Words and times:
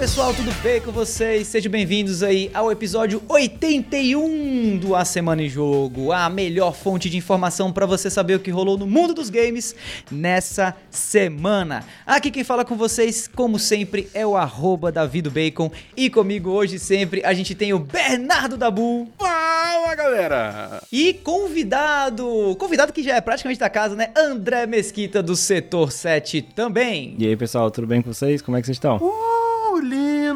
pessoal, 0.00 0.32
tudo 0.32 0.50
bem 0.62 0.80
com 0.80 0.90
vocês? 0.90 1.46
Sejam 1.46 1.70
bem-vindos 1.70 2.22
aí 2.22 2.50
ao 2.54 2.72
episódio 2.72 3.22
81 3.28 4.78
do 4.78 4.96
A 4.96 5.04
Semana 5.04 5.42
em 5.42 5.48
Jogo, 5.50 6.10
a 6.10 6.30
melhor 6.30 6.74
fonte 6.74 7.10
de 7.10 7.18
informação 7.18 7.70
para 7.70 7.84
você 7.84 8.08
saber 8.08 8.34
o 8.34 8.40
que 8.40 8.50
rolou 8.50 8.78
no 8.78 8.86
mundo 8.86 9.12
dos 9.12 9.28
games 9.28 9.76
nessa 10.10 10.74
semana. 10.90 11.84
Aqui 12.06 12.30
quem 12.30 12.42
fala 12.42 12.64
com 12.64 12.78
vocês, 12.78 13.28
como 13.28 13.58
sempre, 13.58 14.08
é 14.14 14.26
o 14.26 14.38
arroba 14.38 14.90
Bacon 15.30 15.70
e 15.94 16.08
comigo 16.08 16.48
hoje 16.48 16.78
sempre 16.78 17.22
a 17.22 17.34
gente 17.34 17.54
tem 17.54 17.74
o 17.74 17.78
Bernardo 17.78 18.56
Dabu. 18.56 19.06
Fala, 19.18 19.94
galera! 19.94 20.82
E 20.90 21.12
convidado, 21.12 22.56
convidado 22.58 22.90
que 22.90 23.02
já 23.02 23.16
é 23.16 23.20
praticamente 23.20 23.60
da 23.60 23.68
casa, 23.68 23.94
né? 23.94 24.10
André 24.16 24.64
Mesquita 24.64 25.22
do 25.22 25.36
Setor 25.36 25.92
7 25.92 26.40
também. 26.40 27.14
E 27.18 27.26
aí, 27.26 27.36
pessoal, 27.36 27.70
tudo 27.70 27.86
bem 27.86 28.00
com 28.00 28.10
vocês? 28.10 28.40
Como 28.40 28.56
é 28.56 28.62
que 28.62 28.66
vocês 28.66 28.76
estão? 28.76 28.96
Uh, 28.96 29.39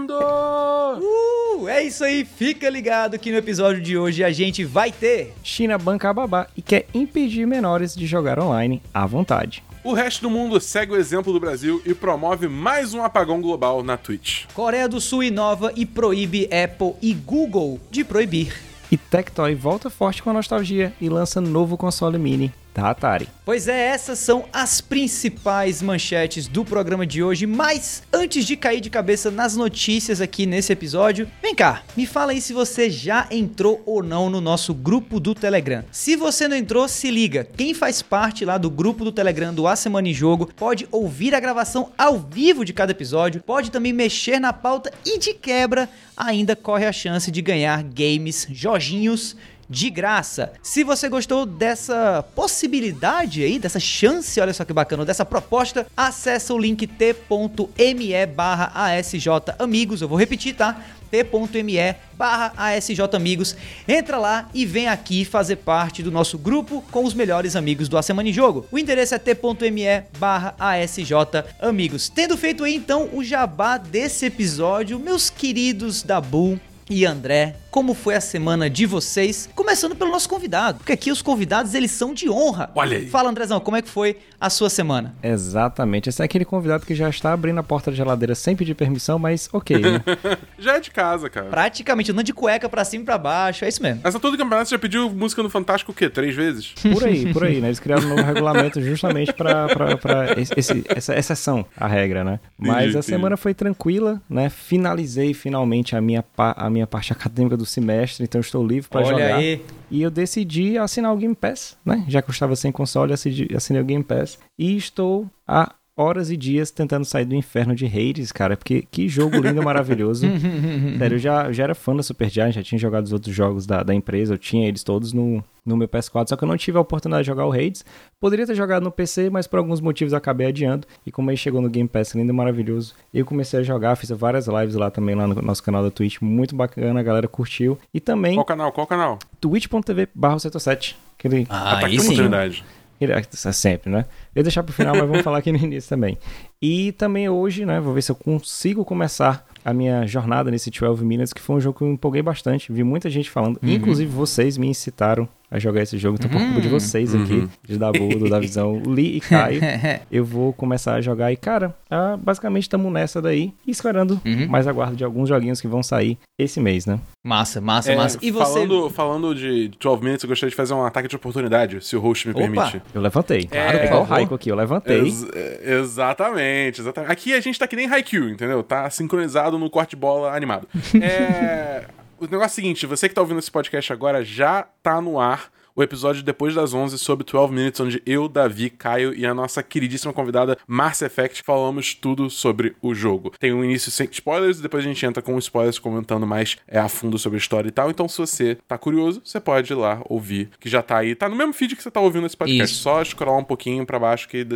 lindo! 0.04 0.14
Uh, 0.14 1.68
é 1.68 1.82
isso 1.82 2.04
aí, 2.04 2.24
fica 2.24 2.68
ligado 2.68 3.18
que 3.18 3.30
no 3.30 3.38
episódio 3.38 3.80
de 3.80 3.96
hoje 3.96 4.22
a 4.22 4.30
gente 4.30 4.64
vai 4.64 4.92
ter 4.92 5.34
China 5.42 5.78
banca 5.78 6.10
a 6.10 6.12
babá 6.12 6.46
e 6.56 6.62
quer 6.62 6.86
impedir 6.94 7.46
menores 7.46 7.94
de 7.94 8.06
jogar 8.06 8.38
online 8.38 8.82
à 8.92 9.06
vontade. 9.06 9.62
O 9.82 9.92
resto 9.92 10.22
do 10.22 10.30
mundo 10.30 10.60
segue 10.60 10.92
o 10.92 10.96
exemplo 10.96 11.32
do 11.32 11.40
Brasil 11.40 11.82
e 11.84 11.94
promove 11.94 12.48
mais 12.48 12.94
um 12.94 13.02
apagão 13.02 13.40
global 13.40 13.82
na 13.82 13.96
Twitch. 13.96 14.44
Coreia 14.54 14.88
do 14.88 15.00
Sul 15.00 15.22
inova 15.22 15.72
e 15.77 15.84
proíbe 15.84 16.46
Apple 16.46 16.94
e 17.02 17.12
Google 17.12 17.78
de 17.91 18.02
proibir. 18.02 18.55
E 18.91 18.96
Tectoy 18.96 19.55
volta 19.55 19.91
forte 19.91 20.22
com 20.22 20.30
a 20.30 20.34
nostalgia 20.34 20.92
e 21.00 21.08
lança 21.08 21.41
novo 21.41 21.77
console 21.77 22.19
mini 22.19 22.52
da 22.75 22.91
Atari. 22.91 23.28
Pois 23.44 23.69
é, 23.69 23.89
essas 23.89 24.19
são 24.19 24.47
as 24.53 24.80
principais 24.80 25.80
manchetes 25.80 26.48
do 26.48 26.64
programa 26.64 27.06
de 27.06 27.22
hoje, 27.22 27.47
mas 27.47 28.03
antes 28.12 28.44
de 28.44 28.56
cair 28.56 28.81
de 28.81 28.91
cabeça 28.91 29.31
nas 29.31 29.55
notícias 29.55 30.20
aqui 30.20 30.44
nesse 30.44 30.72
episódio, 30.72 31.28
vem 31.41 31.55
cá, 31.55 31.83
me 31.97 32.06
fala 32.06 32.33
aí 32.33 32.41
se 32.41 32.53
você 32.53 32.91
já 32.91 33.28
entrou 33.31 33.83
ou 33.86 34.03
não 34.03 34.28
no 34.28 34.41
nosso 34.41 34.75
grupo 34.75 35.20
do 35.20 35.34
Telegram. 35.34 35.84
Se 35.92 36.16
você 36.16 36.48
não 36.48 36.56
entrou, 36.56 36.89
se 36.89 37.11
liga, 37.11 37.47
quem 37.56 37.75
faz 37.75 38.03
parte 38.03 38.44
lá 38.44 38.58
do 38.58 38.70
grupo 38.70 39.05
do 39.05 39.12
Telegram 39.12 39.55
do 39.55 39.69
A 39.69 39.77
Semana 39.77 40.09
em 40.09 40.14
Jogo 40.14 40.50
pode 40.56 40.88
ouvir 40.91 41.34
a 41.34 41.41
gravação 41.41 41.92
ao 41.97 42.19
vivo 42.19 42.64
de 42.64 42.72
cada 42.72 42.92
episódio, 42.92 43.42
pode 43.42 43.70
também 43.70 43.92
mexer 43.92 44.41
na 44.41 44.53
pauta 44.53 44.91
e 45.05 45.19
de 45.19 45.34
quebra 45.34 45.88
ainda 46.16 46.56
corre 46.56 46.86
a 46.86 46.92
chance 46.92 47.31
de 47.31 47.42
ganhar 47.42 47.83
games, 47.83 48.47
joginhos 48.50 49.36
de 49.68 49.90
graça. 49.90 50.52
Se 50.62 50.84
você 50.84 51.08
gostou 51.08 51.46
dessa 51.46 52.24
possibilidade 52.34 53.42
aí, 53.42 53.58
dessa 53.58 53.80
chance, 53.80 54.40
olha 54.40 54.52
só 54.52 54.64
que 54.64 54.72
bacana, 54.72 55.04
dessa 55.04 55.24
proposta, 55.24 55.86
acessa 55.96 56.52
o 56.54 56.58
link 56.58 56.86
t.me 56.86 58.26
barra 58.26 58.72
ASJ 58.74 59.28
Amigos. 59.58 60.00
Eu 60.00 60.08
vou 60.08 60.18
repetir, 60.18 60.54
tá? 60.54 60.82
t.me 61.22 61.94
barra 62.16 62.52
ASJ 62.56 63.00
Amigos. 63.14 63.56
Entra 63.86 64.18
lá 64.18 64.48
e 64.52 64.66
vem 64.66 64.88
aqui 64.88 65.24
fazer 65.24 65.56
parte 65.56 66.02
do 66.02 66.10
nosso 66.10 66.36
grupo 66.36 66.82
com 66.90 67.04
os 67.04 67.14
melhores 67.14 67.54
amigos 67.54 67.88
do 67.88 67.96
A 67.96 68.02
Semana 68.02 68.28
em 68.28 68.32
Jogo. 68.32 68.66
O 68.70 68.78
endereço 68.78 69.14
é 69.14 69.18
t.me 69.18 70.02
barra 70.18 70.54
ASJ 70.58 71.12
Amigos. 71.60 72.08
Tendo 72.08 72.36
feito 72.36 72.64
aí 72.64 72.74
então 72.74 73.10
o 73.12 73.22
jabá 73.22 73.76
desse 73.78 74.26
episódio, 74.26 74.98
meus 74.98 75.30
queridos 75.30 76.02
da 76.02 76.20
Bull 76.20 76.58
e 76.88 77.06
André, 77.06 77.56
como 77.70 77.94
foi 77.94 78.14
a 78.14 78.20
semana 78.20 78.68
de 78.70 78.86
vocês? 78.86 79.48
Começando 79.54 79.96
pelo 79.96 80.10
nosso 80.10 80.28
convidado, 80.28 80.78
porque 80.78 80.92
aqui 80.92 81.10
os 81.10 81.22
convidados 81.22 81.74
eles 81.74 81.91
são 81.91 82.14
de 82.14 82.30
honra. 82.30 82.70
Olha 82.74 82.98
aí. 82.98 83.08
Fala, 83.08 83.30
Andrezão, 83.30 83.59
como 83.59 83.76
é 83.76 83.82
que 83.82 83.88
foi 83.88 84.19
a 84.41 84.50
sua 84.50 84.70
semana? 84.70 85.14
Exatamente. 85.22 86.09
Esse 86.09 86.22
é 86.22 86.25
aquele 86.25 86.44
convidado 86.44 86.86
que 86.86 86.94
já 86.94 87.09
está 87.09 87.32
abrindo 87.32 87.59
a 87.59 87.62
porta 87.62 87.91
da 87.91 87.97
geladeira 87.97 88.34
sem 88.34 88.54
pedir 88.54 88.75
permissão, 88.75 89.19
mas 89.19 89.48
ok, 89.53 89.78
né? 89.78 90.03
já 90.59 90.76
é 90.76 90.81
de 90.81 90.91
casa, 90.91 91.28
cara. 91.31 91.47
Praticamente, 91.47 92.12
andando 92.12 92.26
de 92.26 92.32
cueca 92.32 92.69
pra 92.69 92.84
cima 92.84 93.03
e 93.03 93.06
pra 93.06 93.19
baixo, 93.19 93.64
é 93.64 93.69
isso 93.69 93.82
mesmo. 93.82 94.03
Essa 94.04 94.20
todo 94.20 94.36
campeonato 94.36 94.69
você 94.69 94.75
já 94.75 94.78
pediu 94.78 95.10
música 95.10 95.42
no 95.42 95.50
Fantástico 95.50 95.92
o 95.92 95.94
quê? 95.94 96.09
Três 96.09 96.34
vezes? 96.34 96.75
Por 96.92 97.04
aí, 97.04 97.32
por 97.32 97.44
aí, 97.44 97.60
né? 97.60 97.69
Eles 97.69 97.80
criaram 97.80 98.04
um 98.04 98.09
novo 98.10 98.22
regulamento 98.22 98.80
justamente 98.80 99.32
pra, 99.32 99.66
pra, 99.69 99.97
pra 99.97 100.26
esse, 100.56 100.84
essa 100.88 101.19
exceção 101.19 101.64
à 101.76 101.86
regra, 101.86 102.22
né? 102.22 102.38
Mas 102.59 102.82
entendi, 102.82 102.98
a 102.98 103.03
semana 103.03 103.36
foi 103.36 103.54
tranquila, 103.54 104.20
né? 104.28 104.48
Finalizei 104.48 105.34
finalmente 105.34 105.97
a 105.97 106.00
minha, 106.00 106.25
a 106.36 106.70
minha 106.74 106.86
parte 106.86 107.12
acadêmica 107.12 107.56
do 107.56 107.64
semestre, 107.64 108.24
então 108.24 108.40
estou 108.40 108.66
livre 108.66 108.88
para 108.90 109.04
jogar. 109.04 109.36
Aí. 109.36 109.62
E 109.90 110.02
eu 110.02 110.10
decidi 110.10 110.76
assinar 110.76 111.14
o 111.14 111.16
Game 111.16 111.34
Pass, 111.34 111.78
né? 111.84 112.04
Já 112.08 112.20
que 112.20 112.28
eu 112.28 112.32
estava 112.32 112.54
sem 112.56 112.70
console, 112.70 113.12
assinei 113.12 113.80
o 113.80 113.84
Game 113.84 114.04
Pass. 114.04 114.38
E 114.58 114.76
estou 114.76 115.30
há 115.46 115.74
horas 115.97 116.31
e 116.31 116.37
dias 116.37 116.71
tentando 116.71 117.05
sair 117.05 117.25
do 117.25 117.34
inferno 117.34 117.75
de 117.75 117.87
Hades, 117.87 118.32
cara, 118.32 118.56
porque 118.56 118.82
que 118.91 119.09
jogo 119.09 119.37
lindo 119.38 119.60
e 119.60 119.65
maravilhoso. 119.65 120.27
Sério, 120.99 121.15
eu 121.15 121.19
já, 121.19 121.47
eu 121.47 121.53
já 121.53 121.65
era 121.65 121.75
fã 121.75 121.94
da 121.94 122.03
Supergiant, 122.03 122.53
já 122.53 122.62
tinha 122.62 122.78
jogado 122.78 123.05
os 123.05 123.12
outros 123.12 123.34
jogos 123.34 123.66
da, 123.66 123.82
da 123.82 123.94
empresa, 123.94 124.34
eu 124.34 124.38
tinha 124.38 124.66
eles 124.66 124.83
todos 124.83 125.12
no, 125.12 125.43
no 125.65 125.77
meu 125.77 125.88
PS4, 125.88 126.28
só 126.28 126.37
que 126.37 126.43
eu 126.43 126.49
não 126.49 126.56
tive 126.56 126.78
a 126.78 126.81
oportunidade 126.81 127.22
de 127.22 127.27
jogar 127.28 127.47
o 127.47 127.53
Hades. 127.53 127.84
Poderia 128.21 128.47
ter 128.47 128.54
jogado 128.54 128.83
no 128.83 128.91
PC, 128.91 129.31
mas 129.31 129.47
por 129.47 129.59
alguns 129.59 129.81
motivos 129.81 130.12
acabei 130.12 130.49
adiando. 130.49 130.87
E 131.06 131.12
como 131.12 131.31
aí 131.31 131.37
chegou 131.37 131.60
no 131.60 131.71
Game 131.71 131.88
Pass 131.88 132.15
lindo 132.15 132.31
e 132.31 132.34
maravilhoso, 132.34 132.94
eu 133.12 133.25
comecei 133.25 133.60
a 133.60 133.62
jogar, 133.62 133.94
fiz 133.97 134.10
várias 134.10 134.49
lives 134.49 134.75
lá 134.75 134.91
também, 134.91 135.15
lá 135.15 135.27
no 135.27 135.41
nosso 135.43 135.62
canal 135.62 135.83
da 135.83 135.91
Twitch, 135.91 136.21
muito 136.21 136.56
bacana, 136.56 136.99
a 136.99 137.03
galera 137.03 137.28
curtiu. 137.28 137.78
E 137.93 138.00
também... 138.00 138.34
Qual 138.34 138.44
canal? 138.44 138.72
Qual 138.72 138.87
canal? 138.87 139.19
twitch.tv 139.41 140.09
barra 140.15 140.38
7 140.38 140.97
Aquele... 141.16 141.47
Ah, 141.49 141.75
ah 141.75 141.81
tá 141.81 141.87
aí 141.87 141.99
sim. 142.00 142.06
oportunidade. 142.06 142.65
É 143.12 143.53
sempre, 143.53 143.91
né? 143.91 144.04
Eu 144.34 144.41
ia 144.41 144.42
deixar 144.42 144.62
pro 144.62 144.72
final, 144.72 144.94
mas 144.97 145.06
vamos 145.06 145.22
falar 145.22 145.38
aqui 145.38 145.53
no 145.53 145.59
início 145.59 145.88
também. 145.88 146.19
E 146.60 146.92
também 146.92 147.28
hoje, 147.28 147.65
né, 147.66 147.81
vou 147.81 147.92
ver 147.92 148.03
se 148.03 148.10
eu 148.10 148.16
consigo 148.16 148.84
começar 148.84 149.47
a 149.65 149.72
minha 149.72 150.06
jornada 150.06 150.50
nesse 150.50 150.70
12 150.70 151.04
Minutes, 151.04 151.32
que 151.32 151.41
foi 151.41 151.56
um 151.56 151.60
jogo 151.60 151.78
que 151.78 151.84
eu 151.84 151.91
empolguei 151.91 152.22
bastante. 152.22 152.72
Vi 152.72 152.84
muita 152.84 153.09
gente 153.09 153.31
falando, 153.31 153.59
uhum. 153.62 153.70
inclusive 153.70 154.10
vocês 154.10 154.59
me 154.59 154.66
incitaram 154.66 155.28
a 155.54 155.59
jogar 155.60 155.82
esse 155.82 155.97
jogo. 155.98 156.16
Então, 156.19 156.28
por 156.28 156.41
culpa 156.41 156.60
de 156.60 156.66
uhum. 156.66 156.72
vocês 156.72 157.15
aqui, 157.15 157.32
uhum. 157.32 157.48
de 157.62 157.78
Dabu, 157.78 158.09
do 158.19 158.28
Davizão, 158.28 158.82
Lee 158.84 159.19
e 159.19 159.20
Caio, 159.20 159.60
eu 160.10 160.25
vou 160.25 160.53
começar 160.53 160.94
a 160.94 161.00
jogar. 161.00 161.31
E, 161.32 161.37
cara, 161.37 161.72
ah, 161.88 162.19
basicamente 162.20 162.65
estamos 162.65 162.92
nessa 162.92 163.22
daí, 163.22 163.54
esperando 163.65 164.20
uhum. 164.25 164.48
mais 164.48 164.66
aguardo 164.66 164.97
de 164.97 165.04
alguns 165.04 165.28
joguinhos 165.28 165.60
que 165.60 165.69
vão 165.69 165.81
sair 165.81 166.19
esse 166.37 166.59
mês, 166.59 166.87
né? 166.87 166.98
Massa, 167.25 167.60
massa, 167.60 167.92
é, 167.92 167.97
massa. 167.97 168.19
E 168.20 168.32
você... 168.32 168.53
Falando, 168.53 168.91
falando 168.91 169.34
de 169.34 169.70
12 169.81 170.03
Minutes, 170.03 170.25
eu 170.25 170.28
gostaria 170.28 170.50
de 170.50 170.56
fazer 170.56 170.75
um 170.75 170.84
ataque 170.84 171.06
de 171.06 171.15
oportunidade, 171.15 171.86
se 171.86 171.97
o 171.97 172.00
host 172.00 172.26
me 172.26 172.34
Opa. 172.34 172.41
permite. 172.41 172.82
Eu 172.92 173.00
levantei. 173.00 173.44
Claro, 173.44 173.78
é, 173.78 173.86
igual 173.86 174.03
o 174.03 174.04
Raiko 174.04 174.34
aqui, 174.34 174.50
eu 174.50 174.56
levantei. 174.56 175.03
Ex 175.03 175.25
exatamente, 175.62 176.81
exatamente. 176.81 177.12
Aqui 177.12 177.32
a 177.32 177.41
gente 177.41 177.56
tá 177.56 177.69
que 177.69 177.76
nem 177.76 177.86
Haikyuu, 177.86 178.28
entendeu? 178.28 178.60
Tá 178.65 178.91
sincronizado 178.91 179.56
no 179.56 179.71
corte 179.71 179.94
bola 179.94 180.34
animado. 180.34 180.66
é... 181.00 181.84
O 182.24 182.30
negócio 182.30 182.44
é 182.44 182.46
o 182.46 182.54
seguinte, 182.54 182.86
você 182.86 183.06
que 183.06 183.14
tá 183.14 183.20
ouvindo 183.20 183.38
esse 183.38 183.50
podcast 183.50 183.92
agora 183.92 184.24
já 184.24 184.62
tá 184.82 184.98
no 184.98 185.20
ar 185.20 185.50
o 185.76 185.82
episódio 185.82 186.22
depois 186.22 186.54
das 186.54 186.72
11 186.72 186.98
sobre 186.98 187.26
12 187.26 187.52
Minutes, 187.52 187.80
onde 187.80 188.02
eu, 188.06 188.28
Davi, 188.28 188.70
Caio 188.70 189.12
e 189.12 189.26
a 189.26 189.34
nossa 189.34 189.62
queridíssima 189.62 190.12
convidada 190.12 190.56
Mass 190.66 191.02
Effect 191.02 191.42
falamos 191.44 191.94
tudo 191.94 192.30
sobre 192.30 192.76
o 192.80 192.94
jogo. 192.94 193.32
Tem 193.38 193.52
um 193.52 193.64
início 193.64 193.90
sem 193.90 194.08
spoilers 194.10 194.58
e 194.58 194.62
depois 194.62 194.84
a 194.84 194.88
gente 194.88 195.04
entra 195.04 195.22
com 195.22 195.36
spoilers 195.38 195.78
comentando 195.78 196.26
mais 196.26 196.56
é, 196.68 196.78
a 196.78 196.88
fundo 196.88 197.18
sobre 197.18 197.36
a 197.36 197.40
história 197.40 197.68
e 197.68 197.72
tal. 197.72 197.90
Então, 197.90 198.08
se 198.08 198.18
você 198.18 198.56
tá 198.68 198.78
curioso, 198.78 199.20
você 199.24 199.40
pode 199.40 199.72
ir 199.72 199.76
lá 199.76 200.00
ouvir, 200.08 200.50
que 200.60 200.68
já 200.68 200.80
tá 200.80 200.98
aí. 200.98 201.14
Tá 201.14 201.28
no 201.28 201.34
mesmo 201.34 201.52
feed 201.52 201.74
que 201.74 201.82
você 201.82 201.91
tá 201.91 202.00
ouvindo 202.00 202.26
esse 202.26 202.36
podcast. 202.36 202.72
Isso. 202.72 202.82
Só 202.82 203.02
scrollar 203.02 203.41
um 203.41 203.44
pouquinho 203.44 203.84
pra 203.84 203.98
baixo, 203.98 204.28
que 204.28 204.46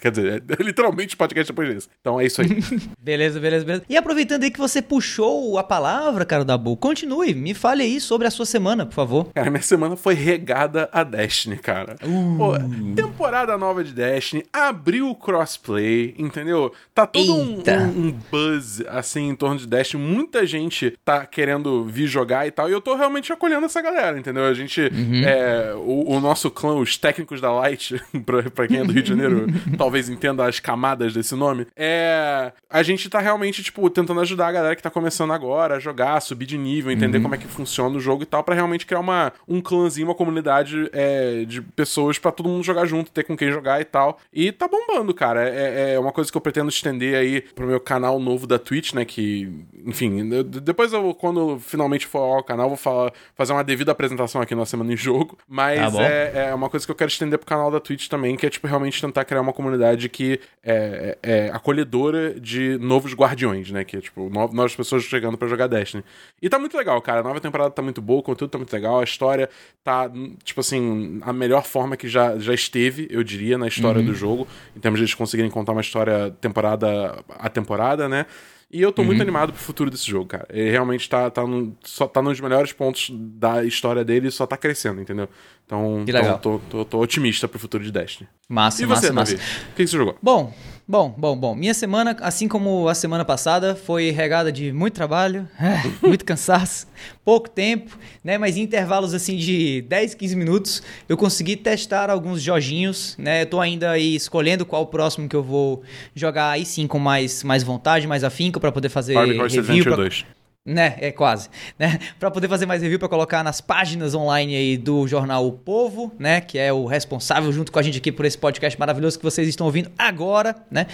quer 0.00 0.10
dizer, 0.10 0.44
é 0.46 0.62
literalmente 0.62 1.16
podcast 1.16 1.50
depois 1.52 1.68
desse. 1.72 1.88
Então 2.00 2.20
é 2.20 2.26
isso 2.26 2.42
aí. 2.42 2.48
beleza, 3.00 3.40
beleza, 3.40 3.64
beleza. 3.64 3.84
E 3.88 3.96
aproveitando 3.96 4.42
aí 4.42 4.50
que 4.50 4.58
você 4.58 4.82
puxou 4.82 5.58
a 5.58 5.64
palavra, 5.64 6.24
cara 6.26 6.44
da 6.44 6.58
Bull, 6.58 6.76
continue, 6.76 7.34
me 7.34 7.54
fale 7.54 7.82
aí 7.82 8.00
sobre 8.00 8.26
a 8.26 8.30
sua 8.30 8.44
semana, 8.44 8.84
por 8.84 8.94
favor. 8.94 9.32
Cara, 9.32 9.50
minha 9.50 9.62
semana 9.62 9.96
foi 9.96 10.14
regada 10.14 10.65
a 10.92 11.02
Destiny, 11.02 11.56
cara. 11.56 11.96
Uh. 12.02 12.36
Pô, 12.36 12.52
temporada 12.94 13.56
nova 13.56 13.82
de 13.82 13.92
Destiny, 13.92 14.44
abriu 14.52 15.08
o 15.08 15.14
crossplay, 15.14 16.14
entendeu? 16.18 16.72
Tá 16.94 17.06
todo 17.06 17.34
um, 17.34 17.56
um, 17.56 18.06
um, 18.06 18.12
buzz, 18.30 18.82
assim, 18.88 19.28
em 19.28 19.34
torno 19.34 19.58
de 19.58 19.66
Destiny. 19.66 20.02
Muita 20.02 20.46
gente 20.46 20.96
tá 21.04 21.26
querendo 21.26 21.84
vir 21.84 22.06
jogar 22.06 22.46
e 22.46 22.50
tal, 22.50 22.68
e 22.68 22.72
eu 22.72 22.80
tô 22.80 22.94
realmente 22.94 23.32
acolhendo 23.32 23.66
essa 23.66 23.80
galera, 23.82 24.18
entendeu? 24.18 24.44
A 24.44 24.54
gente, 24.54 24.80
uhum. 24.80 25.22
é, 25.24 25.74
o, 25.74 26.14
o, 26.16 26.20
nosso 26.20 26.50
clã, 26.50 26.74
os 26.74 26.96
técnicos 26.96 27.40
da 27.40 27.52
Light, 27.52 28.00
pra, 28.24 28.42
pra 28.44 28.68
quem 28.68 28.78
é 28.78 28.84
do 28.84 28.92
Rio 28.92 29.02
de 29.02 29.08
Janeiro, 29.08 29.46
talvez 29.76 30.08
entenda 30.08 30.46
as 30.46 30.60
camadas 30.60 31.12
desse 31.12 31.34
nome, 31.34 31.66
é... 31.76 32.52
A 32.68 32.82
gente 32.82 33.08
tá 33.08 33.20
realmente, 33.20 33.62
tipo, 33.62 33.88
tentando 33.88 34.20
ajudar 34.20 34.48
a 34.48 34.52
galera 34.52 34.76
que 34.76 34.82
tá 34.82 34.90
começando 34.90 35.32
agora 35.32 35.76
a 35.76 35.78
jogar, 35.78 36.20
subir 36.20 36.46
de 36.46 36.58
nível, 36.58 36.90
entender 36.90 37.18
uhum. 37.18 37.22
como 37.22 37.34
é 37.34 37.38
que 37.38 37.46
funciona 37.46 37.96
o 37.96 38.00
jogo 38.00 38.22
e 38.22 38.26
tal, 38.26 38.42
para 38.42 38.54
realmente 38.54 38.84
criar 38.84 39.00
uma, 39.00 39.32
um 39.48 39.60
clãzinho, 39.60 40.08
uma 40.08 40.14
comunidade 40.14 40.55
comunidade 40.56 40.90
é, 40.92 41.44
de 41.44 41.60
pessoas 41.60 42.18
para 42.18 42.32
todo 42.32 42.48
mundo 42.48 42.62
jogar 42.62 42.86
junto, 42.86 43.10
ter 43.10 43.24
com 43.24 43.36
quem 43.36 43.50
jogar 43.50 43.80
e 43.80 43.84
tal. 43.84 44.18
E 44.32 44.52
tá 44.52 44.68
bombando, 44.68 45.12
cara. 45.12 45.48
É, 45.48 45.94
é 45.94 45.98
uma 45.98 46.12
coisa 46.12 46.30
que 46.30 46.36
eu 46.36 46.40
pretendo 46.40 46.68
estender 46.68 47.16
aí 47.16 47.40
pro 47.40 47.66
meu 47.66 47.80
canal 47.80 48.18
novo 48.18 48.46
da 48.46 48.58
Twitch, 48.58 48.92
né? 48.92 49.04
Que, 49.04 49.52
enfim, 49.84 50.28
depois 50.44 50.92
eu, 50.92 51.14
quando 51.14 51.58
finalmente 51.58 52.06
for 52.06 52.36
ao 52.36 52.44
canal, 52.44 52.68
vou 52.68 52.76
falar, 52.76 53.12
fazer 53.34 53.52
uma 53.52 53.64
devida 53.64 53.92
apresentação 53.92 54.40
aqui 54.40 54.54
na 54.54 54.66
Semana 54.66 54.92
em 54.92 54.96
Jogo. 54.96 55.38
Mas 55.48 55.94
tá 55.94 56.02
é, 56.02 56.48
é 56.48 56.54
uma 56.54 56.70
coisa 56.70 56.86
que 56.86 56.92
eu 56.92 56.96
quero 56.96 57.10
estender 57.10 57.38
pro 57.38 57.46
canal 57.46 57.70
da 57.70 57.80
Twitch 57.80 58.08
também, 58.08 58.36
que 58.36 58.46
é, 58.46 58.50
tipo, 58.50 58.66
realmente 58.66 59.00
tentar 59.00 59.24
criar 59.24 59.40
uma 59.40 59.52
comunidade 59.52 60.08
que 60.08 60.40
é, 60.62 61.16
é, 61.22 61.46
é 61.46 61.50
acolhedora 61.52 62.38
de 62.38 62.78
novos 62.78 63.14
guardiões, 63.14 63.70
né? 63.70 63.84
Que 63.84 63.96
é, 63.96 64.00
tipo, 64.00 64.28
novas 64.30 64.74
pessoas 64.74 65.04
chegando 65.04 65.36
para 65.36 65.48
jogar 65.48 65.66
Destiny. 65.66 66.04
E 66.40 66.48
tá 66.48 66.58
muito 66.58 66.76
legal, 66.76 67.00
cara. 67.00 67.20
A 67.20 67.22
nova 67.22 67.40
temporada 67.40 67.70
tá 67.70 67.82
muito 67.82 68.00
boa, 68.00 68.20
o 68.20 68.22
conteúdo 68.22 68.50
tá 68.50 68.58
muito 68.58 68.72
legal, 68.72 69.00
a 69.00 69.04
história 69.04 69.48
tá, 69.82 70.10
tipo 70.46 70.60
assim, 70.60 71.18
a 71.22 71.32
melhor 71.32 71.64
forma 71.64 71.96
que 71.96 72.08
já, 72.08 72.38
já 72.38 72.54
esteve, 72.54 73.08
eu 73.10 73.22
diria, 73.24 73.58
na 73.58 73.66
história 73.66 74.00
uhum. 74.00 74.06
do 74.06 74.14
jogo, 74.14 74.46
em 74.76 74.80
termos 74.80 74.98
de 74.98 75.04
eles 75.04 75.14
conseguirem 75.14 75.50
contar 75.50 75.72
uma 75.72 75.80
história 75.80 76.30
temporada 76.40 77.22
a 77.28 77.48
temporada, 77.50 78.08
né? 78.08 78.26
E 78.70 78.80
eu 78.80 78.92
tô 78.92 79.02
uhum. 79.02 79.08
muito 79.08 79.22
animado 79.22 79.52
pro 79.52 79.60
futuro 79.60 79.90
desse 79.90 80.08
jogo, 80.08 80.26
cara. 80.26 80.46
Ele 80.50 80.70
realmente 80.70 81.08
tá, 81.08 81.30
tá, 81.30 81.44
no, 81.46 81.76
só 81.82 82.06
tá 82.06 82.22
nos 82.22 82.40
melhores 82.40 82.72
pontos 82.72 83.10
da 83.12 83.64
história 83.64 84.04
dele 84.04 84.28
e 84.28 84.30
só 84.30 84.46
tá 84.46 84.56
crescendo, 84.56 85.00
entendeu? 85.00 85.28
Então, 85.64 86.04
que 86.04 86.12
legal. 86.12 86.36
Então, 86.38 86.60
tô, 86.70 86.78
tô, 86.78 86.84
tô, 86.84 86.98
otimista 86.98 87.48
pro 87.48 87.58
futuro 87.58 87.82
de 87.82 87.92
Destiny. 87.92 88.28
Massa, 88.48 88.82
e 88.82 88.86
massa, 88.86 89.06
você, 89.06 89.12
massa. 89.12 89.34
O 89.34 89.38
que, 89.38 89.84
que 89.84 89.86
você 89.86 89.96
jogou? 89.96 90.16
Bom, 90.22 90.52
bom, 90.86 91.14
bom, 91.16 91.36
bom. 91.36 91.54
Minha 91.54 91.74
semana, 91.74 92.16
assim 92.20 92.48
como 92.48 92.88
a 92.88 92.94
semana 92.94 93.24
passada, 93.24 93.74
foi 93.74 94.10
regada 94.10 94.52
de 94.52 94.72
muito 94.72 94.94
trabalho, 94.94 95.48
muito 96.02 96.24
cansaço, 96.24 96.86
pouco 97.24 97.48
tempo, 97.48 97.98
né? 98.22 98.38
Mas 98.38 98.56
em 98.56 98.62
intervalos 98.62 99.14
assim 99.14 99.36
de 99.36 99.82
10, 99.82 100.14
15 100.14 100.36
minutos, 100.36 100.82
eu 101.08 101.16
consegui 101.16 101.56
testar 101.56 102.10
alguns 102.10 102.42
joginhos, 102.42 103.16
né? 103.18 103.42
Eu 103.42 103.46
tô 103.46 103.60
ainda 103.60 103.90
aí 103.90 104.14
escolhendo 104.14 104.64
qual 104.64 104.82
o 104.82 104.86
próximo 104.86 105.28
que 105.28 105.36
eu 105.36 105.42
vou 105.42 105.82
jogar 106.14 106.50
aí 106.50 106.64
sim 106.64 106.86
com 106.86 106.98
mais, 106.98 107.42
mais 107.42 107.62
vontade, 107.62 108.06
mais 108.06 108.24
afinco 108.24 108.60
para 108.60 108.72
poder 108.72 108.88
fazer 108.88 109.14
Barbie 109.14 109.38
review. 109.38 109.84
Pra... 109.84 110.35
2. 110.66 110.76
Né, 110.76 110.96
é 110.98 111.12
quase, 111.12 111.48
né? 111.78 111.98
Para 112.18 112.30
poder 112.30 112.48
fazer 112.48 112.66
mais 112.66 112.82
review 112.82 112.98
para 112.98 113.08
colocar 113.08 113.44
nas 113.44 113.60
páginas 113.60 114.14
online 114.14 114.54
aí 114.54 114.76
do 114.76 115.06
jornal 115.06 115.46
O 115.46 115.52
Povo, 115.52 116.12
né, 116.18 116.40
que 116.40 116.58
é 116.58 116.72
o 116.72 116.86
responsável 116.86 117.52
junto 117.52 117.70
com 117.70 117.78
a 117.78 117.82
gente 117.82 117.98
aqui 117.98 118.10
por 118.10 118.24
esse 118.24 118.36
podcast 118.36 118.78
maravilhoso 118.78 119.16
que 119.18 119.24
vocês 119.24 119.48
estão 119.48 119.66
ouvindo 119.66 119.90
agora, 119.96 120.56
né? 120.70 120.86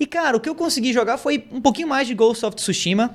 E 0.00 0.06
cara, 0.06 0.36
o 0.36 0.40
que 0.40 0.48
eu 0.48 0.54
consegui 0.54 0.92
jogar 0.92 1.18
foi 1.18 1.44
um 1.52 1.60
pouquinho 1.60 1.88
mais 1.88 2.08
de 2.08 2.14
Ghost 2.14 2.44
of 2.46 2.56
Tsushima. 2.56 3.14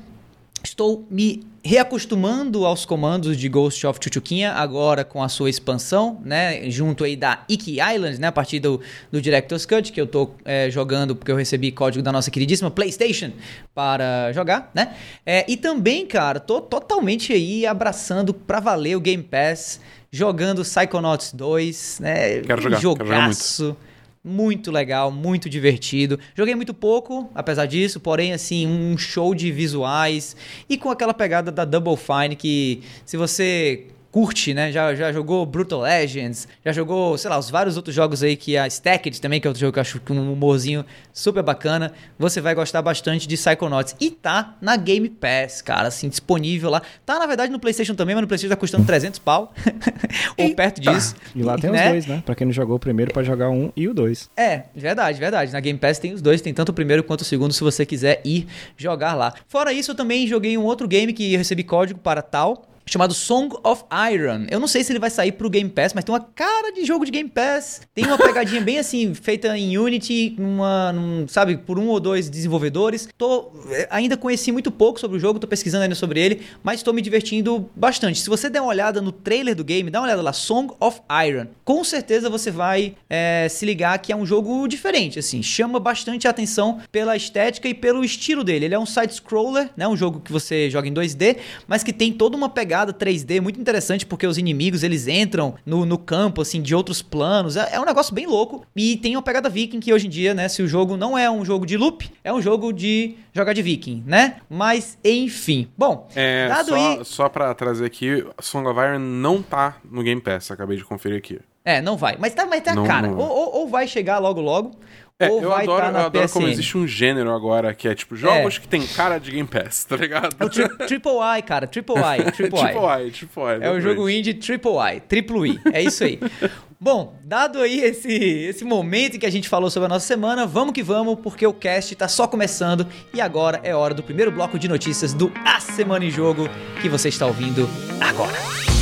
Estou 0.67 1.07
me 1.09 1.43
reacostumando 1.63 2.65
aos 2.65 2.85
comandos 2.85 3.37
de 3.37 3.47
Ghost 3.47 3.87
of 3.87 3.99
Chuchuquinha, 4.03 4.51
agora 4.51 5.05
com 5.05 5.23
a 5.23 5.29
sua 5.29 5.49
expansão, 5.49 6.21
né, 6.25 6.69
junto 6.69 7.05
aí 7.05 7.15
da 7.15 7.45
Iki 7.47 7.77
Island, 7.79 8.19
né, 8.19 8.27
a 8.27 8.31
partir 8.33 8.59
do, 8.59 8.81
do 9.09 9.21
Director's 9.21 9.65
Cut, 9.65 9.93
que 9.93 9.99
eu 9.99 10.05
tô 10.05 10.31
é, 10.43 10.69
jogando 10.69 11.15
porque 11.15 11.31
eu 11.31 11.37
recebi 11.37 11.71
código 11.71 12.03
da 12.03 12.11
nossa 12.11 12.29
queridíssima 12.29 12.69
PlayStation 12.69 13.31
para 13.73 14.33
jogar, 14.33 14.69
né, 14.75 14.93
é, 15.25 15.45
e 15.49 15.55
também, 15.55 16.05
cara, 16.05 16.37
tô 16.37 16.59
totalmente 16.59 17.31
aí 17.31 17.65
abraçando 17.65 18.33
pra 18.33 18.59
valer 18.59 18.97
o 18.97 18.99
Game 18.99 19.23
Pass, 19.23 19.79
jogando 20.11 20.63
Psychonauts 20.63 21.31
2, 21.31 21.99
né, 22.01 22.41
quero 22.41 22.61
jogar, 22.61 22.79
jogaço. 22.81 22.97
Quero 22.97 23.07
jogar 23.07 23.25
muito 23.25 23.86
muito 24.27 24.69
legal, 24.71 25.09
muito 25.09 25.49
divertido. 25.49 26.19
Joguei 26.35 26.53
muito 26.53 26.73
pouco, 26.73 27.29
apesar 27.33 27.65
disso, 27.65 27.99
porém, 27.99 28.33
assim, 28.33 28.67
um 28.67 28.97
show 28.97 29.33
de 29.33 29.51
visuais 29.51 30.35
e 30.69 30.77
com 30.77 30.91
aquela 30.91 31.13
pegada 31.13 31.51
da 31.51 31.65
Double 31.65 31.95
Fine 31.95 32.35
que, 32.35 32.81
se 33.05 33.15
você 33.17 33.87
curte, 34.17 34.51
né? 34.51 34.71
Já, 34.71 34.95
já 34.95 35.11
jogou 35.11 35.45
Brutal 35.45 35.81
Legends, 35.81 36.47
já 36.65 36.71
jogou, 36.71 37.15
sei 37.19 37.29
lá, 37.29 37.37
os 37.37 37.51
vários 37.51 37.77
outros 37.77 37.95
jogos 37.95 38.23
aí 38.23 38.35
que 38.35 38.57
a 38.57 38.65
Stacked 38.65 39.21
também, 39.21 39.39
que 39.39 39.45
é 39.45 39.49
outro 39.49 39.61
jogo 39.61 39.73
que 39.73 39.77
eu 39.77 39.81
acho 39.81 39.99
com 39.99 40.15
um 40.15 40.33
humorzinho 40.33 40.83
super 41.13 41.43
bacana. 41.43 41.93
Você 42.17 42.41
vai 42.41 42.55
gostar 42.55 42.81
bastante 42.81 43.27
de 43.27 43.37
Psychonauts. 43.37 43.95
E 43.99 44.09
tá 44.09 44.57
na 44.59 44.75
Game 44.75 45.07
Pass, 45.07 45.61
cara, 45.61 45.89
assim, 45.89 46.09
disponível 46.09 46.71
lá. 46.71 46.81
Tá, 47.05 47.19
na 47.19 47.27
verdade, 47.27 47.51
no 47.51 47.59
PlayStation 47.59 47.93
também, 47.93 48.15
mas 48.15 48.23
no 48.23 48.27
PlayStation 48.27 48.55
tá 48.55 48.59
custando 48.59 48.87
300 48.87 49.19
pau. 49.19 49.53
Ou 50.35 50.55
perto 50.55 50.81
disso. 50.81 51.15
E 51.35 51.43
lá 51.43 51.55
tem 51.55 51.69
né? 51.69 51.85
os 51.85 51.91
dois, 51.91 52.07
né? 52.07 52.23
Pra 52.25 52.33
quem 52.33 52.45
não 52.47 52.53
jogou 52.53 52.77
o 52.77 52.79
primeiro, 52.79 53.13
pode 53.13 53.27
jogar 53.27 53.51
um 53.51 53.71
e 53.75 53.87
o 53.87 53.93
dois. 53.93 54.31
É, 54.35 54.63
verdade, 54.75 55.19
verdade. 55.19 55.53
Na 55.53 55.59
Game 55.59 55.77
Pass 55.77 55.99
tem 55.99 56.11
os 56.11 56.23
dois, 56.23 56.41
tem 56.41 56.55
tanto 56.55 56.69
o 56.69 56.73
primeiro 56.73 57.03
quanto 57.03 57.21
o 57.21 57.25
segundo, 57.25 57.53
se 57.53 57.63
você 57.63 57.85
quiser 57.85 58.19
ir 58.25 58.47
jogar 58.75 59.13
lá. 59.13 59.35
Fora 59.47 59.71
isso, 59.71 59.91
eu 59.91 59.95
também 59.95 60.25
joguei 60.25 60.57
um 60.57 60.63
outro 60.63 60.87
game 60.87 61.13
que 61.13 61.37
recebi 61.37 61.63
código 61.63 61.99
para 61.99 62.23
tal 62.23 62.65
chamado 62.87 63.13
Song 63.13 63.55
of 63.63 63.83
Iron. 64.11 64.47
Eu 64.49 64.59
não 64.59 64.67
sei 64.67 64.83
se 64.83 64.91
ele 64.91 64.99
vai 64.99 65.09
sair 65.09 65.33
pro 65.33 65.49
Game 65.49 65.69
Pass, 65.69 65.93
mas 65.93 66.03
tem 66.03 66.13
uma 66.13 66.21
cara 66.21 66.71
de 66.71 66.85
jogo 66.85 67.05
de 67.05 67.11
Game 67.11 67.29
Pass. 67.29 67.81
Tem 67.93 68.05
uma 68.05 68.17
pegadinha 68.17 68.61
bem 68.61 68.79
assim, 68.79 69.13
feita 69.13 69.55
em 69.57 69.77
Unity, 69.77 70.35
uma, 70.39 70.93
num, 70.93 71.27
sabe, 71.27 71.57
por 71.57 71.77
um 71.77 71.87
ou 71.87 71.99
dois 71.99 72.29
desenvolvedores. 72.29 73.09
Tô, 73.17 73.51
eh, 73.71 73.87
ainda 73.91 74.15
conheci 74.15 74.51
muito 74.51 74.71
pouco 74.71 74.99
sobre 74.99 75.17
o 75.17 75.19
jogo, 75.19 75.39
tô 75.39 75.47
pesquisando 75.47 75.83
ainda 75.83 75.95
sobre 75.95 76.19
ele, 76.19 76.41
mas 76.63 76.81
tô 76.81 76.93
me 76.93 77.01
divertindo 77.01 77.69
bastante. 77.75 78.21
Se 78.21 78.29
você 78.29 78.49
der 78.49 78.61
uma 78.61 78.69
olhada 78.69 79.01
no 79.01 79.11
trailer 79.11 79.55
do 79.55 79.63
game, 79.63 79.91
dá 79.91 79.99
uma 79.99 80.05
olhada 80.05 80.21
lá, 80.21 80.31
Song 80.31 80.73
of 80.79 81.01
Iron. 81.27 81.47
Com 81.65 81.83
certeza 81.83 82.29
você 82.29 82.49
vai 82.49 82.95
é, 83.09 83.47
se 83.49 83.65
ligar 83.65 83.99
que 83.99 84.11
é 84.11 84.15
um 84.15 84.25
jogo 84.25 84.67
diferente, 84.67 85.19
assim, 85.19 85.43
chama 85.43 85.79
bastante 85.79 86.27
a 86.27 86.31
atenção 86.31 86.79
pela 86.91 87.15
estética 87.15 87.67
e 87.67 87.73
pelo 87.73 88.03
estilo 88.03 88.43
dele. 88.43 88.65
Ele 88.65 88.75
é 88.75 88.79
um 88.79 88.85
side-scroller, 88.85 89.69
né, 89.75 89.87
um 89.87 89.97
jogo 89.97 90.21
que 90.21 90.31
você 90.31 90.69
joga 90.69 90.87
em 90.87 90.93
2D, 90.93 91.37
mas 91.67 91.83
que 91.83 91.91
tem 91.91 92.13
toda 92.13 92.37
uma 92.37 92.49
pegada 92.49 92.76
pegada 92.77 92.93
3D 92.93 93.41
muito 93.41 93.59
interessante, 93.59 94.05
porque 94.05 94.27
os 94.27 94.37
inimigos 94.37 94.83
eles 94.83 95.07
entram 95.07 95.55
no, 95.65 95.85
no 95.85 95.97
campo, 95.97 96.41
assim, 96.41 96.61
de 96.61 96.75
outros 96.75 97.01
planos. 97.01 97.57
É, 97.57 97.75
é, 97.75 97.79
um 97.79 97.85
negócio 97.85 98.13
bem 98.13 98.27
louco. 98.27 98.65
E 98.75 98.97
tem 98.97 99.15
uma 99.15 99.21
pegada 99.21 99.49
viking 99.49 99.79
que 99.79 99.91
hoje 99.91 100.07
em 100.07 100.09
dia, 100.09 100.33
né, 100.33 100.47
se 100.47 100.61
o 100.61 100.67
jogo 100.67 100.95
não 100.95 101.17
é 101.17 101.29
um 101.29 101.43
jogo 101.43 101.65
de 101.65 101.75
loop, 101.75 102.09
é 102.23 102.31
um 102.31 102.41
jogo 102.41 102.71
de 102.71 103.15
jogar 103.33 103.53
de 103.53 103.61
viking, 103.61 104.03
né? 104.05 104.37
Mas, 104.49 104.97
enfim. 105.03 105.67
Bom, 105.77 106.07
é, 106.15 106.47
dado 106.47 106.69
só, 106.69 106.75
aí... 106.75 107.05
Só 107.05 107.29
pra 107.29 107.53
trazer 107.53 107.85
aqui, 107.85 108.25
Song 108.39 108.67
of 108.67 108.79
Iron 108.79 108.99
não 108.99 109.41
tá 109.41 109.77
no 109.89 110.03
Game 110.03 110.21
Pass, 110.21 110.51
acabei 110.51 110.77
de 110.77 110.83
conferir 110.83 111.17
aqui. 111.17 111.39
É, 111.65 111.81
não 111.81 111.97
vai. 111.97 112.15
Mas 112.17 112.33
tá, 112.33 112.45
mas 112.45 112.61
tá 112.61 112.73
não, 112.73 112.85
cara. 112.85 113.07
Não. 113.07 113.17
Ou, 113.17 113.27
ou, 113.27 113.55
ou, 113.55 113.67
vai 113.67 113.87
chegar 113.87 114.19
logo 114.19 114.39
logo, 114.39 114.71
é, 115.19 115.29
ou 115.29 115.41
eu 115.41 115.49
vai 115.49 115.63
adoro, 115.63 115.81
tá 115.81 115.91
na 115.91 115.99
eu 115.99 116.05
adoro 116.05 116.27
PSN. 116.27 116.33
como 116.33 116.47
existe 116.47 116.77
um 116.77 116.87
gênero 116.87 117.31
agora 117.31 117.73
que 117.73 117.87
é 117.87 117.95
tipo 117.95 118.15
jogos 118.15 118.57
é. 118.57 118.59
que 118.59 118.67
tem 118.67 118.85
cara 118.85 119.17
de 119.17 119.31
Game 119.31 119.47
Pass, 119.47 119.83
tá 119.83 119.95
ligado? 119.95 120.35
É 120.39 120.45
o 120.45 120.49
tri 120.49 120.69
Triple 120.85 121.11
I, 121.37 121.41
cara. 121.41 121.65
Triple 121.65 121.95
I. 121.95 122.31
Triple 122.31 122.59
I. 122.59 122.63
triple 122.63 123.07
I, 123.07 123.11
Triple 123.11 123.43
I. 123.43 123.63
É 123.63 123.71
o 123.71 123.81
jogo 123.81 124.07
indie 124.09 124.35
Triple 124.35 124.77
I. 124.77 124.99
Triplo 124.99 125.45
I. 125.45 125.59
É 125.73 125.81
isso 125.81 126.03
aí. 126.03 126.19
Bom, 126.79 127.17
dado 127.23 127.59
aí 127.59 127.79
esse, 127.79 128.13
esse 128.13 128.63
momento 128.63 129.15
em 129.15 129.19
que 129.19 129.25
a 129.25 129.31
gente 129.31 129.49
falou 129.49 129.71
sobre 129.71 129.87
a 129.87 129.89
nossa 129.89 130.05
semana, 130.05 130.45
vamos 130.45 130.73
que 130.73 130.83
vamos, 130.83 131.17
porque 131.23 131.47
o 131.47 131.53
cast 131.53 131.95
tá 131.95 132.07
só 132.07 132.27
começando 132.27 132.85
e 133.11 133.19
agora 133.19 133.59
é 133.63 133.73
hora 133.73 133.95
do 133.95 134.03
primeiro 134.03 134.31
bloco 134.31 134.59
de 134.59 134.67
notícias 134.67 135.11
do 135.11 135.31
A 135.43 135.59
Semana 135.59 136.05
em 136.05 136.11
Jogo 136.11 136.47
que 136.79 136.87
você 136.87 137.09
está 137.09 137.25
ouvindo 137.25 137.67
agora. 137.99 138.76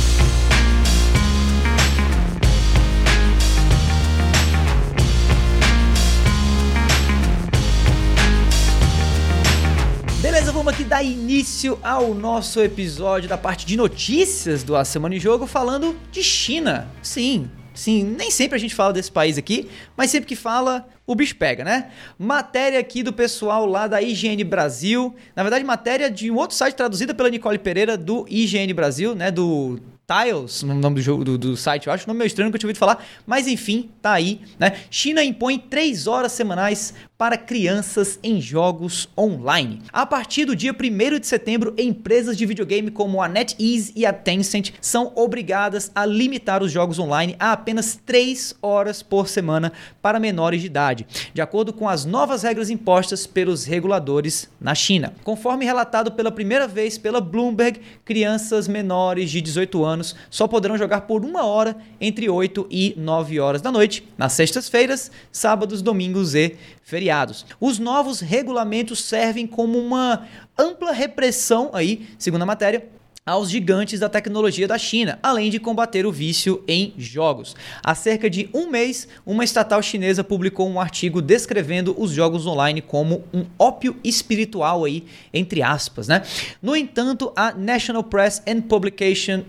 Dar 10.96 11.02
início 11.02 11.78
ao 11.82 12.14
nosso 12.14 12.58
episódio 12.58 13.28
da 13.28 13.36
parte 13.36 13.66
de 13.66 13.76
notícias 13.76 14.62
do 14.62 14.74
A 14.74 14.82
Semana 14.82 15.14
em 15.14 15.20
Jogo, 15.20 15.46
falando 15.46 15.94
de 16.10 16.22
China. 16.22 16.88
Sim, 17.02 17.50
sim, 17.74 18.02
nem 18.02 18.30
sempre 18.30 18.56
a 18.56 18.58
gente 18.58 18.74
fala 18.74 18.94
desse 18.94 19.12
país 19.12 19.36
aqui, 19.36 19.68
mas 19.94 20.10
sempre 20.10 20.26
que 20.26 20.34
fala, 20.34 20.88
o 21.06 21.14
bicho 21.14 21.36
pega, 21.36 21.62
né? 21.62 21.90
Matéria 22.18 22.80
aqui 22.80 23.02
do 23.02 23.12
pessoal 23.12 23.66
lá 23.66 23.86
da 23.86 24.00
IGN 24.00 24.42
Brasil. 24.42 25.14
Na 25.34 25.42
verdade, 25.42 25.66
matéria 25.66 26.10
de 26.10 26.30
um 26.30 26.36
outro 26.36 26.56
site 26.56 26.74
traduzida 26.76 27.12
pela 27.12 27.28
Nicole 27.28 27.58
Pereira 27.58 27.98
do 27.98 28.24
IGN 28.26 28.72
Brasil, 28.72 29.14
né? 29.14 29.30
Do 29.30 29.78
Tiles, 30.06 30.62
no 30.62 30.72
nome 30.72 30.94
do 30.94 31.02
jogo 31.02 31.24
do, 31.24 31.36
do 31.36 31.56
site, 31.56 31.88
eu 31.88 31.92
acho 31.92 32.04
o 32.04 32.06
nome 32.06 32.18
meio 32.18 32.28
estranho 32.28 32.48
que 32.48 32.54
eu 32.54 32.60
tinha 32.60 32.68
ouvido 32.68 32.78
falar, 32.78 33.04
mas 33.26 33.48
enfim, 33.48 33.90
tá 34.00 34.12
aí, 34.12 34.40
né? 34.56 34.76
China 34.88 35.24
impõe 35.24 35.58
3 35.58 36.06
horas 36.06 36.30
semanais 36.30 36.94
para 37.18 37.36
crianças 37.36 38.16
em 38.22 38.40
jogos 38.40 39.08
online. 39.18 39.82
A 39.92 40.06
partir 40.06 40.44
do 40.44 40.54
dia 40.54 40.72
1 40.72 41.18
de 41.18 41.26
setembro, 41.26 41.74
empresas 41.76 42.36
de 42.36 42.46
videogame 42.46 42.88
como 42.88 43.20
a 43.20 43.26
NetEase 43.26 43.92
e 43.96 44.06
a 44.06 44.12
Tencent 44.12 44.74
são 44.80 45.10
obrigadas 45.16 45.90
a 45.92 46.06
limitar 46.06 46.62
os 46.62 46.70
jogos 46.70 47.00
online 47.00 47.34
a 47.40 47.50
apenas 47.50 47.98
3 48.06 48.54
horas 48.62 49.02
por 49.02 49.26
semana 49.26 49.72
para 50.00 50.20
menores 50.20 50.60
de 50.60 50.66
idade, 50.66 51.04
de 51.34 51.40
acordo 51.40 51.72
com 51.72 51.88
as 51.88 52.04
novas 52.04 52.44
regras 52.44 52.70
impostas 52.70 53.26
pelos 53.26 53.64
reguladores 53.64 54.48
na 54.60 54.74
China. 54.74 55.14
Conforme 55.24 55.64
relatado 55.64 56.12
pela 56.12 56.30
primeira 56.30 56.68
vez 56.68 56.96
pela 56.96 57.20
Bloomberg, 57.20 57.80
crianças 58.04 58.68
menores 58.68 59.32
de 59.32 59.40
18 59.40 59.84
anos 59.84 59.95
só 60.30 60.46
poderão 60.48 60.76
jogar 60.76 61.02
por 61.02 61.24
uma 61.24 61.44
hora 61.44 61.76
entre 62.00 62.28
8 62.28 62.66
e 62.70 62.94
9 62.96 63.40
horas 63.40 63.62
da 63.62 63.70
noite, 63.70 64.06
nas 64.18 64.32
sextas-feiras, 64.32 65.10
sábados, 65.30 65.82
domingos 65.82 66.34
e 66.34 66.56
feriados. 66.82 67.46
Os 67.60 67.78
novos 67.78 68.20
regulamentos 68.20 69.02
servem 69.04 69.46
como 69.46 69.78
uma 69.78 70.26
ampla 70.58 70.92
repressão 70.92 71.70
aí, 71.72 72.08
segundo 72.18 72.42
a 72.42 72.46
matéria, 72.46 72.88
aos 73.26 73.50
gigantes 73.50 73.98
da 73.98 74.08
tecnologia 74.08 74.68
da 74.68 74.78
China, 74.78 75.18
além 75.20 75.50
de 75.50 75.58
combater 75.58 76.06
o 76.06 76.12
vício 76.12 76.62
em 76.68 76.94
jogos. 76.96 77.56
Há 77.82 77.92
cerca 77.92 78.30
de 78.30 78.48
um 78.54 78.70
mês, 78.70 79.08
uma 79.26 79.42
estatal 79.42 79.82
chinesa 79.82 80.22
publicou 80.22 80.68
um 80.68 80.80
artigo 80.80 81.20
descrevendo 81.20 81.92
os 81.98 82.12
jogos 82.12 82.46
online 82.46 82.80
como 82.80 83.24
um 83.34 83.44
ópio 83.58 83.96
espiritual 84.04 84.84
aí, 84.84 85.04
entre 85.34 85.60
aspas, 85.60 86.06
né? 86.06 86.22
No 86.62 86.76
entanto, 86.76 87.32
a 87.34 87.52
National 87.52 88.04
Press 88.04 88.40
and 88.46 88.60
Publication 88.60 89.42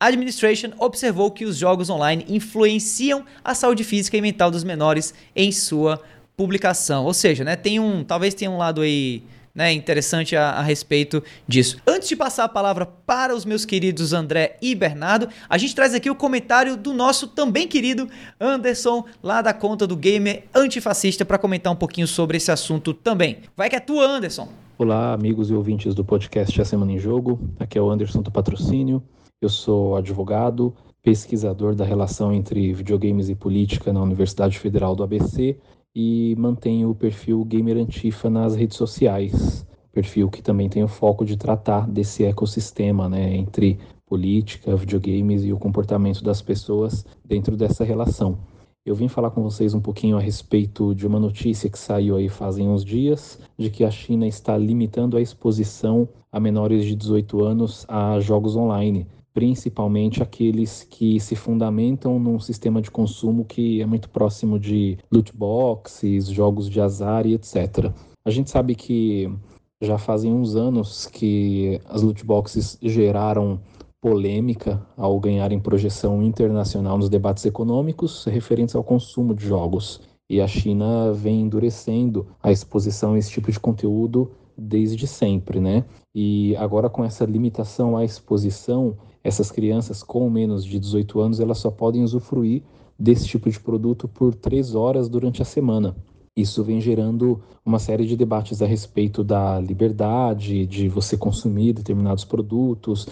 Administration 0.00 0.70
observou 0.78 1.30
que 1.30 1.44
os 1.44 1.58
jogos 1.58 1.90
online 1.90 2.24
influenciam 2.26 3.22
a 3.44 3.54
saúde 3.54 3.84
física 3.84 4.16
e 4.16 4.22
mental 4.22 4.50
dos 4.50 4.64
menores 4.64 5.12
em 5.36 5.52
sua 5.52 6.00
publicação. 6.34 7.04
Ou 7.04 7.12
seja, 7.12 7.44
né, 7.44 7.54
tem 7.54 7.78
um, 7.78 8.02
talvez 8.02 8.32
tenha 8.32 8.50
um 8.50 8.56
lado 8.56 8.80
aí 8.80 9.22
né, 9.54 9.70
interessante 9.74 10.34
a, 10.34 10.52
a, 10.52 10.62
respeito 10.62 11.22
disso. 11.46 11.76
Antes 11.86 12.08
de 12.08 12.16
passar 12.16 12.44
a 12.44 12.48
palavra 12.48 12.86
para 12.86 13.34
os 13.34 13.44
meus 13.44 13.66
queridos 13.66 14.14
André 14.14 14.56
e 14.62 14.74
Bernardo, 14.74 15.28
a 15.46 15.58
gente 15.58 15.74
traz 15.74 15.92
aqui 15.92 16.08
o 16.08 16.14
comentário 16.14 16.78
do 16.78 16.94
nosso 16.94 17.28
também 17.28 17.68
querido 17.68 18.08
Anderson, 18.40 19.04
lá 19.22 19.42
da 19.42 19.52
conta 19.52 19.86
do 19.86 19.96
Gamer 19.96 20.44
Antifascista, 20.54 21.26
para 21.26 21.36
comentar 21.36 21.70
um 21.70 21.76
pouquinho 21.76 22.06
sobre 22.06 22.38
esse 22.38 22.50
assunto 22.50 22.94
também. 22.94 23.40
Vai 23.54 23.68
que 23.68 23.76
é 23.76 23.80
tua, 23.80 24.06
Anderson! 24.06 24.48
Olá, 24.78 25.12
amigos 25.12 25.50
e 25.50 25.54
ouvintes 25.54 25.94
do 25.94 26.02
podcast 26.02 26.58
A 26.58 26.64
Semana 26.64 26.92
em 26.92 26.98
Jogo. 26.98 27.38
Aqui 27.58 27.76
é 27.76 27.82
o 27.82 27.90
Anderson 27.90 28.22
do 28.22 28.30
Patrocínio. 28.30 29.02
Eu 29.42 29.48
sou 29.48 29.96
advogado, 29.96 30.74
pesquisador 31.02 31.74
da 31.74 31.82
relação 31.82 32.30
entre 32.30 32.74
videogames 32.74 33.30
e 33.30 33.34
política 33.34 33.90
na 33.90 34.02
Universidade 34.02 34.58
Federal 34.58 34.94
do 34.94 35.02
ABC 35.02 35.56
e 35.94 36.36
mantenho 36.36 36.90
o 36.90 36.94
perfil 36.94 37.42
Gamer 37.46 37.78
Antifa 37.78 38.28
nas 38.28 38.54
redes 38.54 38.76
sociais. 38.76 39.66
Perfil 39.92 40.28
que 40.28 40.42
também 40.42 40.68
tem 40.68 40.84
o 40.84 40.88
foco 40.88 41.24
de 41.24 41.38
tratar 41.38 41.88
desse 41.88 42.22
ecossistema, 42.22 43.08
né, 43.08 43.34
entre 43.34 43.78
política, 44.04 44.76
videogames 44.76 45.42
e 45.42 45.54
o 45.54 45.58
comportamento 45.58 46.22
das 46.22 46.42
pessoas 46.42 47.06
dentro 47.24 47.56
dessa 47.56 47.82
relação. 47.82 48.40
Eu 48.84 48.94
vim 48.94 49.08
falar 49.08 49.30
com 49.30 49.42
vocês 49.42 49.72
um 49.72 49.80
pouquinho 49.80 50.18
a 50.18 50.20
respeito 50.20 50.94
de 50.94 51.06
uma 51.06 51.18
notícia 51.18 51.70
que 51.70 51.78
saiu 51.78 52.16
aí 52.16 52.28
fazem 52.28 52.68
uns 52.68 52.84
dias, 52.84 53.38
de 53.56 53.70
que 53.70 53.84
a 53.84 53.90
China 53.90 54.26
está 54.26 54.58
limitando 54.58 55.16
a 55.16 55.22
exposição 55.22 56.06
a 56.30 56.38
menores 56.38 56.84
de 56.84 56.94
18 56.94 57.42
anos 57.42 57.86
a 57.88 58.20
jogos 58.20 58.54
online 58.54 59.06
principalmente 59.32 60.22
aqueles 60.22 60.82
que 60.82 61.20
se 61.20 61.36
fundamentam 61.36 62.18
num 62.18 62.40
sistema 62.40 62.82
de 62.82 62.90
consumo 62.90 63.44
que 63.44 63.80
é 63.80 63.86
muito 63.86 64.08
próximo 64.08 64.58
de 64.58 64.98
loot 65.10 65.34
boxes, 65.36 66.28
jogos 66.28 66.68
de 66.68 66.80
azar 66.80 67.26
e 67.26 67.34
etc. 67.34 67.92
A 68.24 68.30
gente 68.30 68.50
sabe 68.50 68.74
que 68.74 69.32
já 69.80 69.96
fazem 69.96 70.32
uns 70.32 70.56
anos 70.56 71.06
que 71.06 71.80
as 71.88 72.02
loot 72.02 72.24
boxes 72.24 72.76
geraram 72.82 73.60
polêmica 74.00 74.84
ao 74.96 75.18
ganharem 75.20 75.60
projeção 75.60 76.22
internacional 76.22 76.96
nos 76.96 77.08
debates 77.08 77.44
econômicos 77.44 78.24
referentes 78.24 78.74
ao 78.74 78.82
consumo 78.82 79.34
de 79.34 79.46
jogos. 79.46 80.00
E 80.28 80.40
a 80.40 80.46
China 80.46 81.12
vem 81.12 81.42
endurecendo 81.42 82.26
a 82.42 82.52
exposição 82.52 83.14
a 83.14 83.18
esse 83.18 83.30
tipo 83.30 83.50
de 83.50 83.58
conteúdo 83.58 84.30
desde 84.56 85.06
sempre, 85.06 85.60
né? 85.60 85.84
E 86.14 86.54
agora 86.56 86.88
com 86.88 87.04
essa 87.04 87.24
limitação 87.24 87.96
à 87.96 88.04
exposição, 88.04 88.96
essas 89.22 89.50
crianças 89.50 90.02
com 90.02 90.28
menos 90.30 90.64
de 90.64 90.78
18 90.78 91.20
anos 91.20 91.40
elas 91.40 91.58
só 91.58 91.70
podem 91.70 92.02
usufruir 92.02 92.62
desse 92.98 93.26
tipo 93.26 93.50
de 93.50 93.58
produto 93.58 94.06
por 94.06 94.34
três 94.34 94.74
horas 94.74 95.08
durante 95.08 95.40
a 95.40 95.44
semana. 95.44 95.96
Isso 96.36 96.62
vem 96.62 96.80
gerando 96.80 97.40
uma 97.64 97.78
série 97.78 98.06
de 98.06 98.16
debates 98.16 98.62
a 98.62 98.66
respeito 98.66 99.24
da 99.24 99.58
liberdade 99.58 100.66
de 100.66 100.88
você 100.88 101.16
consumir 101.16 101.72
determinados 101.72 102.24
produtos, 102.24 103.06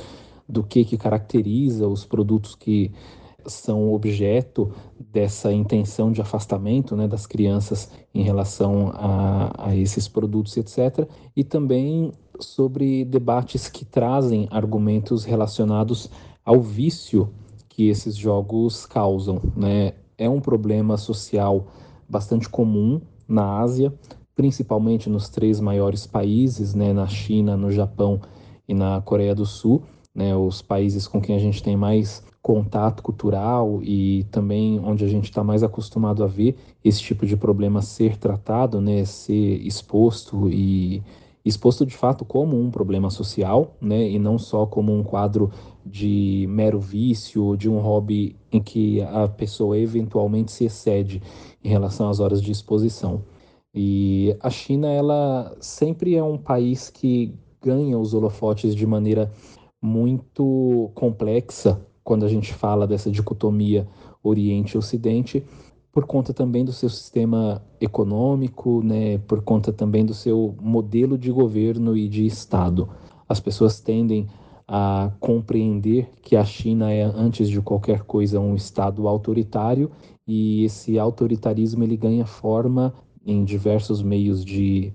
do 0.48 0.62
que, 0.62 0.84
que 0.84 0.96
caracteriza 0.96 1.86
os 1.86 2.04
produtos 2.04 2.54
que 2.54 2.90
são 3.46 3.92
objeto 3.92 4.72
dessa 4.98 5.52
intenção 5.52 6.12
de 6.12 6.20
afastamento 6.20 6.96
né, 6.96 7.08
das 7.08 7.26
crianças 7.26 7.90
em 8.14 8.22
relação 8.22 8.92
a, 8.94 9.68
a 9.68 9.76
esses 9.76 10.08
produtos, 10.08 10.56
etc. 10.56 11.08
E 11.36 11.44
também 11.44 12.12
sobre 12.40 13.04
debates 13.04 13.68
que 13.68 13.84
trazem 13.84 14.48
argumentos 14.50 15.24
relacionados 15.24 16.10
ao 16.44 16.60
vício 16.60 17.28
que 17.68 17.88
esses 17.88 18.16
jogos 18.16 18.86
causam. 18.86 19.40
Né? 19.56 19.92
É 20.16 20.28
um 20.28 20.40
problema 20.40 20.96
social 20.96 21.66
bastante 22.08 22.48
comum 22.48 23.00
na 23.26 23.60
Ásia, 23.60 23.92
principalmente 24.34 25.10
nos 25.10 25.28
três 25.28 25.60
maiores 25.60 26.06
países, 26.06 26.74
né? 26.74 26.92
na 26.92 27.06
China, 27.06 27.56
no 27.56 27.70
Japão 27.70 28.20
e 28.66 28.74
na 28.74 29.00
Coreia 29.00 29.34
do 29.34 29.46
Sul, 29.46 29.82
né? 30.14 30.34
os 30.34 30.62
países 30.62 31.06
com 31.06 31.20
quem 31.20 31.36
a 31.36 31.38
gente 31.38 31.62
tem 31.62 31.76
mais 31.76 32.22
contato 32.48 33.02
cultural 33.02 33.80
e 33.82 34.24
também 34.30 34.80
onde 34.80 35.04
a 35.04 35.08
gente 35.08 35.24
está 35.24 35.44
mais 35.44 35.62
acostumado 35.62 36.24
a 36.24 36.26
ver 36.26 36.56
esse 36.82 37.02
tipo 37.02 37.26
de 37.26 37.36
problema 37.36 37.82
ser 37.82 38.16
tratado, 38.16 38.80
né, 38.80 39.04
ser 39.04 39.60
exposto 39.66 40.48
e 40.48 41.02
exposto 41.48 41.86
de 41.86 41.96
fato 41.96 42.24
como 42.24 42.60
um 42.60 42.70
problema 42.70 43.10
social, 43.10 43.76
né, 43.80 44.08
e 44.08 44.18
não 44.18 44.38
só 44.38 44.66
como 44.66 44.94
um 44.94 45.02
quadro 45.02 45.50
de 45.84 46.46
mero 46.48 46.80
vício, 46.80 47.56
de 47.56 47.68
um 47.68 47.78
hobby 47.78 48.36
em 48.52 48.62
que 48.62 49.00
a 49.02 49.26
pessoa 49.28 49.78
eventualmente 49.78 50.52
se 50.52 50.64
excede 50.64 51.22
em 51.62 51.68
relação 51.68 52.08
às 52.08 52.20
horas 52.20 52.42
de 52.42 52.52
exposição. 52.52 53.22
E 53.74 54.36
a 54.40 54.50
China, 54.50 54.88
ela 54.88 55.56
sempre 55.60 56.14
é 56.14 56.22
um 56.22 56.38
país 56.38 56.90
que 56.90 57.34
ganha 57.62 57.98
os 57.98 58.14
holofotes 58.14 58.74
de 58.74 58.86
maneira 58.86 59.30
muito 59.80 60.90
complexa 60.94 61.80
quando 62.02 62.24
a 62.24 62.28
gente 62.28 62.54
fala 62.54 62.86
dessa 62.86 63.10
dicotomia 63.10 63.86
Oriente 64.22 64.72
e 64.74 64.78
Ocidente, 64.78 65.44
por 65.98 66.06
conta 66.06 66.32
também 66.32 66.64
do 66.64 66.70
seu 66.70 66.88
sistema 66.88 67.60
econômico, 67.80 68.84
né, 68.84 69.18
por 69.26 69.42
conta 69.42 69.72
também 69.72 70.06
do 70.06 70.14
seu 70.14 70.54
modelo 70.60 71.18
de 71.18 71.28
governo 71.32 71.96
e 71.96 72.08
de 72.08 72.24
Estado. 72.24 72.88
As 73.28 73.40
pessoas 73.40 73.80
tendem 73.80 74.28
a 74.68 75.10
compreender 75.18 76.08
que 76.22 76.36
a 76.36 76.44
China 76.44 76.92
é, 76.92 77.02
antes 77.02 77.48
de 77.50 77.60
qualquer 77.60 78.04
coisa, 78.04 78.38
um 78.38 78.54
Estado 78.54 79.08
autoritário 79.08 79.90
e 80.24 80.62
esse 80.62 81.00
autoritarismo 81.00 81.82
ele 81.82 81.96
ganha 81.96 82.24
forma 82.24 82.94
em 83.26 83.42
diversos 83.42 84.00
meios 84.00 84.44
de 84.44 84.92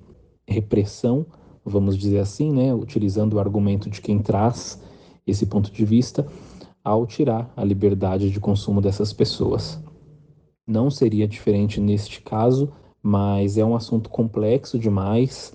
repressão, 0.48 1.26
vamos 1.66 1.98
dizer 1.98 2.20
assim, 2.20 2.50
né, 2.50 2.74
utilizando 2.74 3.34
o 3.34 3.40
argumento 3.42 3.90
de 3.90 4.00
quem 4.00 4.20
traz 4.20 4.82
esse 5.28 5.48
ponto 5.48 5.70
de 5.70 5.84
vista, 5.84 6.26
ao 6.82 7.06
tirar 7.06 7.52
a 7.58 7.64
liberdade 7.66 8.30
de 8.30 8.40
consumo 8.40 8.80
dessas 8.80 9.12
pessoas. 9.12 9.83
Não 10.66 10.90
seria 10.90 11.28
diferente 11.28 11.80
neste 11.80 12.22
caso, 12.22 12.72
mas 13.02 13.58
é 13.58 13.66
um 13.66 13.76
assunto 13.76 14.10
complexo 14.10 14.80
demais 14.80 15.54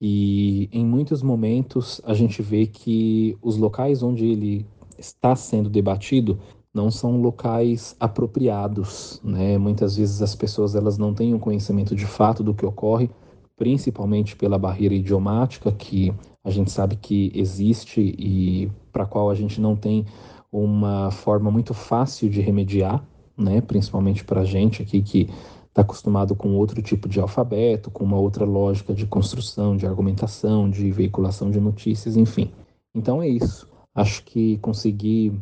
e 0.00 0.68
em 0.72 0.84
muitos 0.84 1.22
momentos 1.22 2.00
a 2.04 2.14
gente 2.14 2.40
vê 2.40 2.66
que 2.66 3.36
os 3.42 3.58
locais 3.58 4.02
onde 4.02 4.24
ele 4.24 4.66
está 4.98 5.36
sendo 5.36 5.68
debatido 5.68 6.38
não 6.72 6.90
são 6.90 7.20
locais 7.20 7.94
apropriados, 8.00 9.20
né? 9.22 9.58
Muitas 9.58 9.96
vezes 9.96 10.22
as 10.22 10.34
pessoas 10.34 10.74
elas 10.74 10.96
não 10.96 11.12
têm 11.12 11.34
um 11.34 11.38
conhecimento 11.38 11.94
de 11.94 12.06
fato 12.06 12.42
do 12.42 12.54
que 12.54 12.64
ocorre, 12.64 13.10
principalmente 13.56 14.36
pela 14.36 14.58
barreira 14.58 14.94
idiomática 14.94 15.70
que 15.70 16.14
a 16.42 16.50
gente 16.50 16.70
sabe 16.70 16.96
que 16.96 17.30
existe 17.34 18.00
e 18.00 18.70
para 18.92 19.02
a 19.02 19.06
qual 19.06 19.30
a 19.30 19.34
gente 19.34 19.60
não 19.60 19.76
tem 19.76 20.06
uma 20.50 21.10
forma 21.10 21.50
muito 21.50 21.74
fácil 21.74 22.30
de 22.30 22.40
remediar, 22.40 23.04
né? 23.40 23.60
principalmente 23.60 24.24
para 24.24 24.42
a 24.42 24.44
gente 24.44 24.82
aqui 24.82 25.02
que 25.02 25.28
está 25.68 25.82
acostumado 25.82 26.34
com 26.34 26.56
outro 26.56 26.82
tipo 26.82 27.08
de 27.08 27.20
alfabeto, 27.20 27.90
com 27.90 28.04
uma 28.04 28.18
outra 28.18 28.44
lógica 28.44 28.92
de 28.92 29.06
construção, 29.06 29.76
de 29.76 29.86
argumentação, 29.86 30.68
de 30.68 30.90
veiculação 30.90 31.50
de 31.50 31.60
notícias, 31.60 32.16
enfim. 32.16 32.50
Então 32.94 33.22
é 33.22 33.28
isso. 33.28 33.68
Acho 33.94 34.24
que 34.24 34.58
consegui 34.58 35.32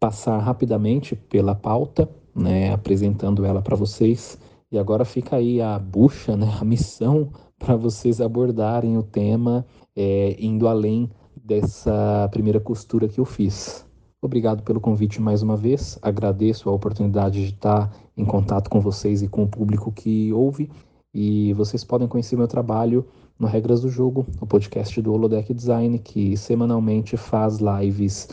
passar 0.00 0.38
rapidamente 0.38 1.14
pela 1.14 1.54
pauta, 1.54 2.08
né, 2.34 2.72
apresentando 2.72 3.44
ela 3.44 3.62
para 3.62 3.76
vocês. 3.76 4.38
E 4.72 4.78
agora 4.78 5.04
fica 5.04 5.36
aí 5.36 5.60
a 5.60 5.78
bucha, 5.78 6.36
né, 6.36 6.58
a 6.60 6.64
missão 6.64 7.30
para 7.58 7.76
vocês 7.76 8.20
abordarem 8.20 8.98
o 8.98 9.02
tema, 9.02 9.64
é, 9.94 10.36
indo 10.38 10.66
além 10.66 11.10
dessa 11.36 12.28
primeira 12.32 12.58
costura 12.58 13.08
que 13.08 13.20
eu 13.20 13.24
fiz. 13.24 13.86
Obrigado 14.24 14.62
pelo 14.62 14.80
convite 14.80 15.20
mais 15.20 15.42
uma 15.42 15.54
vez. 15.54 15.98
Agradeço 16.00 16.70
a 16.70 16.72
oportunidade 16.72 17.46
de 17.46 17.52
estar 17.52 17.94
em 18.16 18.24
contato 18.24 18.70
com 18.70 18.80
vocês 18.80 19.20
e 19.20 19.28
com 19.28 19.42
o 19.42 19.46
público 19.46 19.92
que 19.92 20.32
ouve. 20.32 20.70
E 21.12 21.52
vocês 21.52 21.84
podem 21.84 22.08
conhecer 22.08 22.34
meu 22.34 22.48
trabalho 22.48 23.06
no 23.38 23.46
Regras 23.46 23.82
do 23.82 23.90
Jogo, 23.90 24.26
o 24.40 24.46
podcast 24.46 25.02
do 25.02 25.12
Holodeck 25.12 25.52
Design, 25.52 25.98
que 25.98 26.38
semanalmente 26.38 27.18
faz 27.18 27.58
lives 27.58 28.30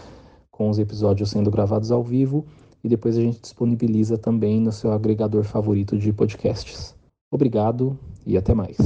com 0.50 0.70
os 0.70 0.80
episódios 0.80 1.30
sendo 1.30 1.52
gravados 1.52 1.92
ao 1.92 2.02
vivo 2.02 2.46
e 2.82 2.88
depois 2.88 3.18
a 3.18 3.22
gente 3.22 3.42
disponibiliza 3.42 4.18
também 4.18 4.62
no 4.62 4.72
seu 4.72 4.94
agregador 4.94 5.44
favorito 5.44 5.98
de 5.98 6.14
podcasts. 6.14 6.96
Obrigado 7.30 8.00
e 8.26 8.38
até 8.38 8.54
mais. 8.54 8.78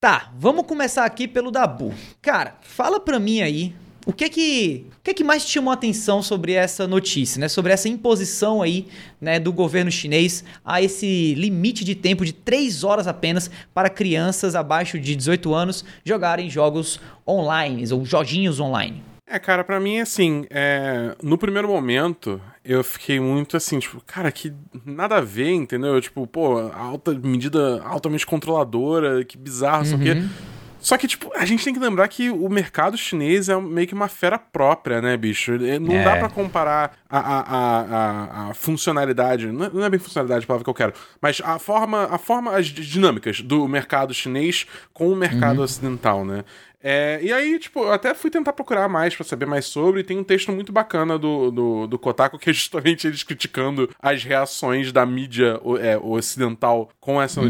Tá, 0.00 0.32
vamos 0.36 0.66
começar 0.66 1.04
aqui 1.04 1.28
pelo 1.28 1.52
Dabu. 1.52 1.92
Cara, 2.20 2.56
fala 2.60 2.98
pra 2.98 3.20
mim 3.20 3.40
aí 3.40 3.72
o 4.06 4.12
que 4.12 4.24
é 4.24 4.28
que, 4.28 4.86
o 5.00 5.02
que 5.02 5.10
é 5.10 5.14
que 5.14 5.24
mais 5.24 5.44
te 5.44 5.52
chamou 5.52 5.70
a 5.70 5.74
atenção 5.74 6.22
sobre 6.22 6.52
essa 6.52 6.86
notícia, 6.86 7.40
né? 7.40 7.48
Sobre 7.48 7.72
essa 7.72 7.88
imposição 7.88 8.62
aí, 8.62 8.86
né, 9.20 9.38
do 9.38 9.52
governo 9.52 9.90
chinês 9.90 10.44
a 10.64 10.80
esse 10.80 11.34
limite 11.34 11.84
de 11.84 11.94
tempo 11.94 12.24
de 12.24 12.32
3 12.32 12.84
horas 12.84 13.06
apenas 13.06 13.50
para 13.74 13.90
crianças 13.90 14.54
abaixo 14.54 14.98
de 14.98 15.14
18 15.14 15.52
anos 15.54 15.84
jogarem 16.04 16.48
jogos 16.48 17.00
online 17.26 17.84
ou 17.92 18.04
joguinhos 18.04 18.60
online? 18.60 19.02
É, 19.30 19.38
cara, 19.38 19.62
para 19.62 19.78
mim, 19.78 20.00
assim, 20.00 20.46
é... 20.48 21.14
no 21.22 21.36
primeiro 21.36 21.68
momento, 21.68 22.40
eu 22.64 22.82
fiquei 22.82 23.20
muito 23.20 23.58
assim, 23.58 23.78
tipo, 23.78 24.02
cara, 24.06 24.32
que 24.32 24.54
nada 24.86 25.16
a 25.16 25.20
ver, 25.20 25.50
entendeu? 25.50 26.00
Tipo, 26.00 26.26
pô, 26.26 26.58
alta 26.72 27.12
medida 27.12 27.82
altamente 27.82 28.26
controladora, 28.26 29.22
que 29.24 29.36
bizarro, 29.36 29.84
uhum. 29.84 29.84
só 29.84 29.98
que. 29.98 30.57
Só 30.88 30.96
que, 30.96 31.06
tipo, 31.06 31.30
a 31.34 31.44
gente 31.44 31.62
tem 31.62 31.74
que 31.74 31.78
lembrar 31.78 32.08
que 32.08 32.30
o 32.30 32.48
mercado 32.48 32.96
chinês 32.96 33.50
é 33.50 33.60
meio 33.60 33.86
que 33.86 33.92
uma 33.92 34.08
fera 34.08 34.38
própria, 34.38 35.02
né, 35.02 35.18
bicho? 35.18 35.52
Não 35.78 35.94
é. 35.94 36.02
dá 36.02 36.16
para 36.16 36.30
comparar 36.30 36.96
a, 37.10 37.18
a, 37.18 37.40
a, 37.42 38.48
a, 38.48 38.54
funcionalidade, 38.54 39.48
não 39.52 39.84
é 39.84 39.90
bem 39.90 40.00
funcionalidade 40.00 40.44
a 40.44 40.46
palavra 40.46 40.64
que 40.64 40.70
eu 40.70 40.74
quero, 40.74 40.94
mas 41.20 41.42
a 41.44 41.58
forma, 41.58 42.04
a 42.10 42.16
forma, 42.16 42.56
as 42.56 42.68
dinâmicas 42.68 43.42
do 43.42 43.68
mercado 43.68 44.14
chinês 44.14 44.64
com 44.94 45.12
o 45.12 45.14
mercado 45.14 45.58
uhum. 45.58 45.64
ocidental, 45.64 46.24
né? 46.24 46.42
É, 46.80 47.18
e 47.22 47.32
aí, 47.32 47.58
tipo, 47.58 47.80
eu 47.80 47.92
até 47.92 48.14
fui 48.14 48.30
tentar 48.30 48.52
procurar 48.52 48.88
mais 48.88 49.14
para 49.14 49.24
saber 49.26 49.46
mais 49.46 49.66
sobre. 49.66 50.00
E 50.00 50.04
tem 50.04 50.16
um 50.16 50.24
texto 50.24 50.52
muito 50.52 50.72
bacana 50.72 51.18
do, 51.18 51.50
do, 51.50 51.86
do, 51.88 51.98
Kotaku 51.98 52.38
que 52.38 52.50
é 52.50 52.52
justamente 52.52 53.06
eles 53.06 53.24
criticando 53.24 53.90
as 54.00 54.22
reações 54.22 54.92
da 54.92 55.04
mídia 55.04 55.60
é, 55.80 55.98
ocidental 55.98 56.88
com 57.00 57.20
essa 57.20 57.40
uhum. 57.40 57.46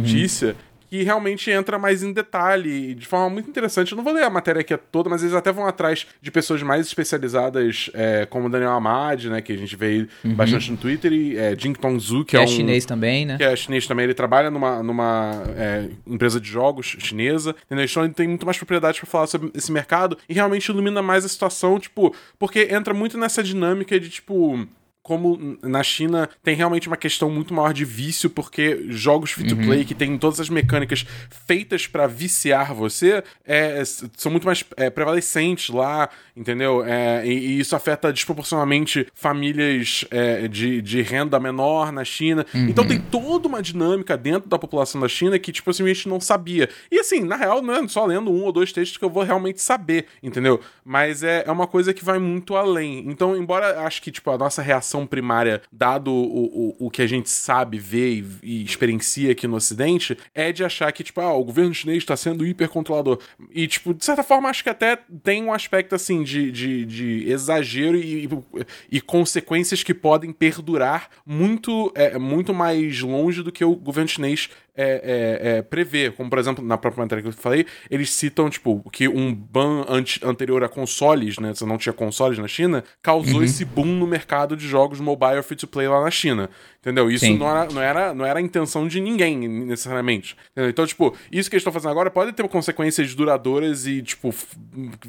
Que 0.89 1.03
realmente 1.03 1.51
entra 1.51 1.79
mais 1.79 2.03
em 2.03 2.13
detalhe, 2.13 2.95
de 2.95 3.07
forma 3.07 3.31
muito 3.31 3.51
interessante. 3.51 3.93
Eu 3.93 3.97
não 3.97 4.05
vou 4.05 4.13
ler 4.13 4.25
a 4.25 4.31
matéria 4.31 4.61
aqui 4.61 4.77
toda, 4.91 5.09
mas 5.11 5.23
eles 5.23 5.35
até 5.35 5.53
vão 5.53 5.67
atrás 5.67 6.07
de 6.21 6.31
pessoas 6.31 6.63
mais 6.63 6.87
especializadas, 6.87 7.91
é, 7.95 8.27
como 8.27 8.47
o 8.47 8.51
Daniel 8.51 8.73
Amad, 8.73 9.27
né, 9.27 9.41
que 9.41 9.53
a 9.53 9.57
gente 9.57 9.77
vê 9.77 10.07
uhum. 10.25 10.35
bastante 10.35 10.71
no 10.71 10.77
Twitter, 10.77 11.13
e 11.13 11.37
é, 11.37 11.57
Jing 11.59 11.75
Tongzu, 11.75 12.25
que, 12.25 12.31
que 12.31 12.37
é, 12.37 12.41
é 12.41 12.45
um, 12.45 12.49
chinês 12.49 12.85
também, 12.85 13.27
né? 13.27 13.37
Que 13.37 13.45
é 13.45 13.55
chinês 13.57 13.87
também, 13.87 14.05
ele 14.05 14.15
trabalha 14.15 14.51
numa, 14.51 14.83
numa 14.83 15.43
é, 15.57 15.89
empresa 16.07 16.41
de 16.41 16.49
jogos 16.49 16.97
chinesa, 16.99 17.55
entendeu? 17.67 17.85
Então 17.85 18.05
ele 18.05 18.15
tem 18.15 18.29
muito 18.29 18.47
mais 18.47 18.57
propriedade 18.57 18.99
para 19.01 19.09
falar 19.09 19.27
sobre 19.27 19.51
esse 19.55 19.71
mercado 19.71 20.17
e 20.29 20.35
realmente 20.35 20.69
ilumina 20.69 21.03
mais 21.03 21.25
a 21.25 21.29
situação, 21.29 21.79
tipo, 21.79 22.15
porque 22.39 22.69
entra 22.71 22.95
muito 22.95 23.19
nessa 23.19 23.43
dinâmica 23.43 23.99
de, 23.99 24.09
tipo 24.09 24.67
como 25.09 25.57
na 25.63 25.83
China 25.83 26.29
tem 26.43 26.55
realmente 26.55 26.87
uma 26.87 26.97
questão 26.99 27.31
muito 27.31 27.55
maior 27.55 27.73
de 27.73 27.83
vício, 27.83 28.29
porque 28.29 28.85
jogos 28.91 29.31
free-to-play 29.31 29.79
uhum. 29.79 29.85
que 29.87 29.95
tem 29.95 30.19
todas 30.19 30.39
as 30.39 30.51
mecânicas 30.51 31.07
feitas 31.47 31.87
para 31.87 32.07
viciar 32.07 32.75
você 32.75 33.25
é, 33.47 33.83
são 33.87 34.31
muito 34.31 34.45
mais 34.45 34.63
é, 34.77 34.91
prevalecentes 34.91 35.75
lá, 35.75 36.11
entendeu? 36.37 36.85
É, 36.85 37.27
e, 37.27 37.31
e, 37.31 37.61
isso 37.61 37.75
afeta 37.75 38.13
desproporcionalmente 38.13 39.07
famílias 39.15 40.05
é, 40.11 40.47
de, 40.47 40.83
de 40.83 41.01
renda 41.01 41.41
menor 41.41 41.91
na 41.91 42.05
China. 42.05 42.45
Uhum. 42.55 42.69
Então 42.69 42.87
tem 42.87 43.01
toda 43.01 43.49
uma 43.49 43.63
dinâmica 43.63 44.15
dentro 44.15 44.47
da 44.47 44.59
população 44.59 45.01
da 45.01 45.09
China 45.09 45.39
que, 45.39 45.51
tipo 45.51 45.71
assim, 45.71 45.85
a 45.85 45.87
gente 45.87 46.07
não 46.07 46.21
sabia. 46.21 46.69
E 46.93 46.99
assim, 46.99 47.25
na 47.25 47.37
real, 47.37 47.63
não 47.63 47.73
é 47.73 47.89
só 47.89 48.05
lendo 48.05 48.31
um 48.31 48.45
ou 48.45 48.53
dois 48.53 48.73
textos 48.73 48.99
que 48.99 49.05
eu 49.07 49.11
vou 49.11 49.23
realmente 49.23 49.63
saber, 49.63 50.05
entendeu? 50.23 50.61
Mas 50.85 51.23
é, 51.23 51.45
é 51.47 51.51
uma 51.51 51.67
coisa 51.67 51.95
que 51.95 52.05
vai 52.05 52.19
muito 52.19 52.57
além. 52.57 53.05
Então, 53.09 53.35
embora 53.35 53.81
acho 53.81 54.03
que, 54.03 54.11
tipo, 54.11 54.31
a 54.31 54.37
nossa 54.37 54.61
reação 54.61 54.98
primária, 55.07 55.63
dado 55.73 56.13
o, 56.13 56.77
o, 56.81 56.87
o 56.87 56.91
que 56.91 57.03
a 57.03 57.07
gente 57.07 57.31
sabe, 57.31 57.79
vê 57.79 58.15
e, 58.15 58.27
e, 58.43 58.65
experiencia 58.65 59.33
aqui 59.33 59.47
no 59.47 59.57
Ocidente, 59.57 60.17
é 60.35 60.53
de 60.53 60.65
achar 60.65 60.91
que, 60.93 61.05
tipo, 61.05 61.21
ah, 61.21 61.35
o 61.35 61.45
governo 61.45 61.75
chinês 61.75 61.99
está 61.99 62.17
sendo 62.17 62.47
hipercontrolador. 62.47 63.19
E, 63.53 63.67
tipo, 63.67 63.95
de 63.95 64.05
certa 64.05 64.23
forma, 64.23 64.49
acho 64.49 64.63
que 64.63 64.71
até 64.71 64.99
tem 65.23 65.45
um 65.45 65.53
aspecto, 65.53 65.95
assim, 65.95 66.23
de, 66.23 66.51
de, 66.51 66.85
de 66.85 67.31
exagero 67.31 67.97
e, 67.97 68.29
e 68.91 69.01
consequências 69.01 69.83
que 69.83 69.95
podem 69.95 70.33
perdurar 70.33 71.09
muito, 71.25 71.93
é, 71.95 72.19
muito 72.19 72.55
mais 72.55 73.01
longe 73.01 73.43
do 73.43 73.53
que 73.53 73.65
o 73.65 73.75
governo 73.75 74.09
chinês 74.09 74.49
é, 74.79 75.41
é, 75.43 75.49
é, 75.59 75.63
prevê. 75.63 76.11
Como, 76.13 76.31
por 76.31 76.39
exemplo, 76.39 76.65
na 76.65 76.79
própria 76.79 77.03
matéria 77.03 77.21
que 77.21 77.29
eu 77.29 77.33
falei, 77.33 77.67
eles 77.91 78.11
citam, 78.13 78.49
tipo, 78.49 78.89
que 78.93 79.09
um 79.09 79.35
ban 79.35 79.85
anterior 80.23 80.63
a 80.63 80.69
consoles, 80.69 81.39
né? 81.39 81.53
Você 81.53 81.67
não 81.67 81.77
tinha 81.77 81.93
consoles 81.93 82.39
na 82.39 82.47
China, 82.47 82.85
causou 83.03 83.39
uhum. 83.39 83.45
esse 83.45 83.65
boom 83.65 83.87
no 83.87 84.07
mercado 84.07 84.57
de 84.57 84.69
jogos 84.69 85.01
mobile 85.01 85.43
free-to-play 85.43 85.89
lá 85.89 86.01
na 86.01 86.11
China. 86.11 86.49
Entendeu? 86.81 87.11
Isso 87.11 87.31
não 87.35 87.51
era, 87.51 87.73
não, 87.73 87.83
era, 87.83 88.15
não 88.15 88.25
era 88.25 88.39
a 88.39 88.43
intenção 88.43 88.87
de 88.87 89.01
ninguém, 89.01 89.49
necessariamente. 89.49 90.37
Entendeu? 90.53 90.71
Então, 90.71 90.87
tipo, 90.87 91.15
isso 91.31 91.51
que 91.51 91.57
eles 91.57 91.63
estão 91.63 91.73
fazendo 91.73 91.91
agora 91.91 92.09
pode 92.09 92.33
ter 92.33 92.49
consequências 92.49 93.15
duradouras 93.15 93.85
e, 93.85 94.01
tipo, 94.01 94.33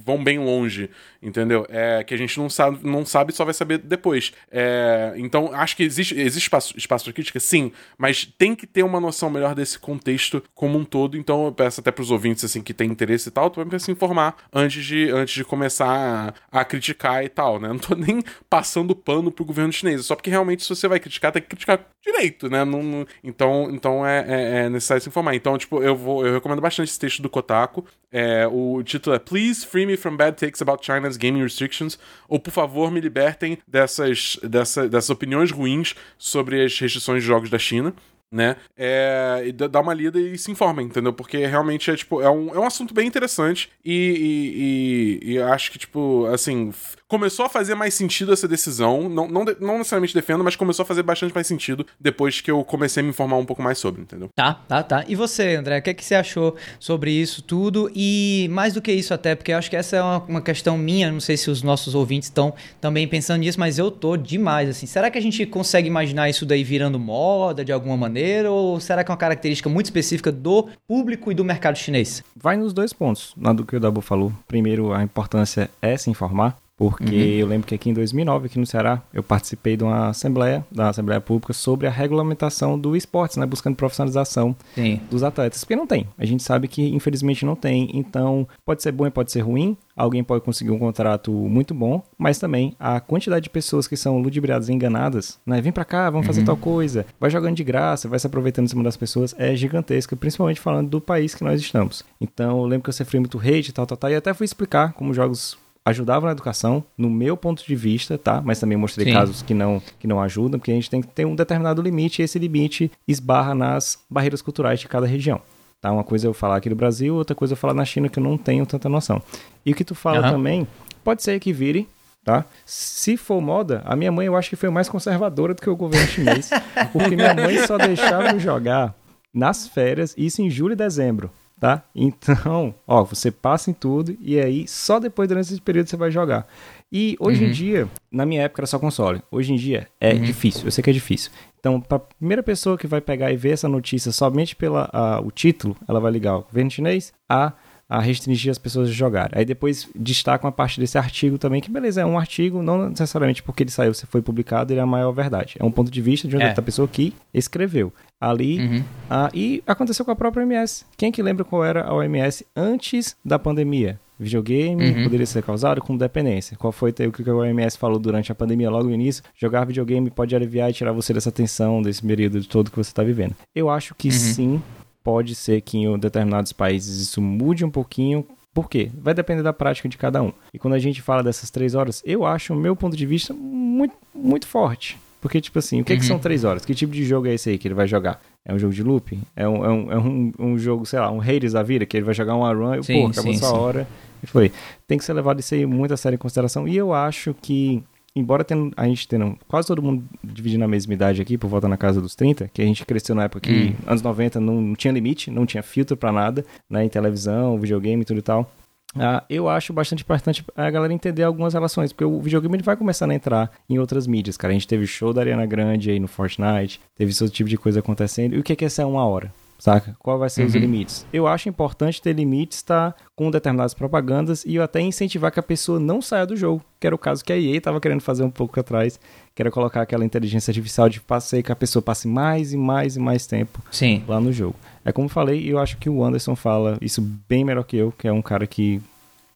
vão 0.03 0.21
bem 0.23 0.39
longe. 0.39 0.89
Entendeu? 1.21 1.65
É, 1.69 2.03
que 2.03 2.13
a 2.13 2.17
gente 2.17 2.37
não 2.39 2.49
sabe, 2.49 2.79
não 2.83 3.05
sabe 3.05 3.33
só 3.33 3.45
vai 3.45 3.53
saber 3.53 3.77
depois. 3.77 4.33
É, 4.51 5.13
então, 5.17 5.51
acho 5.53 5.77
que 5.77 5.83
existe, 5.83 6.19
existe 6.19 6.45
espaço, 6.45 6.75
espaço 6.75 7.05
para 7.05 7.13
crítica, 7.13 7.39
sim, 7.39 7.71
mas 7.97 8.25
tem 8.25 8.55
que 8.55 8.65
ter 8.65 8.83
uma 8.83 8.99
noção 8.99 9.29
melhor 9.29 9.53
desse 9.59 9.77
contexto 9.77 10.43
como 10.55 10.77
um 10.77 10.83
todo. 10.83 11.17
Então, 11.17 11.45
eu 11.45 11.51
peço 11.51 11.81
até 11.81 11.91
pros 11.91 12.11
ouvintes, 12.11 12.43
assim, 12.43 12.61
que 12.61 12.73
tem 12.73 12.89
interesse 12.89 13.29
e 13.29 13.31
tal, 13.31 13.51
vai 13.55 13.79
se 13.79 13.91
informar 13.91 14.35
antes 14.53 14.83
de, 14.83 15.09
antes 15.09 15.35
de 15.35 15.43
começar 15.43 16.33
a, 16.51 16.59
a 16.59 16.65
criticar 16.65 17.23
e 17.23 17.29
tal, 17.29 17.59
né? 17.59 17.67
Não 17.69 17.77
tô 17.77 17.95
nem 17.95 18.23
passando 18.49 18.95
pano 18.95 19.31
pro 19.31 19.45
governo 19.45 19.71
chinês, 19.71 20.05
só 20.05 20.15
porque 20.15 20.29
realmente 20.29 20.63
se 20.63 20.69
você 20.69 20.87
vai 20.87 20.99
criticar, 20.99 21.31
tem 21.31 21.41
que 21.41 21.49
criticar 21.49 21.85
direito, 22.03 22.49
né? 22.49 22.63
Não, 22.63 22.81
não, 22.81 23.05
então 23.23 23.69
então 23.71 24.05
é, 24.05 24.25
é, 24.27 24.59
é, 24.65 24.69
necessário 24.69 25.01
se 25.01 25.09
informar. 25.09 25.35
Então, 25.35 25.57
tipo, 25.57 25.81
eu 25.83 25.95
vou 25.95 26.25
eu 26.25 26.33
recomendo 26.33 26.61
bastante 26.61 26.89
esse 26.89 26.99
texto 26.99 27.21
do 27.21 27.29
Kotaku. 27.29 27.85
É, 28.11 28.47
o 28.47 28.81
título 28.83 29.15
é 29.15 29.19
Please 29.19 29.65
Free 29.65 29.85
Me 29.85 29.97
from 29.97 30.15
Bad 30.15 30.37
Takes 30.37 30.61
About 30.61 30.85
China's 30.85 31.17
Gaming 31.17 31.43
Restrictions. 31.43 31.99
Ou, 32.27 32.39
por 32.39 32.51
favor, 32.51 32.91
me 32.91 32.99
libertem 32.99 33.57
dessas, 33.67 34.37
dessa, 34.43 34.87
dessas 34.87 35.09
opiniões 35.09 35.51
ruins 35.51 35.95
sobre 36.17 36.63
as 36.63 36.77
restrições 36.79 37.21
de 37.21 37.27
jogos 37.27 37.49
da 37.49 37.59
China 37.59 37.93
né? 38.31 38.55
É, 38.77 39.43
e 39.45 39.51
dá 39.51 39.81
uma 39.81 39.93
lida 39.93 40.19
e 40.19 40.37
se 40.37 40.51
informa, 40.51 40.81
entendeu? 40.83 41.11
Porque 41.11 41.45
realmente 41.45 41.89
é 41.89 41.95
tipo, 41.95 42.21
é 42.21 42.29
um, 42.29 42.53
é 42.53 42.59
um 42.59 42.65
assunto 42.65 42.93
bem 42.93 43.07
interessante 43.07 43.69
e, 43.83 45.19
e, 45.23 45.29
e, 45.29 45.33
e 45.33 45.41
acho 45.41 45.71
que, 45.71 45.79
tipo, 45.79 46.25
assim, 46.27 46.71
começou 47.07 47.45
a 47.45 47.49
fazer 47.49 47.73
mais 47.73 47.93
sentido 47.95 48.31
essa 48.31 48.47
decisão. 48.47 49.09
Não, 49.09 49.27
não, 49.27 49.43
não 49.59 49.77
necessariamente 49.79 50.13
defendo, 50.13 50.43
mas 50.43 50.55
começou 50.55 50.83
a 50.83 50.85
fazer 50.85 51.01
bastante 51.01 51.33
mais 51.33 51.47
sentido 51.47 51.85
depois 51.99 52.39
que 52.39 52.51
eu 52.51 52.63
comecei 52.63 53.01
a 53.01 53.03
me 53.03 53.09
informar 53.09 53.37
um 53.37 53.45
pouco 53.45 53.63
mais 53.63 53.79
sobre, 53.79 54.01
entendeu? 54.01 54.29
Tá, 54.35 54.53
tá, 54.53 54.83
tá. 54.83 55.05
E 55.07 55.15
você, 55.15 55.55
André, 55.55 55.79
o 55.79 55.81
que, 55.81 55.89
é 55.89 55.93
que 55.93 56.05
você 56.05 56.15
achou 56.15 56.55
sobre 56.79 57.11
isso 57.11 57.41
tudo? 57.41 57.91
E 57.95 58.47
mais 58.51 58.73
do 58.75 58.81
que 58.81 58.91
isso, 58.91 59.13
até, 59.13 59.33
porque 59.33 59.51
eu 59.51 59.57
acho 59.57 59.69
que 59.69 59.75
essa 59.75 59.97
é 59.97 60.01
uma, 60.01 60.19
uma 60.25 60.41
questão 60.41 60.77
minha, 60.77 61.11
não 61.11 61.19
sei 61.19 61.35
se 61.35 61.49
os 61.49 61.63
nossos 61.63 61.95
ouvintes 61.95 62.29
estão 62.29 62.53
também 62.79 63.07
pensando 63.07 63.39
nisso, 63.39 63.59
mas 63.59 63.79
eu 63.79 63.89
tô 63.89 64.15
demais, 64.15 64.69
assim. 64.69 64.85
Será 64.85 65.09
que 65.09 65.17
a 65.17 65.21
gente 65.21 65.45
consegue 65.47 65.87
imaginar 65.87 66.29
isso 66.29 66.45
daí 66.45 66.63
virando 66.63 66.99
moda 66.99 67.65
de 67.65 67.71
alguma 67.71 67.97
maneira? 67.97 68.18
Ou 68.49 68.79
será 68.79 69.03
que 69.03 69.11
é 69.11 69.13
uma 69.13 69.17
característica 69.17 69.69
muito 69.69 69.85
específica 69.85 70.31
do 70.31 70.67
público 70.87 71.31
e 71.31 71.35
do 71.35 71.45
mercado 71.45 71.77
chinês? 71.77 72.23
Vai 72.35 72.57
nos 72.57 72.73
dois 72.73 72.93
pontos, 72.93 73.33
na 73.37 73.53
do 73.53 73.65
que 73.65 73.75
o 73.75 73.79
Dabu 73.79 74.01
falou. 74.01 74.31
Primeiro, 74.47 74.93
a 74.93 75.03
importância 75.03 75.69
é 75.81 75.97
se 75.97 76.09
informar 76.09 76.57
porque 76.79 77.13
uhum. 77.13 77.39
eu 77.39 77.47
lembro 77.47 77.67
que 77.67 77.75
aqui 77.75 77.89
em 77.89 77.93
2009, 77.93 78.45
aqui 78.45 78.57
no 78.57 78.65
Ceará, 78.65 79.01
eu 79.13 79.21
participei 79.21 79.75
de 79.75 79.83
uma 79.83 80.07
assembleia, 80.07 80.65
da 80.71 80.87
Assembleia 80.87 81.19
Pública, 81.19 81.51
sobre 81.51 81.85
a 81.87 81.91
regulamentação 81.91 82.79
do 82.79 82.95
esporte, 82.95 83.37
né, 83.37 83.45
buscando 83.45 83.75
profissionalização 83.75 84.55
Sim. 84.75 85.01
dos 85.11 85.21
atletas, 85.21 85.65
porque 85.65 85.75
não 85.75 85.85
tem. 85.85 86.07
A 86.17 86.25
gente 86.25 86.41
sabe 86.41 86.69
que 86.69 86.87
infelizmente 86.95 87.45
não 87.45 87.53
tem, 87.53 87.89
então 87.93 88.47
pode 88.65 88.81
ser 88.81 88.93
bom 88.93 89.05
e 89.05 89.11
pode 89.11 89.29
ser 89.29 89.41
ruim. 89.41 89.75
Alguém 89.93 90.23
pode 90.23 90.45
conseguir 90.45 90.71
um 90.71 90.79
contrato 90.79 91.29
muito 91.33 91.73
bom, 91.73 92.01
mas 92.17 92.39
também 92.39 92.73
a 92.79 93.01
quantidade 93.01 93.43
de 93.43 93.49
pessoas 93.49 93.85
que 93.85 93.97
são 93.97 94.17
ludibriadas 94.17 94.69
e 94.69 94.71
enganadas, 94.71 95.37
né? 95.45 95.59
Vem 95.59 95.73
para 95.73 95.83
cá, 95.83 96.09
vamos 96.09 96.25
fazer 96.25 96.39
uhum. 96.39 96.45
tal 96.45 96.55
coisa, 96.55 97.05
vai 97.19 97.29
jogando 97.29 97.57
de 97.57 97.63
graça, 97.65 98.07
vai 98.07 98.17
se 98.17 98.25
aproveitando 98.25 98.63
em 98.63 98.69
cima 98.69 98.83
das 98.83 98.95
pessoas, 98.95 99.35
é 99.37 99.53
gigantesca, 99.53 100.15
principalmente 100.15 100.61
falando 100.61 100.87
do 100.87 101.01
país 101.01 101.35
que 101.35 101.43
nós 101.43 101.59
estamos. 101.59 102.05
Então, 102.21 102.59
eu 102.59 102.65
lembro 102.65 102.83
que 102.83 102.89
eu 102.89 102.93
sofri 102.93 103.19
muito 103.19 103.37
hate, 103.37 103.73
tal, 103.73 103.85
tal, 103.85 103.97
tal, 103.97 104.11
e 104.11 104.15
até 104.15 104.33
fui 104.33 104.45
explicar 104.45 104.93
como 104.93 105.13
jogos 105.13 105.57
ajudavam 105.89 106.27
na 106.27 106.31
educação, 106.31 106.83
no 106.97 107.09
meu 107.09 107.35
ponto 107.35 107.65
de 107.65 107.75
vista, 107.75 108.17
tá? 108.17 108.41
Mas 108.43 108.59
também 108.59 108.77
mostrei 108.77 109.07
Sim. 109.07 109.13
casos 109.13 109.41
que 109.41 109.53
não, 109.53 109.81
que 109.99 110.07
não 110.07 110.21
ajudam, 110.21 110.59
porque 110.59 110.71
a 110.71 110.75
gente 110.75 110.89
tem 110.89 111.01
que 111.01 111.07
ter 111.07 111.25
um 111.25 111.35
determinado 111.35 111.81
limite 111.81 112.21
e 112.21 112.25
esse 112.25 112.39
limite 112.39 112.91
esbarra 113.07 113.53
nas 113.53 113.99
barreiras 114.09 114.41
culturais 114.41 114.79
de 114.79 114.87
cada 114.87 115.05
região. 115.05 115.41
Tá? 115.81 115.91
Uma 115.91 116.03
coisa 116.03 116.27
é 116.27 116.29
eu 116.29 116.33
falar 116.33 116.57
aqui 116.57 116.69
do 116.69 116.75
Brasil, 116.75 117.15
outra 117.15 117.35
coisa 117.35 117.53
é 117.53 117.55
eu 117.55 117.57
falar 117.57 117.73
na 117.73 117.85
China 117.85 118.09
que 118.09 118.19
eu 118.19 118.23
não 118.23 118.37
tenho 118.37 118.65
tanta 118.65 118.87
noção. 118.89 119.21
E 119.65 119.71
o 119.71 119.75
que 119.75 119.83
tu 119.83 119.95
fala 119.95 120.25
uhum. 120.25 120.31
também, 120.31 120.67
pode 121.03 121.23
ser 121.23 121.39
que 121.39 121.53
vire, 121.53 121.87
tá? 122.23 122.45
Se 122.65 123.17
for 123.17 123.41
moda, 123.41 123.81
a 123.85 123.95
minha 123.95 124.11
mãe 124.11 124.27
eu 124.27 124.35
acho 124.35 124.49
que 124.49 124.55
foi 124.55 124.69
mais 124.69 124.89
conservadora 124.89 125.53
do 125.53 125.61
que 125.61 125.69
o 125.69 125.75
governo 125.75 126.07
chinês, 126.07 126.49
porque 126.91 127.15
minha 127.15 127.33
mãe 127.33 127.65
só 127.65 127.77
deixava 127.77 128.31
eu 128.31 128.39
jogar 128.39 128.93
nas 129.33 129.67
férias, 129.67 130.13
isso 130.17 130.41
em 130.41 130.49
julho 130.49 130.73
e 130.73 130.75
dezembro 130.75 131.31
tá? 131.59 131.83
Então, 131.93 132.73
ó, 132.87 133.03
você 133.03 133.29
passa 133.29 133.69
em 133.69 133.73
tudo 133.73 134.15
e 134.19 134.39
aí 134.39 134.67
só 134.67 134.99
depois 134.99 135.27
durante 135.27 135.51
esse 135.51 135.61
período 135.61 135.89
você 135.89 135.97
vai 135.97 136.09
jogar. 136.09 136.47
E 136.91 137.15
hoje 137.19 137.43
uhum. 137.43 137.49
em 137.49 137.53
dia, 137.53 137.87
na 138.11 138.25
minha 138.25 138.43
época 138.43 138.61
era 138.61 138.67
só 138.67 138.79
console. 138.79 139.21
Hoje 139.29 139.53
em 139.53 139.55
dia 139.55 139.87
é 139.99 140.13
uhum. 140.13 140.21
difícil, 140.21 140.65
eu 140.65 140.71
sei 140.71 140.83
que 140.83 140.89
é 140.89 140.93
difícil. 140.93 141.31
Então, 141.59 141.79
para 141.79 141.99
primeira 141.99 142.41
pessoa 142.41 142.77
que 142.77 142.87
vai 142.87 143.01
pegar 143.01 143.31
e 143.31 143.37
ver 143.37 143.51
essa 143.51 143.67
notícia 143.67 144.11
somente 144.11 144.55
pelo 144.55 144.77
o 145.23 145.31
título, 145.31 145.75
ela 145.87 145.99
vai 145.99 146.11
ligar 146.11 146.37
o 146.37 146.41
governo 146.43 146.71
chinês 146.71 147.13
a 147.27 147.53
a 147.89 147.99
restringir 147.99 148.51
as 148.51 148.59
pessoas 148.59 148.87
de 148.87 148.93
jogar. 148.93 149.31
Aí 149.33 149.43
depois 149.43 149.89
destacam 149.95 150.47
a 150.47 150.51
parte 150.51 150.79
desse 150.79 150.95
artigo 150.95 151.39
também, 151.39 151.59
que 151.59 151.71
beleza, 151.71 152.01
é 152.01 152.05
um 152.05 152.19
artigo, 152.19 152.61
não 152.61 152.89
necessariamente 152.89 153.41
porque 153.41 153.63
ele 153.63 153.71
saiu, 153.71 153.95
se 153.95 154.05
foi 154.05 154.21
publicado, 154.21 154.71
ele 154.71 154.79
é 154.79 154.83
a 154.83 154.85
maior 154.85 155.11
verdade. 155.11 155.55
É 155.59 155.65
um 155.65 155.71
ponto 155.71 155.89
de 155.89 155.99
vista 155.99 156.27
de 156.27 156.35
uma 156.35 156.45
é. 156.45 156.53
pessoa 156.53 156.87
que 156.87 157.15
escreveu 157.33 157.91
ali. 158.19 158.59
Uhum. 158.59 158.83
Ah, 159.09 159.29
e 159.33 159.63
aconteceu 159.65 160.03
com 160.03 160.11
a 160.11 160.15
própria 160.15 160.43
OMS. 160.43 160.85
Quem 160.97 161.11
que 161.11 161.23
lembra 161.23 161.45
qual 161.45 161.63
era 161.63 161.83
a 161.83 161.93
OMS 161.93 162.45
antes 162.55 163.15
da 163.23 163.39
pandemia? 163.39 163.99
Videogame 164.19 164.91
uhum. 164.91 165.03
poderia 165.03 165.25
ser 165.25 165.41
causado 165.41 165.81
com 165.81 165.95
dependência. 165.95 166.57
Qual 166.57 166.73
foi 166.73 166.91
o 166.91 167.11
que 167.11 167.29
a 167.29 167.33
OMS 167.33 167.77
falou 167.77 167.97
durante 167.97 168.31
a 168.31 168.35
pandemia, 168.35 168.69
logo 168.69 168.89
no 168.89 168.93
início? 168.93 169.23
Jogar 169.33 169.63
videogame 169.63 170.09
pode 170.09 170.35
aliviar 170.35 170.69
e 170.69 170.73
tirar 170.73 170.91
você 170.91 171.13
dessa 171.13 171.31
tensão, 171.31 171.81
desse 171.81 172.05
período 172.05 172.43
todo 172.43 172.69
que 172.69 172.75
você 172.75 172.89
está 172.89 173.01
vivendo. 173.01 173.33
Eu 173.55 173.69
acho 173.69 173.95
que 173.95 174.09
uhum. 174.09 174.13
sim, 174.13 174.61
pode 175.01 175.35
ser 175.35 175.61
que 175.61 175.77
em 175.77 175.97
determinados 175.97 176.51
países 176.51 176.99
isso 176.99 177.21
mude 177.21 177.63
um 177.63 177.71
pouquinho. 177.71 178.25
Por 178.53 178.69
quê? 178.69 178.91
Vai 178.93 179.13
depender 179.13 179.41
da 179.41 179.53
prática 179.53 179.87
de 179.87 179.97
cada 179.97 180.21
um. 180.21 180.33
E 180.53 180.59
quando 180.59 180.73
a 180.73 180.79
gente 180.79 181.01
fala 181.01 181.23
dessas 181.23 181.49
três 181.49 181.73
horas, 181.73 182.03
eu 182.05 182.25
acho, 182.25 182.53
o 182.53 182.57
meu 182.57 182.75
ponto 182.75 182.97
de 182.97 183.05
vista, 183.05 183.33
muito, 183.33 183.95
muito 184.13 184.47
forte. 184.47 184.97
Porque, 185.21 185.41
tipo 185.41 185.59
assim, 185.59 185.81
o 185.81 185.83
que, 185.83 185.93
uhum. 185.93 185.99
que 185.99 186.05
são 186.05 186.17
três 186.17 186.43
horas? 186.43 186.65
Que 186.65 186.73
tipo 186.73 186.93
de 186.93 187.03
jogo 187.03 187.27
é 187.27 187.33
esse 187.33 187.49
aí 187.49 187.57
que 187.57 187.67
ele 187.67 187.75
vai 187.75 187.87
jogar? 187.87 188.21
É 188.45 188.53
um 188.53 188.59
jogo 188.59 188.73
de 188.73 188.81
loop? 188.81 189.19
É 189.35 189.47
um, 189.47 189.65
é 189.65 189.69
um, 189.69 189.91
é 189.91 189.97
um, 189.97 190.33
um 190.39 190.57
jogo, 190.57 190.85
sei 190.85 190.99
lá, 190.99 191.11
um 191.11 191.19
Hades 191.21 191.53
da 191.53 191.61
vida, 191.61 191.85
que 191.85 191.97
ele 191.97 192.05
vai 192.05 192.13
jogar 192.13 192.35
uma 192.35 192.53
run 192.53 192.75
e, 192.75 192.77
pô, 192.77 193.07
acabou 193.07 193.33
sim, 193.33 193.39
sua 193.39 193.49
sim. 193.49 193.55
hora 193.55 193.87
e 194.23 194.27
foi. 194.27 194.51
Tem 194.87 194.97
que 194.97 195.03
ser 195.03 195.13
levado 195.13 195.39
isso 195.39 195.53
aí 195.53 195.65
muito 195.65 195.93
a 195.93 195.97
sério 195.97 196.15
em 196.15 196.19
consideração. 196.19 196.67
E 196.67 196.75
eu 196.75 196.93
acho 196.93 197.35
que, 197.41 197.83
embora 198.15 198.43
tenha, 198.43 198.71
a 198.77 198.85
gente 198.87 199.07
tenha 199.07 199.35
quase 199.47 199.67
todo 199.67 199.81
mundo 199.81 200.03
dividindo 200.23 200.63
a 200.63 200.67
mesma 200.67 200.93
idade 200.93 201.21
aqui, 201.21 201.37
por 201.37 201.49
volta 201.49 201.67
na 201.67 201.77
casa 201.77 202.01
dos 202.01 202.15
30, 202.15 202.49
que 202.53 202.61
a 202.61 202.65
gente 202.65 202.85
cresceu 202.85 203.15
na 203.15 203.23
época 203.25 203.41
que, 203.41 203.51
hum. 203.51 203.75
anos 203.87 204.01
90, 204.01 204.39
não, 204.39 204.61
não 204.61 204.75
tinha 204.75 204.93
limite, 204.93 205.29
não 205.29 205.45
tinha 205.45 205.63
filtro 205.63 205.97
para 205.97 206.11
nada, 206.11 206.45
né, 206.69 206.85
em 206.85 206.89
televisão, 206.89 207.59
videogame 207.59 208.01
e 208.01 208.05
tudo 208.05 208.19
e 208.19 208.23
tal. 208.23 208.49
Uh, 208.95 209.21
eu 209.29 209.47
acho 209.47 209.71
bastante 209.71 210.01
importante 210.01 210.43
a 210.55 210.69
galera 210.69 210.93
entender 210.93 211.23
algumas 211.23 211.53
relações, 211.53 211.93
porque 211.93 212.03
o 212.03 212.19
videogame 212.19 212.55
ele 212.55 212.63
vai 212.63 212.75
começando 212.75 213.11
a 213.11 213.15
entrar 213.15 213.51
em 213.69 213.77
outras 213.77 214.07
mídias, 214.07 214.35
cara. 214.35 214.51
A 214.51 214.53
gente 214.53 214.67
teve 214.67 214.87
show 214.87 215.13
da 215.13 215.21
Ariana 215.21 215.45
Grande 215.45 215.91
aí 215.91 215.99
no 215.99 216.07
Fortnite, 216.07 216.81
teve 216.97 217.11
esse 217.11 217.29
tipo 217.29 217.49
de 217.49 217.57
coisa 217.57 217.79
acontecendo. 217.79 218.35
E 218.35 218.39
o 218.39 218.43
que 218.43 218.53
é, 218.53 218.55
que 218.55 218.65
é 218.65 218.67
essa 218.67 218.85
uma 218.85 219.05
hora? 219.05 219.31
Saca? 219.59 219.95
Qual 219.99 220.17
vai 220.17 220.29
ser 220.29 220.41
uhum. 220.41 220.47
os 220.47 220.55
limites? 220.55 221.05
Eu 221.11 221.27
acho 221.27 221.49
importante 221.49 222.01
ter 222.01 222.13
limites, 222.13 222.61
tá? 222.63 222.95
Com 223.15 223.29
determinadas 223.29 223.73
propagandas 223.73 224.45
e 224.45 224.55
eu 224.55 224.63
até 224.63 224.79
incentivar 224.79 225.31
que 225.31 225.39
a 225.39 225.43
pessoa 225.43 225.79
não 225.79 226.01
saia 226.01 226.25
do 226.25 226.35
jogo, 226.35 226.63
que 226.79 226.87
era 226.87 226.95
o 226.95 226.97
caso 226.97 227.23
que 227.23 227.33
a 227.33 227.37
EA 227.37 227.57
estava 227.57 227.79
querendo 227.79 228.01
fazer 228.01 228.23
um 228.23 228.31
pouco 228.31 228.59
atrás, 228.59 228.99
que 229.35 229.41
era 229.41 229.51
colocar 229.51 229.81
aquela 229.81 230.05
inteligência 230.05 230.49
artificial 230.49 230.89
de 230.89 231.01
passeio 231.01 231.43
que 231.43 231.51
a 231.51 231.55
pessoa 231.55 231.83
passe 231.83 232.07
mais 232.07 232.53
e 232.53 232.57
mais 232.57 232.95
e 232.95 232.99
mais 232.99 233.27
tempo 233.27 233.61
Sim. 233.69 234.03
lá 234.07 234.19
no 234.19 234.31
jogo. 234.31 234.55
É 234.83 234.91
como 234.91 235.09
falei, 235.09 235.51
eu 235.51 235.59
acho 235.59 235.77
que 235.77 235.89
o 235.89 236.03
Anderson 236.03 236.35
fala 236.35 236.77
isso 236.81 237.01
bem 237.27 237.43
melhor 237.43 237.63
que 237.63 237.75
eu, 237.75 237.91
que 237.91 238.07
é 238.07 238.11
um 238.11 238.21
cara 238.21 238.47
que 238.47 238.81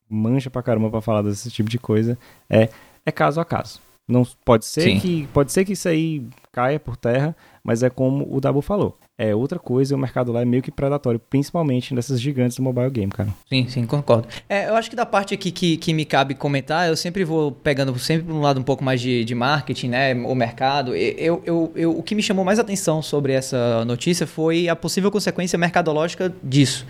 mancha 0.10 0.50
pra 0.50 0.64
caramba 0.64 0.90
pra 0.90 1.02
falar 1.02 1.22
desse 1.22 1.52
tipo 1.52 1.70
de 1.70 1.78
coisa, 1.78 2.18
é, 2.50 2.70
é 3.06 3.12
caso 3.12 3.42
a 3.42 3.46
caso. 3.46 3.82
Não 4.08 4.26
pode 4.44 4.66
ser 4.66 4.82
Sim. 4.82 5.00
que 5.00 5.28
pode 5.34 5.52
ser 5.52 5.64
que 5.64 5.74
isso 5.74 5.88
aí 5.88 6.26
caia 6.52 6.80
por 6.80 6.98
terra, 6.98 7.36
mas 7.64 7.84
é 7.84 7.90
como 7.90 8.28
o 8.30 8.42
Dabu 8.42 8.62
falou 8.62 8.98
é 9.18 9.36
outra 9.36 9.60
coisa 9.60 9.96
o 9.96 9.98
mercado 9.98 10.32
lá 10.32 10.42
é 10.42 10.46
meio 10.46 10.64
que 10.64 10.72
predatório, 10.72 11.20
principalmente 11.20 11.94
nessas 11.94 12.20
gigantes 12.20 12.58
do 12.58 12.64
mobile 12.64 12.90
game, 12.90 13.12
cara. 13.12 13.30
Sim, 13.48 13.68
sim, 13.68 13.86
concordo. 13.86 14.28
É, 14.50 14.70
eu 14.70 14.76
acho 14.76 14.90
que 14.90 14.96
da 14.96 15.06
parte 15.06 15.34
aqui 15.34 15.52
que, 15.52 15.78
que 15.78 15.94
me 15.94 16.04
cabe 16.04 16.34
comentar, 16.34 16.88
eu 16.88 16.96
sempre 16.96 17.24
vou 17.24 17.52
pegando 17.52 17.98
sempre 18.00 18.32
um 18.32 18.42
lado 18.42 18.60
um 18.60 18.64
pouco 18.64 18.84
mais 18.84 19.00
de, 19.00 19.24
de 19.24 19.36
marketing, 19.36 19.90
né, 19.90 20.14
o 20.14 20.34
mercado. 20.34 20.96
Eu, 20.96 21.42
eu, 21.46 21.72
eu, 21.76 21.98
o 21.98 22.02
que 22.02 22.16
me 22.16 22.24
chamou 22.24 22.44
mais 22.44 22.58
atenção 22.58 23.02
sobre 23.02 23.34
essa 23.34 23.86
notícia 23.86 24.26
foi 24.26 24.68
a 24.68 24.76
possível 24.76 25.12
consequência 25.12 25.58
mercadológica 25.58 26.34
disso. 26.44 26.86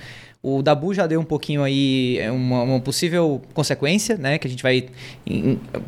O 0.45 0.61
Dabu 0.61 0.93
já 0.93 1.07
deu 1.07 1.21
um 1.21 1.23
pouquinho 1.23 1.63
aí 1.63 2.17
é, 2.19 2.29
uma, 2.29 2.63
uma 2.63 2.79
possível 2.81 3.41
consequência, 3.53 4.17
né? 4.17 4.37
Que 4.37 4.45
a 4.45 4.49
gente 4.49 4.61
vai 4.61 4.89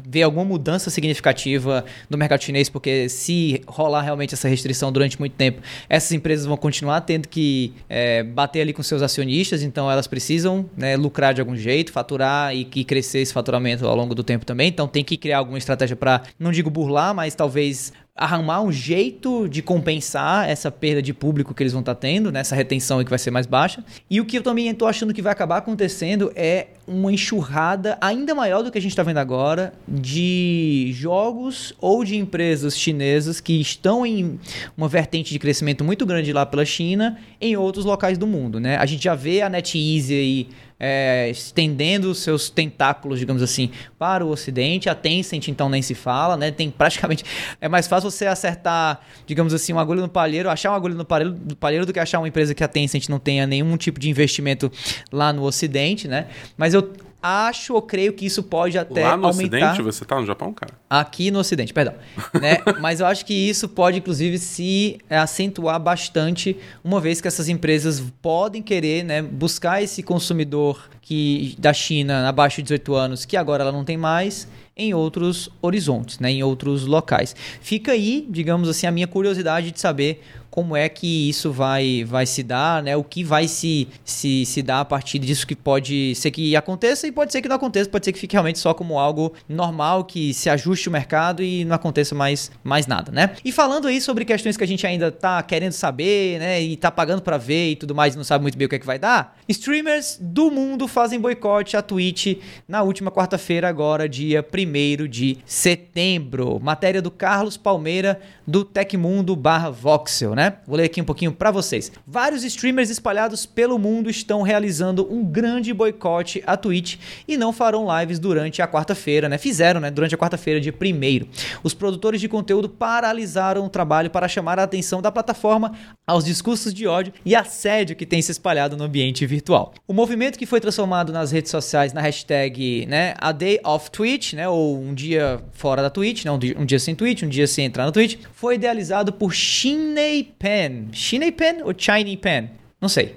ver 0.02 0.24
alguma 0.24 0.46
mudança 0.46 0.89
significativa 0.89 1.84
no 2.10 2.18
mercado 2.18 2.41
chinês, 2.41 2.70
porque 2.70 3.10
se 3.10 3.62
rolar 3.68 4.02
realmente 4.02 4.34
essa 4.34 4.48
restrição 4.48 4.94
durante 4.94 5.20
muito 5.20 5.34
tempo, 5.34 5.62
essas 5.89 6.13
empresas 6.13 6.46
vão 6.46 6.56
continuar 6.56 7.02
tendo 7.02 7.28
que 7.28 7.74
é, 7.89 8.24
bater 8.24 8.62
ali 8.62 8.72
com 8.72 8.82
seus 8.82 9.02
acionistas, 9.02 9.62
então 9.62 9.91
elas 9.91 10.08
precisam 10.08 10.70
né, 10.78 10.96
lucrar 10.96 11.34
de 11.34 11.41
algum 11.41 11.58
jeito, 11.58 11.91
faturar 11.91 12.56
e, 12.56 12.65
e 12.76 12.86
crescer 12.86 13.20
esse 13.20 13.34
faturamento 13.34 13.86
ao 13.86 13.94
longo 13.94 14.15
do 14.15 14.24
tempo 14.24 14.46
também. 14.46 14.70
Então 14.70 14.88
tem 14.88 15.04
que 15.04 15.18
criar 15.18 15.39
alguma 15.39 15.58
estratégia 15.58 15.98
para, 15.98 16.22
não 16.39 16.54
digo 16.54 16.70
burlar, 16.70 17.13
mas 17.13 17.36
talvez 17.36 17.91
arrumar 18.15 18.62
um 18.62 18.71
jeito 18.71 19.49
de 19.49 19.62
compensar 19.62 20.49
essa 20.49 20.71
perda 20.71 21.01
de 21.01 21.13
público 21.13 21.54
que 21.54 21.62
eles 21.62 21.73
vão 21.73 21.82
estar 21.82 21.95
tá 21.95 21.99
tendo, 21.99 22.32
né? 22.32 22.39
essa 22.39 22.56
retenção 22.56 23.04
que 23.04 23.10
vai 23.10 23.19
ser 23.19 23.30
mais 23.30 23.45
baixa. 23.45 23.84
E 24.10 24.21
o 24.21 24.25
que 24.25 24.38
eu 24.38 24.41
também 24.41 24.69
estou 24.69 24.88
achando 24.88 25.13
que 25.13 25.21
vai 25.21 25.34
acabar 25.34 25.58
acontecendo 25.58 26.32
é 26.34 26.67
uma 26.88 27.12
enxurrada 27.12 27.97
ainda 27.99 28.34
maior 28.34 28.63
do 28.63 28.71
que 28.71 28.78
a 28.78 28.82
gente 28.82 28.91
está 28.91 29.04
vendo 29.04 29.17
agora 29.17 29.73
de 29.86 30.91
jogos 30.93 31.73
ou 31.82 32.06
de 32.06 32.15
empresas 32.15 32.78
chinesas 32.78 33.41
que 33.41 33.60
estão 33.60 34.06
em 34.06 34.39
uma 34.78 34.88
vertente 34.88 35.34
de 35.34 35.39
crescimento 35.39 35.84
muito 35.84 36.06
grande 36.06 36.32
lá 36.32 36.45
pela 36.45 36.63
China 36.63 37.17
em 37.41 37.58
outros 37.58 37.84
locais 37.84 38.17
do 38.17 38.25
mundo. 38.25 38.62
Né? 38.62 38.78
A 38.78 38.86
gente 38.86 39.04
já 39.04 39.15
vê 39.15 39.41
a 39.41 39.49
NetEase 39.49 40.13
aí 40.13 40.47
é, 40.80 41.30
estendendo 41.30 42.14
seus 42.14 42.50
tentáculos, 42.50 43.20
digamos 43.20 43.42
assim, 43.42 43.72
para 43.98 44.26
o 44.26 44.30
Ocidente. 44.30 44.90
A 44.90 44.96
Tencent, 44.96 45.48
então, 45.48 45.70
nem 45.70 45.82
se 45.82 45.96
fala, 45.96 46.36
né? 46.36 46.52
Tem 46.52 46.70
praticamente. 46.70 47.24
É 47.60 47.68
mais 47.68 47.88
fácil 47.88 48.12
você 48.12 48.26
acertar, 48.26 49.00
digamos 49.26 49.54
assim, 49.54 49.72
uma 49.72 49.82
agulha 49.82 50.02
no 50.02 50.10
palheiro, 50.10 50.50
achar 50.50 50.72
uma 50.72 50.78
agulha 50.78 50.96
no 50.96 51.06
palheiro, 51.06 51.38
no 51.48 51.56
palheiro 51.56 51.86
do 51.86 51.94
que 51.94 52.00
achar 52.00 52.20
uma 52.20 52.28
empresa 52.28 52.54
que 52.54 52.64
a 52.64 52.68
Tencent 52.68 53.10
não 53.10 53.20
tenha 53.20 53.48
nenhum 53.48 53.76
tipo 53.78 54.00
de 54.00 54.10
investimento 54.10 54.72
lá 55.12 55.32
no 55.32 55.44
Ocidente, 55.44 56.08
né? 56.08 56.28
Mas 56.58 56.74
eu 56.74 56.92
acho 57.26 57.74
ou 57.74 57.82
creio 57.82 58.14
que 58.14 58.26
isso 58.26 58.44
pode 58.44 58.78
até 58.78 59.04
Lá 59.04 59.18
no 59.18 59.26
aumentar... 59.28 59.72
Ocidente? 59.72 59.82
Você 59.82 60.06
tá 60.06 60.20
no 60.20 60.26
Japão, 60.28 60.54
cara? 60.54 60.74
Aqui 60.88 61.32
no 61.32 61.40
Ocidente, 61.40 61.74
perdão. 61.74 61.96
né? 62.40 62.60
Mas 62.80 63.00
eu 63.00 63.08
acho 63.08 63.26
que 63.26 63.34
isso 63.34 63.68
pode, 63.68 63.98
inclusive, 63.98 64.38
se 64.38 65.00
acentuar 65.10 65.80
bastante, 65.80 66.56
uma 66.84 67.02
vez 67.02 67.20
que 67.20 67.28
essas 67.28 67.50
empresas 67.50 68.00
podem 68.22 68.62
querer 68.62 69.04
né, 69.04 69.24
buscar 69.24 69.82
esse 69.82 70.04
consumidor 70.04 70.88
que 71.02 71.56
da 71.58 71.74
China 71.74 72.28
abaixo 72.30 72.58
de 72.58 72.64
18 72.64 72.94
anos, 72.94 73.26
que 73.26 73.36
agora 73.36 73.64
ela 73.64 73.72
não 73.72 73.84
tem 73.84 73.98
mais, 73.98 74.48
em 74.78 74.94
outros 74.94 75.50
horizontes, 75.62 76.20
né, 76.20 76.30
em 76.32 76.44
outros 76.44 76.86
locais. 76.86 77.36
Fica 77.62 77.94
aí, 77.94 78.28
digamos 78.30 78.68
assim, 78.68 78.86
a 78.86 78.92
minha 78.92 79.08
curiosidade 79.08 79.72
de 79.72 79.80
saber 79.80 80.22
como 80.56 80.74
é 80.74 80.88
que 80.88 81.28
isso 81.28 81.52
vai, 81.52 82.06
vai 82.06 82.26
se 82.26 82.41
dar, 82.41 82.82
né? 82.82 82.96
O 82.96 83.04
que 83.04 83.26
vai 83.26 83.46
se, 83.46 83.89
se, 84.06 84.46
se 84.46 84.62
dar 84.62 84.80
a 84.80 84.86
partir 84.86 85.20
disso 85.20 85.46
que 85.46 85.54
pode 85.54 86.15
ser 86.15 86.32
que 86.32 86.56
aconteça 86.56 87.06
e 87.06 87.12
pode 87.12 87.34
ser 87.34 87.41
que 87.41 87.50
não 87.50 87.58
aconteça, 87.58 87.89
pode 87.89 88.06
ser 88.06 88.13
que 88.13 88.20
fique 88.20 88.32
realmente 88.32 88.58
só 88.58 88.74
como 88.74 88.98
algo 88.98 89.34
normal, 89.50 90.06
que 90.06 90.34
se 90.34 90.50
ajuste 90.50 90.88
o 90.88 90.91
mercado 90.94 91.44
e 91.44 91.65
não 91.65 91.76
aconteça 91.76 92.15
mais, 92.15 92.50
mais 92.63 92.88
nada, 92.88 93.12
né? 93.12 93.32
E 93.44 93.52
falando 93.52 93.86
aí 93.89 94.00
sobre 94.00 94.24
questões 94.24 94.56
que 94.56 94.63
a 94.63 94.68
gente 94.68 94.88
ainda 94.88 95.12
tá 95.12 95.44
querendo 95.44 95.74
saber, 95.74 96.39
né? 96.39 96.62
E 96.62 96.78
tá 96.78 96.89
pagando 96.89 97.22
para 97.22 97.38
ver 97.38 97.72
e 97.72 97.76
tudo 97.76 97.94
mais 97.94 98.13
e 98.13 98.18
não 98.18 98.24
sabe 98.24 98.44
muito 98.44 98.58
bem 98.58 98.65
o 98.65 98.70
que 98.70 98.76
é 98.76 98.80
que 98.80 98.86
vai 98.86 98.98
dar, 98.98 99.38
streamers 99.50 100.18
do 100.22 100.50
mundo 100.50 100.88
fazem 100.88 101.20
boicote 101.20 101.76
à 101.76 101.82
Twitch 101.82 102.38
na 102.65 102.82
última 102.82 103.12
quarta-feira, 103.12 103.68
agora, 103.68 104.08
dia 104.08 104.41
1 104.41 105.06
de 105.10 105.38
setembro. 105.46 106.62
Matéria 106.62 107.02
do 107.02 107.12
Carlos 107.12 107.58
Palmeira, 107.58 108.22
do 108.48 108.63
Tecmundo 108.63 109.36
barra 109.36 109.70
Voxel, 109.70 110.34
né? 110.34 110.45
Vou 110.66 110.78
ler 110.78 110.86
aqui 110.86 111.02
um 111.02 111.06
pouquinho 111.06 111.32
para 111.32 111.52
vocês. 111.52 111.92
Vários 112.06 112.44
streamers 112.44 112.90
espalhados 112.90 113.46
pelo 113.46 113.78
mundo 113.78 114.10
estão 114.10 114.42
realizando 114.42 115.08
um 115.12 115.24
grande 115.24 115.74
boicote 115.74 116.44
à 116.46 116.58
Twitch 116.58 116.98
e 117.28 117.38
não 117.38 117.54
farão 117.54 117.88
lives 118.00 118.20
durante 118.20 118.62
a 118.62 118.68
quarta-feira, 118.68 119.30
né? 119.30 119.38
Fizeram, 119.38 119.80
né? 119.80 119.92
Durante 119.92 120.16
a 120.16 120.18
quarta-feira, 120.18 120.60
dia 120.60 120.74
1 120.74 121.28
Os 121.64 121.74
produtores 121.74 122.22
de 122.22 122.28
conteúdo 122.28 122.70
paralisaram 122.70 123.66
o 123.66 123.70
trabalho 123.70 124.10
para 124.10 124.28
chamar 124.28 124.60
a 124.60 124.64
atenção 124.64 125.02
da 125.02 125.12
plataforma 125.12 125.74
aos 126.06 126.26
discursos 126.26 126.74
de 126.74 126.88
ódio 126.88 127.14
e 127.26 127.36
assédio 127.36 127.96
que 127.96 128.06
tem 128.06 128.22
se 128.22 128.32
espalhado 128.32 128.78
no 128.78 128.84
ambiente 128.84 129.26
virtual. 129.26 129.74
O 129.88 129.94
movimento 129.94 130.38
que 130.38 130.46
foi 130.46 130.60
transformado 130.60 131.12
nas 131.12 131.32
redes 131.32 131.52
sociais 131.52 131.94
na 131.94 132.02
hashtag, 132.02 132.86
né? 132.86 133.14
A 133.18 133.32
Day 133.32 133.60
of 133.64 133.90
Twitch, 133.92 134.34
né? 134.34 134.48
Ou 134.48 134.80
um 134.80 134.94
dia 134.94 135.42
fora 135.54 135.82
da 135.82 135.90
Twitch, 135.90 136.26
né? 136.26 136.32
Um 136.32 136.40
dia, 136.40 136.56
um 136.58 136.66
dia 136.66 136.80
sem 136.80 136.96
Twitch, 136.96 137.24
um 137.24 137.30
dia 137.30 137.48
sem 137.48 137.66
entrar 137.66 137.86
na 137.86 137.92
Twitch, 137.92 138.18
foi 138.34 138.56
idealizado 138.56 139.14
por 139.14 139.34
Shinei 139.34 140.35
Pen. 140.38 140.89
Shinei 140.91 141.32
Pen 141.32 141.63
ou 141.63 141.74
Chinese 141.78 142.17
Pen? 142.17 142.50
Não 142.82 142.89
sei. 142.89 143.15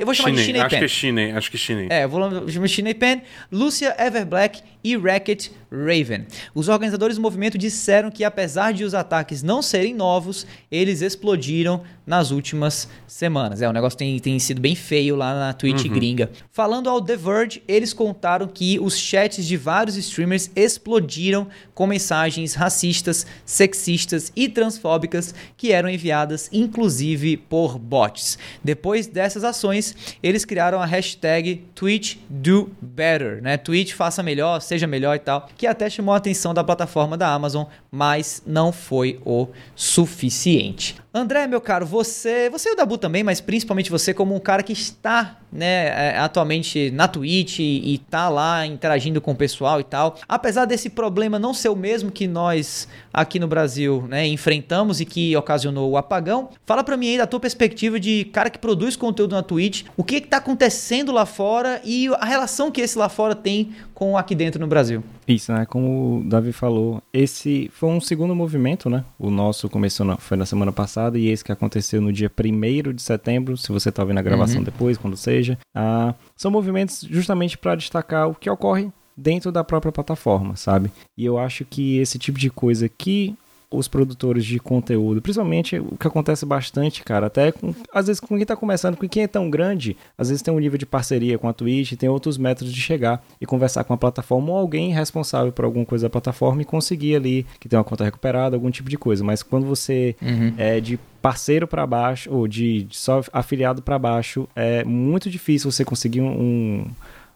Eu 0.00 0.04
vou 0.04 0.12
chamar 0.12 0.30
Shinei, 0.30 0.54
de 0.54 0.60
acho 0.60 0.70
Pen. 0.70 0.78
Que 0.80 0.84
é 0.84 0.88
Shinei, 0.88 1.30
acho 1.30 1.50
que 1.52 1.56
é. 1.56 1.88
É, 1.88 2.06
vou 2.06 2.48
chamar 2.48 2.66
de 2.66 2.72
Shinei 2.72 2.94
Pen, 2.94 3.22
Lucia 3.50 3.94
Everblack 3.96 4.60
e 4.82 4.96
Racket 4.96 5.50
Raven. 5.70 6.26
Os 6.54 6.68
organizadores 6.68 7.16
do 7.16 7.22
movimento 7.22 7.58
disseram 7.58 8.10
que, 8.10 8.24
apesar 8.24 8.72
de 8.72 8.84
os 8.84 8.94
ataques 8.94 9.42
não 9.42 9.62
serem 9.62 9.94
novos, 9.94 10.46
eles 10.70 11.02
explodiram 11.02 11.82
nas 12.06 12.30
últimas 12.30 12.88
semanas. 13.06 13.60
É, 13.60 13.68
o 13.68 13.72
negócio 13.72 13.98
tem, 13.98 14.18
tem 14.18 14.38
sido 14.38 14.60
bem 14.60 14.74
feio 14.74 15.14
lá 15.14 15.34
na 15.34 15.52
Twitch 15.52 15.84
uhum. 15.84 15.92
gringa. 15.92 16.30
Falando 16.50 16.88
ao 16.88 17.02
The 17.02 17.16
Verge, 17.16 17.62
eles 17.68 17.92
contaram 17.92 18.46
que 18.46 18.78
os 18.80 18.96
chats 18.96 19.44
de 19.44 19.56
vários 19.56 19.96
streamers 19.96 20.50
explodiram 20.56 21.48
com 21.74 21.86
mensagens 21.86 22.54
racistas, 22.54 23.26
sexistas 23.44 24.32
e 24.34 24.48
transfóbicas 24.48 25.34
que 25.56 25.70
eram 25.70 25.88
enviadas 25.88 26.48
inclusive 26.52 27.36
por 27.36 27.78
bots. 27.78 28.38
Depois 28.62 29.06
dessas 29.06 29.44
ações, 29.44 29.94
eles 30.22 30.44
criaram 30.44 30.80
a 30.80 30.86
hashtag 30.86 31.64
TwitchDoBetter, 31.74 33.42
né? 33.42 33.56
Twitch 33.56 33.92
faça 33.92 34.22
melhor, 34.22 34.60
seja 34.60 34.86
melhor 34.86 35.16
e 35.16 35.20
tal, 35.20 35.48
que 35.58 35.66
até 35.66 35.90
chamou 35.90 36.14
a 36.14 36.18
atenção 36.18 36.54
da 36.54 36.62
plataforma 36.62 37.16
da 37.16 37.34
Amazon, 37.34 37.66
mas 37.90 38.40
não 38.46 38.70
foi 38.70 39.20
o 39.26 39.48
suficiente. 39.74 40.96
André, 41.12 41.46
meu 41.46 41.60
caro, 41.60 41.86
você, 41.86 42.50
você 42.50 42.68
e 42.68 42.72
o 42.72 42.76
Dabu 42.76 42.98
também, 42.98 43.22
mas 43.22 43.40
principalmente 43.40 43.90
você 43.90 44.12
como 44.12 44.34
um 44.34 44.38
cara 44.38 44.62
que 44.62 44.74
está, 44.74 45.38
né, 45.50 45.86
é, 45.86 46.18
atualmente 46.18 46.90
na 46.90 47.08
Twitch 47.08 47.60
e, 47.60 47.94
e 47.94 47.98
tá 47.98 48.28
lá 48.28 48.66
interagindo 48.66 49.18
com 49.18 49.32
o 49.32 49.36
pessoal 49.36 49.80
e 49.80 49.84
tal. 49.84 50.16
Apesar 50.28 50.66
desse 50.66 50.90
problema 50.90 51.38
não 51.38 51.54
ser 51.54 51.70
o 51.70 51.76
mesmo 51.76 52.10
que 52.10 52.26
nós 52.26 52.86
aqui 53.10 53.38
no 53.38 53.48
Brasil, 53.48 54.04
né, 54.06 54.26
enfrentamos 54.26 55.00
e 55.00 55.06
que 55.06 55.34
ocasionou 55.34 55.90
o 55.90 55.96
apagão, 55.96 56.50
fala 56.66 56.84
para 56.84 56.96
mim 56.96 57.08
aí 57.08 57.18
da 57.18 57.26
tua 57.26 57.40
perspectiva 57.40 57.98
de 57.98 58.26
cara 58.26 58.50
que 58.50 58.58
produz 58.58 58.94
conteúdo 58.94 59.34
na 59.34 59.42
Twitch, 59.42 59.84
o 59.96 60.04
que 60.04 60.20
que 60.20 60.28
tá 60.28 60.36
acontecendo 60.36 61.10
lá 61.10 61.24
fora 61.24 61.80
e 61.84 62.08
a 62.18 62.26
relação 62.26 62.70
que 62.70 62.82
esse 62.82 62.98
lá 62.98 63.08
fora 63.08 63.34
tem 63.34 63.72
com 63.94 64.16
aqui 64.16 64.34
dentro 64.34 64.60
no 64.60 64.66
Brasil. 64.66 65.02
Isso, 65.26 65.52
né? 65.52 65.66
Como 65.66 66.20
o 66.20 66.24
Davi 66.24 66.52
falou, 66.52 67.02
esse 67.12 67.70
foi 67.72 67.90
um 67.90 68.00
segundo 68.00 68.34
movimento, 68.34 68.88
né? 68.88 69.04
O 69.18 69.30
nosso 69.30 69.68
começou 69.68 70.06
na, 70.06 70.16
foi 70.16 70.36
na 70.36 70.46
semana 70.46 70.72
passada 70.72 71.07
e 71.16 71.28
esse 71.28 71.44
que 71.44 71.52
aconteceu 71.52 72.00
no 72.00 72.12
dia 72.12 72.30
1 72.30 72.92
de 72.92 73.00
setembro, 73.00 73.56
se 73.56 73.70
você 73.70 73.88
está 73.88 74.04
vendo 74.04 74.18
a 74.18 74.22
gravação 74.22 74.58
uhum. 74.58 74.64
depois, 74.64 74.98
quando 74.98 75.16
seja. 75.16 75.56
Ah, 75.74 76.14
são 76.36 76.50
movimentos 76.50 77.06
justamente 77.08 77.56
para 77.56 77.76
destacar 77.76 78.28
o 78.28 78.34
que 78.34 78.50
ocorre 78.50 78.90
dentro 79.16 79.50
da 79.50 79.64
própria 79.64 79.92
plataforma, 79.92 80.56
sabe? 80.56 80.90
E 81.16 81.24
eu 81.24 81.38
acho 81.38 81.64
que 81.64 81.98
esse 81.98 82.18
tipo 82.18 82.38
de 82.38 82.50
coisa 82.50 82.88
que 82.88 83.34
os 83.70 83.86
produtores 83.86 84.44
de 84.46 84.58
conteúdo, 84.58 85.20
principalmente 85.20 85.78
o 85.78 85.96
que 85.98 86.06
acontece 86.06 86.46
bastante, 86.46 87.04
cara, 87.04 87.26
até 87.26 87.52
com, 87.52 87.74
às 87.92 88.06
vezes 88.06 88.18
com 88.18 88.36
quem 88.36 88.46
tá 88.46 88.56
começando, 88.56 88.96
com 88.96 89.06
quem 89.06 89.24
é 89.24 89.26
tão 89.26 89.50
grande, 89.50 89.96
às 90.16 90.28
vezes 90.28 90.42
tem 90.42 90.52
um 90.52 90.58
nível 90.58 90.78
de 90.78 90.86
parceria 90.86 91.38
com 91.38 91.48
a 91.48 91.52
Twitch, 91.52 91.92
tem 91.92 92.08
outros 92.08 92.38
métodos 92.38 92.72
de 92.72 92.80
chegar 92.80 93.22
e 93.38 93.44
conversar 93.44 93.84
com 93.84 93.92
a 93.92 93.96
plataforma 93.96 94.52
ou 94.52 94.58
alguém 94.58 94.92
responsável 94.92 95.52
por 95.52 95.66
alguma 95.66 95.84
coisa 95.84 96.06
da 96.06 96.10
plataforma 96.10 96.62
e 96.62 96.64
conseguir 96.64 97.16
ali 97.16 97.46
que 97.60 97.68
tem 97.68 97.78
uma 97.78 97.84
conta 97.84 98.04
recuperada, 98.04 98.56
algum 98.56 98.70
tipo 98.70 98.88
de 98.88 98.96
coisa. 98.96 99.22
Mas 99.22 99.42
quando 99.42 99.66
você 99.66 100.16
uhum. 100.22 100.54
é 100.56 100.80
de 100.80 100.98
parceiro 101.20 101.66
para 101.66 101.86
baixo 101.86 102.32
ou 102.32 102.48
de, 102.48 102.84
de 102.84 102.96
só 102.96 103.22
afiliado 103.32 103.82
para 103.82 103.98
baixo, 103.98 104.48
é 104.56 104.82
muito 104.84 105.28
difícil 105.28 105.70
você 105.70 105.84
conseguir 105.84 106.22
um 106.22 106.86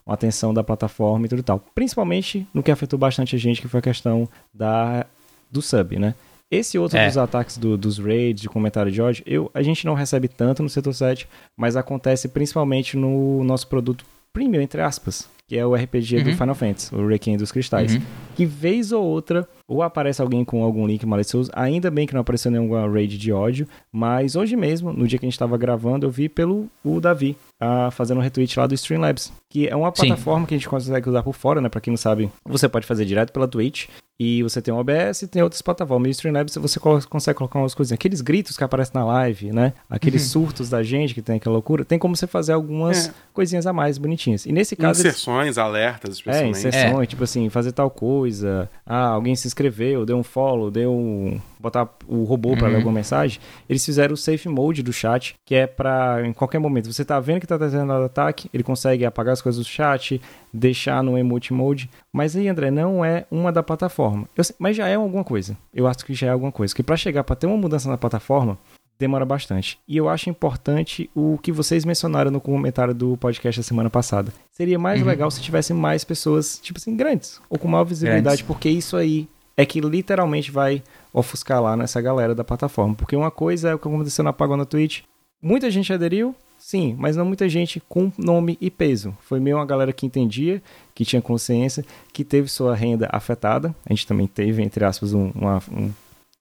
uma 0.05 0.15
atenção 0.15 0.53
da 0.53 0.63
plataforma 0.63 1.25
e 1.25 1.29
tudo 1.29 1.39
e 1.39 1.43
tal. 1.43 1.63
Principalmente 1.73 2.45
no 2.53 2.61
que 2.61 2.71
afetou 2.71 2.99
bastante 2.99 3.35
a 3.35 3.39
gente, 3.39 3.61
que 3.61 3.69
foi 3.69 3.79
a 3.79 3.83
questão 3.83 4.27
da 4.53 5.05
do 5.53 5.61
sub, 5.61 5.97
né? 5.97 6.15
Esse 6.51 6.77
outro 6.77 6.97
é. 6.97 7.07
dos 7.07 7.17
ataques 7.17 7.57
do, 7.57 7.77
dos 7.77 7.97
raids, 7.97 8.41
de 8.41 8.49
comentário 8.49 8.91
de 8.91 9.01
ódio, 9.01 9.23
eu, 9.25 9.49
a 9.53 9.63
gente 9.63 9.85
não 9.85 9.93
recebe 9.95 10.27
tanto 10.27 10.61
no 10.61 10.69
setor 10.69 10.93
7, 10.93 11.27
mas 11.57 11.75
acontece 11.75 12.27
principalmente 12.27 12.95
no 12.95 13.43
nosso 13.43 13.67
produto 13.67 14.05
premium, 14.31 14.61
entre 14.61 14.81
aspas, 14.81 15.27
que 15.47 15.57
é 15.57 15.65
o 15.65 15.73
RPG 15.73 16.17
uhum. 16.17 16.23
do 16.23 16.33
Final 16.33 16.55
Fantasy, 16.55 16.95
o 16.95 17.07
Requiem 17.07 17.37
dos 17.37 17.51
Cristais. 17.51 17.95
Uhum. 17.95 18.01
Que 18.35 18.45
vez 18.45 18.91
ou 18.91 19.03
outra, 19.03 19.47
ou 19.67 19.81
aparece 19.81 20.21
alguém 20.21 20.43
com 20.43 20.63
algum 20.63 20.85
link 20.85 21.05
malicioso, 21.05 21.49
ainda 21.53 21.89
bem 21.89 22.05
que 22.05 22.13
não 22.13 22.21
apareceu 22.21 22.51
nenhuma 22.51 22.87
raid 22.87 23.17
de 23.17 23.31
ódio, 23.31 23.67
mas 23.91 24.35
hoje 24.35 24.55
mesmo, 24.55 24.91
no 24.91 25.07
dia 25.07 25.17
que 25.17 25.25
a 25.25 25.27
gente 25.27 25.33
estava 25.33 25.57
gravando, 25.57 26.05
eu 26.05 26.11
vi 26.11 26.27
pelo 26.27 26.67
o 26.83 26.99
Davi 26.99 27.37
uh, 27.61 27.91
fazendo 27.91 28.17
um 28.17 28.21
retweet 28.21 28.59
lá 28.59 28.67
do 28.67 28.73
Streamlabs, 28.73 29.31
que 29.49 29.67
é 29.67 29.75
uma 29.75 29.91
plataforma 29.91 30.41
Sim. 30.41 30.45
que 30.47 30.53
a 30.53 30.57
gente 30.57 30.69
consegue 30.69 31.09
usar 31.09 31.23
por 31.23 31.33
fora, 31.33 31.61
né? 31.61 31.69
Pra 31.69 31.81
quem 31.81 31.91
não 31.91 31.97
sabe, 31.97 32.29
você 32.45 32.67
pode 32.67 32.85
fazer 32.85 33.05
direto 33.05 33.31
pela 33.31 33.47
Twitch, 33.47 33.87
e 34.19 34.43
você 34.43 34.61
tem 34.61 34.73
o 34.73 34.77
OBS 34.77 35.23
e 35.23 35.27
tem 35.27 35.41
outras 35.41 35.61
plataformas. 35.61 36.07
E 36.07 36.09
o 36.09 36.11
Streamlabs 36.11 36.55
você 36.55 36.79
consegue 36.79 37.37
colocar 37.37 37.59
umas 37.59 37.73
coisinhas. 37.73 37.97
Aqueles 37.97 38.21
gritos 38.21 38.55
que 38.55 38.63
aparecem 38.63 38.93
na 38.93 39.03
live, 39.05 39.51
né? 39.51 39.73
Aqueles 39.89 40.23
uhum. 40.23 40.43
surtos 40.43 40.69
da 40.69 40.83
gente 40.83 41.13
que 41.13 41.21
tem 41.21 41.37
aquela 41.37 41.53
loucura. 41.53 41.83
Tem 41.83 41.97
como 41.97 42.15
você 42.15 42.27
fazer 42.27 42.53
algumas 42.53 43.09
é. 43.09 43.13
coisinhas 43.33 43.65
a 43.65 43.73
mais 43.73 43.97
bonitinhas. 43.97 44.45
E 44.45 44.51
nesse 44.51 44.75
caso. 44.75 44.99
Inserções, 44.99 45.45
eles... 45.45 45.57
alertas, 45.57 46.11
é, 46.11 46.13
especialmente. 46.13 46.55
É, 46.55 46.59
inserções, 46.59 47.03
é. 47.03 47.05
tipo 47.07 47.23
assim, 47.23 47.49
fazer 47.49 47.71
tal 47.71 47.89
coisa. 47.89 48.69
Ah, 48.85 49.07
alguém 49.07 49.35
se 49.35 49.47
inscreveu, 49.53 50.05
deu 50.05 50.17
um 50.17 50.23
follow, 50.23 50.71
deu 50.71 50.91
um 50.91 51.39
botar 51.59 51.87
o 52.07 52.23
robô 52.23 52.49
uhum. 52.49 52.57
para 52.57 52.67
ler 52.67 52.75
alguma 52.77 52.95
mensagem, 52.95 53.39
eles 53.69 53.85
fizeram 53.85 54.13
o 54.13 54.17
safe 54.17 54.49
mode 54.49 54.83
do 54.83 54.91
chat, 54.91 55.35
que 55.45 55.55
é 55.55 55.65
para 55.65 56.25
em 56.25 56.33
qualquer 56.33 56.59
momento 56.59 56.91
você 56.91 57.05
tá 57.05 57.19
vendo 57.19 57.39
que 57.39 57.47
tá 57.47 57.57
tendo 57.57 57.93
ataque, 57.93 58.49
ele 58.53 58.63
consegue 58.63 59.05
apagar 59.05 59.33
as 59.33 59.41
coisas 59.41 59.63
do 59.63 59.67
chat, 59.67 60.19
deixar 60.51 61.01
no 61.01 61.17
emote 61.17 61.53
mode. 61.53 61.89
Mas 62.11 62.35
aí, 62.35 62.49
André, 62.49 62.69
não 62.69 63.05
é 63.05 63.25
uma 63.31 63.51
da 63.51 63.63
plataforma. 63.63 64.27
Eu, 64.35 64.43
mas 64.59 64.75
já 64.75 64.87
é 64.87 64.95
alguma 64.95 65.23
coisa. 65.23 65.55
Eu 65.73 65.87
acho 65.87 66.05
que 66.05 66.13
já 66.13 66.27
é 66.27 66.29
alguma 66.31 66.51
coisa. 66.51 66.75
Que 66.75 66.83
para 66.83 66.97
chegar 66.97 67.23
para 67.23 67.35
ter 67.35 67.47
uma 67.47 67.57
mudança 67.57 67.89
na 67.89 67.97
plataforma, 67.97 68.57
demora 68.99 69.25
bastante. 69.25 69.79
E 69.87 69.97
eu 69.97 70.09
acho 70.09 70.29
importante 70.29 71.09
o 71.15 71.37
que 71.41 71.51
vocês 71.51 71.85
mencionaram 71.85 72.31
no 72.31 72.41
comentário 72.41 72.93
do 72.93 73.17
podcast 73.17 73.59
da 73.59 73.63
semana 73.63 73.89
passada. 73.89 74.33
Seria 74.51 74.77
mais 74.77 75.01
uhum. 75.01 75.07
legal 75.07 75.31
se 75.31 75.41
tivesse 75.41 75.73
mais 75.73 76.03
pessoas, 76.03 76.59
tipo 76.59 76.77
assim, 76.77 76.95
grandes, 76.95 77.41
ou 77.49 77.57
com 77.57 77.67
maior 77.67 77.83
visibilidade, 77.83 78.37
grandes. 78.37 78.45
porque 78.45 78.69
isso 78.69 78.95
aí 78.95 79.27
é 79.55 79.65
que 79.65 79.79
literalmente 79.79 80.51
vai 80.51 80.83
ofuscar 81.13 81.61
lá 81.61 81.77
nessa 81.77 82.01
galera 82.01 82.33
da 82.33 82.43
plataforma. 82.43 82.95
Porque 82.95 83.15
uma 83.15 83.31
coisa 83.31 83.69
é 83.69 83.75
o 83.75 83.79
que 83.79 83.87
aconteceu 83.87 84.23
na 84.23 84.31
apagão 84.31 84.57
na 84.57 84.65
Twitch. 84.65 85.01
Muita 85.41 85.69
gente 85.69 85.91
aderiu, 85.91 86.35
sim, 86.57 86.95
mas 86.97 87.15
não 87.15 87.25
muita 87.25 87.47
gente 87.47 87.81
com 87.87 88.11
nome 88.17 88.57
e 88.59 88.71
peso. 88.71 89.15
Foi 89.21 89.39
meio 89.39 89.57
uma 89.57 89.65
galera 89.65 89.93
que 89.93 90.05
entendia, 90.05 90.61
que 90.95 91.05
tinha 91.05 91.21
consciência, 91.21 91.85
que 92.11 92.23
teve 92.23 92.47
sua 92.47 92.75
renda 92.75 93.09
afetada. 93.11 93.75
A 93.85 93.93
gente 93.93 94.07
também 94.07 94.25
teve, 94.25 94.63
entre 94.63 94.83
aspas, 94.85 95.13
um, 95.13 95.31
uma 95.35 95.61
um 95.71 95.91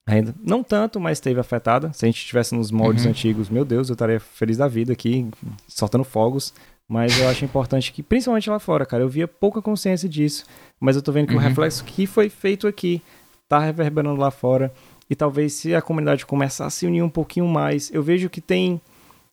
renda. 0.06 0.34
Não 0.42 0.62
tanto, 0.62 0.98
mas 0.98 1.20
teve 1.20 1.40
afetada. 1.40 1.92
Se 1.92 2.04
a 2.04 2.08
gente 2.08 2.18
estivesse 2.18 2.54
nos 2.54 2.70
moldes 2.70 3.04
uhum. 3.04 3.10
antigos, 3.10 3.48
meu 3.48 3.64
Deus, 3.64 3.88
eu 3.88 3.94
estaria 3.94 4.20
feliz 4.20 4.56
da 4.56 4.68
vida 4.68 4.92
aqui, 4.92 5.28
soltando 5.68 6.04
fogos. 6.04 6.52
Mas 6.92 7.18
eu 7.18 7.26
acho 7.26 7.42
importante 7.42 7.90
que, 7.90 8.02
principalmente 8.02 8.50
lá 8.50 8.58
fora, 8.58 8.84
cara, 8.84 9.02
eu 9.02 9.08
via 9.08 9.26
pouca 9.26 9.62
consciência 9.62 10.06
disso. 10.06 10.44
Mas 10.78 10.94
eu 10.94 11.00
tô 11.00 11.10
vendo 11.10 11.26
que 11.26 11.32
uhum. 11.32 11.38
o 11.38 11.42
reflexo 11.42 11.82
que 11.84 12.06
foi 12.06 12.28
feito 12.28 12.68
aqui 12.68 13.00
tá 13.48 13.58
reverberando 13.58 14.20
lá 14.20 14.30
fora. 14.30 14.70
E 15.08 15.14
talvez 15.14 15.54
se 15.54 15.74
a 15.74 15.80
comunidade 15.80 16.26
começar 16.26 16.66
a 16.66 16.70
se 16.70 16.84
unir 16.86 17.00
um 17.00 17.08
pouquinho 17.08 17.48
mais, 17.48 17.90
eu 17.94 18.02
vejo 18.02 18.28
que 18.28 18.42
tem 18.42 18.78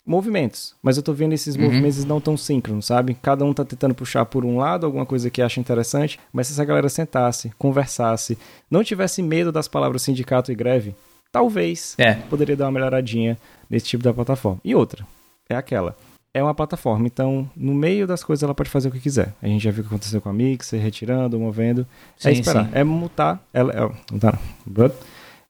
movimentos, 0.05 0.73
mas 0.81 0.95
eu 0.95 1.03
tô 1.03 1.11
vendo 1.11 1.33
esses 1.33 1.57
uhum. 1.57 1.63
movimentos 1.63 2.05
não 2.05 2.21
tão 2.21 2.37
síncronos, 2.37 2.85
sabe? 2.85 3.13
Cada 3.21 3.43
um 3.43 3.53
tá 3.53 3.65
tentando 3.65 3.93
puxar 3.93 4.23
por 4.23 4.45
um 4.45 4.57
lado 4.57 4.85
alguma 4.85 5.05
coisa 5.05 5.29
que 5.29 5.41
acha 5.41 5.59
interessante, 5.59 6.17
mas 6.31 6.47
se 6.47 6.53
essa 6.53 6.63
galera 6.63 6.87
sentasse, 6.87 7.51
conversasse, 7.57 8.37
não 8.71 8.85
tivesse 8.85 9.21
medo 9.21 9.51
das 9.51 9.67
palavras 9.67 10.01
sindicato 10.01 10.49
e 10.49 10.55
greve, 10.55 10.95
talvez 11.29 11.93
é. 11.97 12.13
poderia 12.13 12.55
dar 12.55 12.67
uma 12.67 12.71
melhoradinha 12.71 13.37
nesse 13.69 13.87
tipo 13.87 14.01
de 14.01 14.13
plataforma. 14.13 14.61
E 14.63 14.73
outra, 14.73 15.05
é 15.49 15.57
aquela 15.57 15.93
é 16.39 16.43
uma 16.43 16.55
plataforma, 16.55 17.05
então 17.05 17.49
no 17.55 17.73
meio 17.73 18.07
das 18.07 18.23
coisas 18.23 18.43
ela 18.43 18.55
pode 18.55 18.69
fazer 18.69 18.89
o 18.89 18.91
que 18.91 18.99
quiser. 18.99 19.33
A 19.41 19.47
gente 19.47 19.63
já 19.63 19.71
viu 19.71 19.81
o 19.81 19.83
que 19.83 19.93
aconteceu 19.93 20.21
com 20.21 20.29
a 20.29 20.33
Mixer, 20.33 20.81
retirando, 20.81 21.39
movendo. 21.39 21.81
É 21.81 21.85
sim, 22.21 22.29
é 22.29 22.31
esperar, 22.33 22.65
sim. 22.65 22.71
é 22.73 22.83
mutar, 22.83 23.43
ela, 23.53 23.73
é, 23.73 24.13
mutar, 24.13 24.39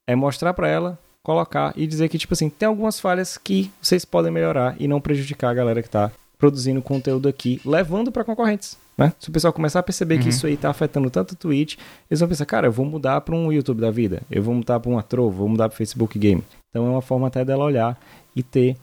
é 0.07 0.15
mostrar 0.15 0.53
para 0.53 0.67
ela, 0.67 0.99
colocar 1.23 1.73
e 1.75 1.85
dizer 1.85 2.09
que 2.09 2.17
tipo 2.17 2.33
assim, 2.33 2.49
tem 2.49 2.67
algumas 2.67 2.99
falhas 2.99 3.37
que 3.37 3.71
vocês 3.81 4.03
podem 4.03 4.31
melhorar 4.31 4.75
e 4.79 4.87
não 4.87 4.99
prejudicar 4.99 5.51
a 5.51 5.53
galera 5.53 5.83
que 5.83 5.89
tá 5.89 6.11
produzindo 6.37 6.81
conteúdo 6.81 7.27
aqui, 7.27 7.61
levando 7.65 8.11
para 8.11 8.23
concorrentes. 8.23 8.77
Né? 8.97 9.13
Se 9.19 9.29
o 9.29 9.31
pessoal 9.31 9.53
começar 9.53 9.79
a 9.79 9.83
perceber 9.83 10.15
uhum. 10.15 10.21
que 10.23 10.29
isso 10.29 10.45
aí 10.45 10.57
tá 10.57 10.69
afetando 10.69 11.09
tanto 11.09 11.31
o 11.31 11.35
Twitch, 11.35 11.77
eles 12.09 12.19
vão 12.19 12.27
pensar, 12.27 12.45
cara, 12.45 12.67
eu 12.67 12.71
vou 12.71 12.85
mudar 12.85 13.21
para 13.21 13.33
um 13.35 13.51
YouTube 13.51 13.79
da 13.79 13.91
vida, 13.91 14.21
eu 14.29 14.43
vou 14.43 14.53
mudar 14.53 14.79
para 14.79 14.89
uma 14.91 15.01
Trovo, 15.01 15.37
vou 15.37 15.47
mudar 15.47 15.69
para 15.69 15.77
Facebook 15.77 16.19
Game. 16.19 16.43
Então 16.69 16.85
é 16.85 16.89
uma 16.89 17.01
forma 17.01 17.27
até 17.27 17.45
dela 17.45 17.63
olhar 17.63 17.97
e 18.35 18.43
ter 18.43 18.75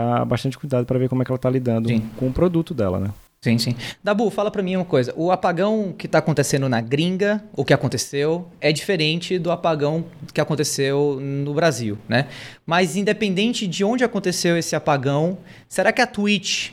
uh, 0.00 0.24
bastante 0.24 0.58
cuidado 0.58 0.86
para 0.86 0.98
ver 0.98 1.08
como 1.08 1.22
é 1.22 1.24
que 1.24 1.30
ela 1.30 1.36
está 1.36 1.50
lidando 1.50 1.88
sim. 1.88 2.02
com 2.16 2.28
o 2.28 2.32
produto 2.32 2.72
dela, 2.72 2.98
né? 2.98 3.10
Sim, 3.42 3.56
sim. 3.56 3.74
Dabu, 4.04 4.28
fala 4.28 4.50
para 4.50 4.62
mim 4.62 4.76
uma 4.76 4.84
coisa. 4.84 5.14
O 5.16 5.30
apagão 5.30 5.94
que 5.96 6.04
está 6.04 6.18
acontecendo 6.18 6.68
na 6.68 6.82
gringa, 6.82 7.42
o 7.56 7.64
que 7.64 7.72
aconteceu, 7.72 8.46
é 8.60 8.70
diferente 8.70 9.38
do 9.38 9.50
apagão 9.50 10.04
que 10.34 10.42
aconteceu 10.42 11.18
no 11.18 11.54
Brasil, 11.54 11.96
né? 12.06 12.26
Mas 12.66 12.96
independente 12.96 13.66
de 13.66 13.82
onde 13.82 14.04
aconteceu 14.04 14.58
esse 14.58 14.76
apagão, 14.76 15.38
será 15.66 15.90
que 15.90 16.02
a 16.02 16.06
Twitch 16.06 16.72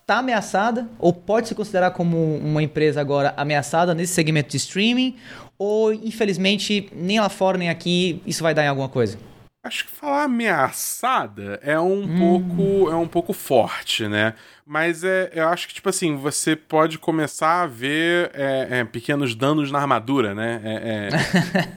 está 0.00 0.18
ameaçada 0.18 0.86
ou 1.00 1.12
pode 1.12 1.48
se 1.48 1.56
considerar 1.56 1.90
como 1.90 2.36
uma 2.36 2.62
empresa 2.62 3.00
agora 3.00 3.34
ameaçada 3.36 3.92
nesse 3.92 4.14
segmento 4.14 4.50
de 4.50 4.58
streaming 4.58 5.16
ou 5.58 5.92
infelizmente 5.92 6.88
nem 6.94 7.18
lá 7.18 7.28
fora 7.28 7.58
nem 7.58 7.68
aqui 7.68 8.22
isso 8.24 8.40
vai 8.44 8.54
dar 8.54 8.64
em 8.64 8.68
alguma 8.68 8.88
coisa? 8.88 9.18
Acho 9.66 9.84
que 9.86 9.90
falar 9.90 10.24
ameaçada 10.24 11.58
é 11.62 11.78
um 11.78 12.02
hum. 12.02 12.18
pouco 12.18 12.90
é 12.90 12.94
um 12.94 13.08
pouco 13.08 13.32
forte, 13.32 14.06
né? 14.06 14.34
Mas 14.64 15.04
é, 15.04 15.30
eu 15.32 15.48
acho 15.48 15.68
que, 15.68 15.74
tipo 15.74 15.88
assim, 15.88 16.16
você 16.16 16.56
pode 16.56 16.98
começar 16.98 17.62
a 17.62 17.66
ver 17.66 18.32
é, 18.34 18.80
é, 18.80 18.84
pequenos 18.84 19.34
danos 19.34 19.70
na 19.70 19.78
armadura, 19.78 20.34
né? 20.34 20.60
É, 20.64 21.08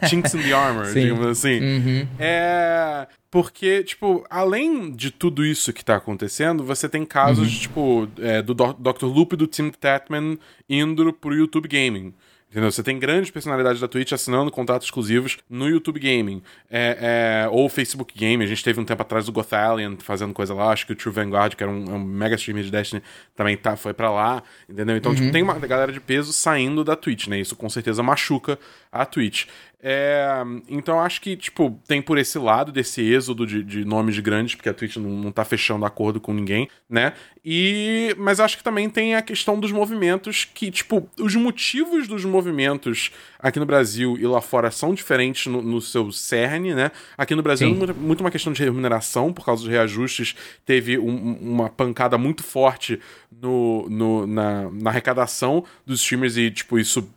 é 0.01 0.07
chinks 0.09 0.33
in 0.33 0.41
the 0.41 0.53
armor, 0.53 0.85
Sim. 0.85 1.01
digamos 1.01 1.25
assim. 1.27 1.59
Uhum. 1.59 2.07
É. 2.17 3.07
Porque, 3.29 3.83
tipo, 3.83 4.25
além 4.27 4.91
de 4.91 5.11
tudo 5.11 5.45
isso 5.45 5.71
que 5.71 5.85
tá 5.85 5.97
acontecendo, 5.97 6.63
você 6.63 6.89
tem 6.89 7.05
casos, 7.05 7.53
uhum. 7.53 7.59
tipo, 7.59 8.09
é, 8.19 8.41
do 8.41 8.55
Dr. 8.55 9.05
Loop 9.05 9.33
e 9.33 9.37
do 9.37 9.45
Tim 9.45 9.69
Tatman 9.69 10.39
indo 10.67 11.13
pro 11.13 11.35
YouTube 11.35 11.67
Gaming. 11.67 12.13
Entendeu? 12.49 12.71
Você 12.71 12.81
tem 12.81 12.97
grandes 12.97 13.29
personalidades 13.29 13.79
da 13.79 13.87
Twitch 13.87 14.11
assinando 14.11 14.49
contratos 14.49 14.87
exclusivos 14.87 15.37
no 15.47 15.69
YouTube 15.69 15.99
Gaming. 15.99 16.41
É, 16.69 17.43
é, 17.45 17.49
ou 17.49 17.69
Facebook 17.69 18.17
Game. 18.17 18.43
A 18.43 18.47
gente 18.47 18.63
teve 18.63 18.79
um 18.79 18.85
tempo 18.85 19.01
atrás 19.03 19.27
o 19.27 19.31
Gothalion 19.31 19.95
fazendo 19.99 20.33
coisa 20.33 20.55
lá. 20.55 20.71
Acho 20.71 20.87
que 20.87 20.93
o 20.93 20.95
True 20.95 21.13
Vanguard, 21.13 21.53
que 21.55 21.61
era 21.61 21.71
um, 21.71 21.93
um 21.93 21.99
mega 21.99 22.35
streamer 22.35 22.63
de 22.63 22.71
Destiny, 22.71 23.03
também 23.35 23.55
tá, 23.55 23.75
foi 23.75 23.93
para 23.93 24.09
lá. 24.09 24.41
Entendeu? 24.67 24.97
Então, 24.97 25.11
tipo, 25.11 25.25
uhum. 25.25 25.31
tipo, 25.31 25.33
tem 25.33 25.43
uma 25.43 25.59
galera 25.67 25.91
de 25.91 25.99
peso 25.99 26.33
saindo 26.33 26.83
da 26.83 26.95
Twitch, 26.95 27.27
né? 27.27 27.39
Isso 27.39 27.55
com 27.55 27.69
certeza 27.69 28.01
machuca 28.01 28.57
a 28.91 29.05
Twitch. 29.05 29.45
É, 29.81 30.43
então 30.67 30.99
acho 30.99 31.21
que, 31.21 31.37
tipo, 31.37 31.79
tem 31.87 32.01
por 32.01 32.17
esse 32.17 32.37
lado 32.37 32.69
desse 32.69 33.01
êxodo 33.01 33.47
de, 33.47 33.63
de 33.63 33.85
nomes 33.85 34.19
grandes, 34.19 34.53
porque 34.53 34.67
a 34.67 34.73
Twitch 34.73 34.97
não, 34.97 35.09
não 35.09 35.31
tá 35.31 35.45
fechando 35.45 35.85
acordo 35.85 36.19
com 36.19 36.33
ninguém, 36.33 36.67
né? 36.89 37.13
E. 37.45 38.13
Mas 38.17 38.41
acho 38.41 38.57
que 38.57 38.63
também 38.63 38.89
tem 38.89 39.15
a 39.15 39.21
questão 39.21 39.57
dos 39.57 39.71
movimentos 39.71 40.43
que, 40.43 40.69
tipo, 40.69 41.09
os 41.17 41.33
motivos 41.35 42.09
dos 42.09 42.25
movimentos 42.25 43.09
aqui 43.39 43.57
no 43.57 43.65
Brasil 43.65 44.17
e 44.19 44.27
lá 44.27 44.41
fora 44.41 44.69
são 44.69 44.93
diferentes 44.93 45.45
no, 45.47 45.61
no 45.61 45.79
seu 45.79 46.11
cerne, 46.11 46.73
né? 46.73 46.91
Aqui 47.17 47.33
no 47.33 47.41
Brasil 47.41 47.69
é 47.69 47.93
muito 47.93 48.19
uma 48.19 48.31
questão 48.31 48.51
de 48.51 48.61
remuneração, 48.61 49.31
por 49.31 49.45
causa 49.45 49.63
dos 49.63 49.71
reajustes, 49.71 50.35
teve 50.65 50.99
um, 50.99 51.37
uma 51.39 51.69
pancada 51.69 52.17
muito 52.17 52.43
forte 52.43 52.99
no, 53.31 53.87
no 53.89 54.27
na, 54.27 54.69
na 54.69 54.89
arrecadação 54.89 55.63
dos 55.85 56.01
streamers 56.01 56.35
e, 56.35 56.51
tipo, 56.51 56.77
isso 56.77 57.07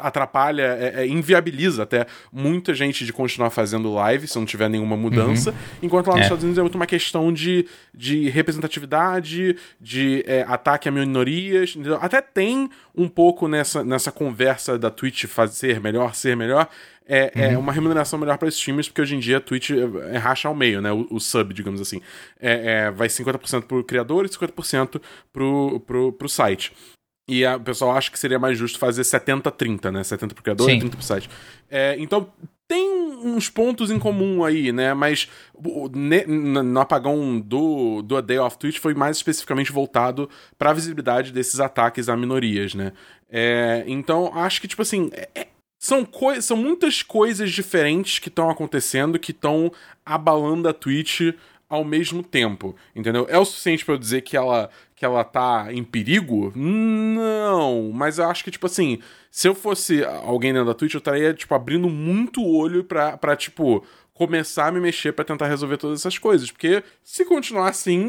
atrapalha, 0.00 0.62
é, 0.62 1.02
é, 1.02 1.06
inviabiliza 1.06 1.82
até 1.82 2.06
muita 2.32 2.74
gente 2.74 3.04
de 3.04 3.12
continuar 3.12 3.50
fazendo 3.50 3.92
live 3.94 4.26
se 4.26 4.38
não 4.38 4.44
tiver 4.44 4.68
nenhuma 4.68 4.96
mudança. 4.96 5.50
Uhum. 5.50 5.56
Enquanto 5.84 6.08
lá 6.08 6.14
nos 6.14 6.22
é. 6.22 6.24
Estados 6.24 6.44
Unidos 6.44 6.58
é 6.58 6.62
muito 6.62 6.74
uma 6.74 6.86
questão 6.86 7.32
de, 7.32 7.66
de 7.94 8.28
representatividade, 8.28 9.56
de 9.80 10.22
é, 10.26 10.44
ataque 10.46 10.88
a 10.88 10.92
minorias. 10.92 11.70
Entendeu? 11.70 11.98
Até 12.00 12.20
tem 12.20 12.68
um 12.94 13.08
pouco 13.08 13.48
nessa, 13.48 13.82
nessa 13.82 14.12
conversa 14.12 14.78
da 14.78 14.90
Twitch 14.90 15.24
fazer 15.24 15.80
melhor, 15.80 16.14
ser 16.14 16.36
melhor. 16.36 16.68
É, 17.08 17.30
é 17.34 17.46
uhum. 17.46 17.54
é 17.54 17.58
uma 17.58 17.72
remuneração 17.72 18.18
melhor 18.18 18.36
para 18.36 18.48
streamers, 18.48 18.88
porque 18.88 19.00
hoje 19.00 19.14
em 19.14 19.20
dia 19.20 19.36
a 19.36 19.40
Twitch 19.40 19.70
é, 19.70 20.16
é 20.16 20.18
racha 20.18 20.48
ao 20.48 20.54
meio, 20.54 20.82
né? 20.82 20.90
O, 20.92 21.06
o 21.10 21.20
sub, 21.20 21.54
digamos 21.54 21.80
assim. 21.80 22.02
É, 22.40 22.86
é, 22.86 22.90
vai 22.90 23.08
50% 23.08 23.62
pro 23.62 23.84
criador 23.84 24.26
e 24.26 24.28
50% 24.28 25.00
pro, 25.32 25.80
pro, 25.80 26.12
pro 26.12 26.28
site. 26.28 26.72
E 27.28 27.44
a, 27.44 27.56
o 27.56 27.60
pessoal 27.60 27.96
acha 27.96 28.10
que 28.10 28.18
seria 28.18 28.38
mais 28.38 28.56
justo 28.56 28.78
fazer 28.78 29.02
70-30, 29.02 29.90
né? 29.90 30.04
70 30.04 30.34
pro 30.34 30.44
criador 30.44 30.70
Sim. 30.70 30.76
e 30.76 30.80
30 30.80 30.96
pro 30.96 31.04
site. 31.04 31.30
É, 31.68 31.96
então, 31.98 32.30
tem 32.68 32.88
uns 33.24 33.48
pontos 33.48 33.90
em 33.90 33.98
comum 33.98 34.44
aí, 34.44 34.72
né? 34.72 34.94
Mas 34.94 35.28
ne, 35.92 36.24
no 36.26 36.80
apagão 36.80 37.40
do, 37.40 38.02
do 38.02 38.16
A 38.16 38.20
Day 38.20 38.38
of 38.38 38.56
Twitch 38.58 38.78
foi 38.78 38.94
mais 38.94 39.16
especificamente 39.16 39.72
voltado 39.72 40.28
para 40.56 40.70
a 40.70 40.74
visibilidade 40.74 41.32
desses 41.32 41.58
ataques 41.58 42.08
a 42.08 42.16
minorias, 42.16 42.74
né? 42.74 42.92
É, 43.28 43.84
então, 43.86 44.32
acho 44.34 44.60
que, 44.60 44.68
tipo 44.68 44.82
assim. 44.82 45.10
É, 45.12 45.28
é 45.34 45.46
são, 45.78 46.08
são 46.40 46.56
muitas 46.56 47.02
coisas 47.02 47.52
diferentes 47.52 48.18
que 48.18 48.28
estão 48.28 48.48
acontecendo 48.48 49.18
que 49.18 49.30
estão 49.30 49.70
abalando 50.04 50.68
a 50.68 50.72
Twitch 50.72 51.34
ao 51.68 51.84
mesmo 51.84 52.22
tempo, 52.22 52.74
entendeu? 52.94 53.26
É 53.28 53.38
o 53.38 53.44
suficiente 53.44 53.84
para 53.84 53.94
eu 53.94 53.98
dizer 53.98 54.22
que 54.22 54.36
ela 54.36 54.70
que 54.96 55.04
ela 55.04 55.22
tá 55.22 55.68
em 55.70 55.84
perigo? 55.84 56.50
Não, 56.56 57.92
mas 57.92 58.18
eu 58.18 58.28
acho 58.28 58.42
que 58.42 58.50
tipo 58.50 58.66
assim, 58.66 58.98
se 59.30 59.46
eu 59.46 59.54
fosse 59.54 60.02
alguém 60.02 60.54
dentro 60.54 60.66
da 60.66 60.74
Twitch, 60.74 60.94
eu 60.94 60.98
estaria 60.98 61.34
tipo 61.34 61.54
abrindo 61.54 61.88
muito 61.90 62.40
o 62.40 62.56
olho 62.56 62.82
pra, 62.82 63.16
pra 63.18 63.36
tipo 63.36 63.84
começar 64.14 64.68
a 64.68 64.72
me 64.72 64.80
mexer 64.80 65.12
para 65.12 65.26
tentar 65.26 65.46
resolver 65.46 65.76
todas 65.76 66.00
essas 66.00 66.16
coisas, 66.16 66.50
porque 66.50 66.82
se 67.04 67.26
continuar 67.26 67.68
assim, 67.68 68.00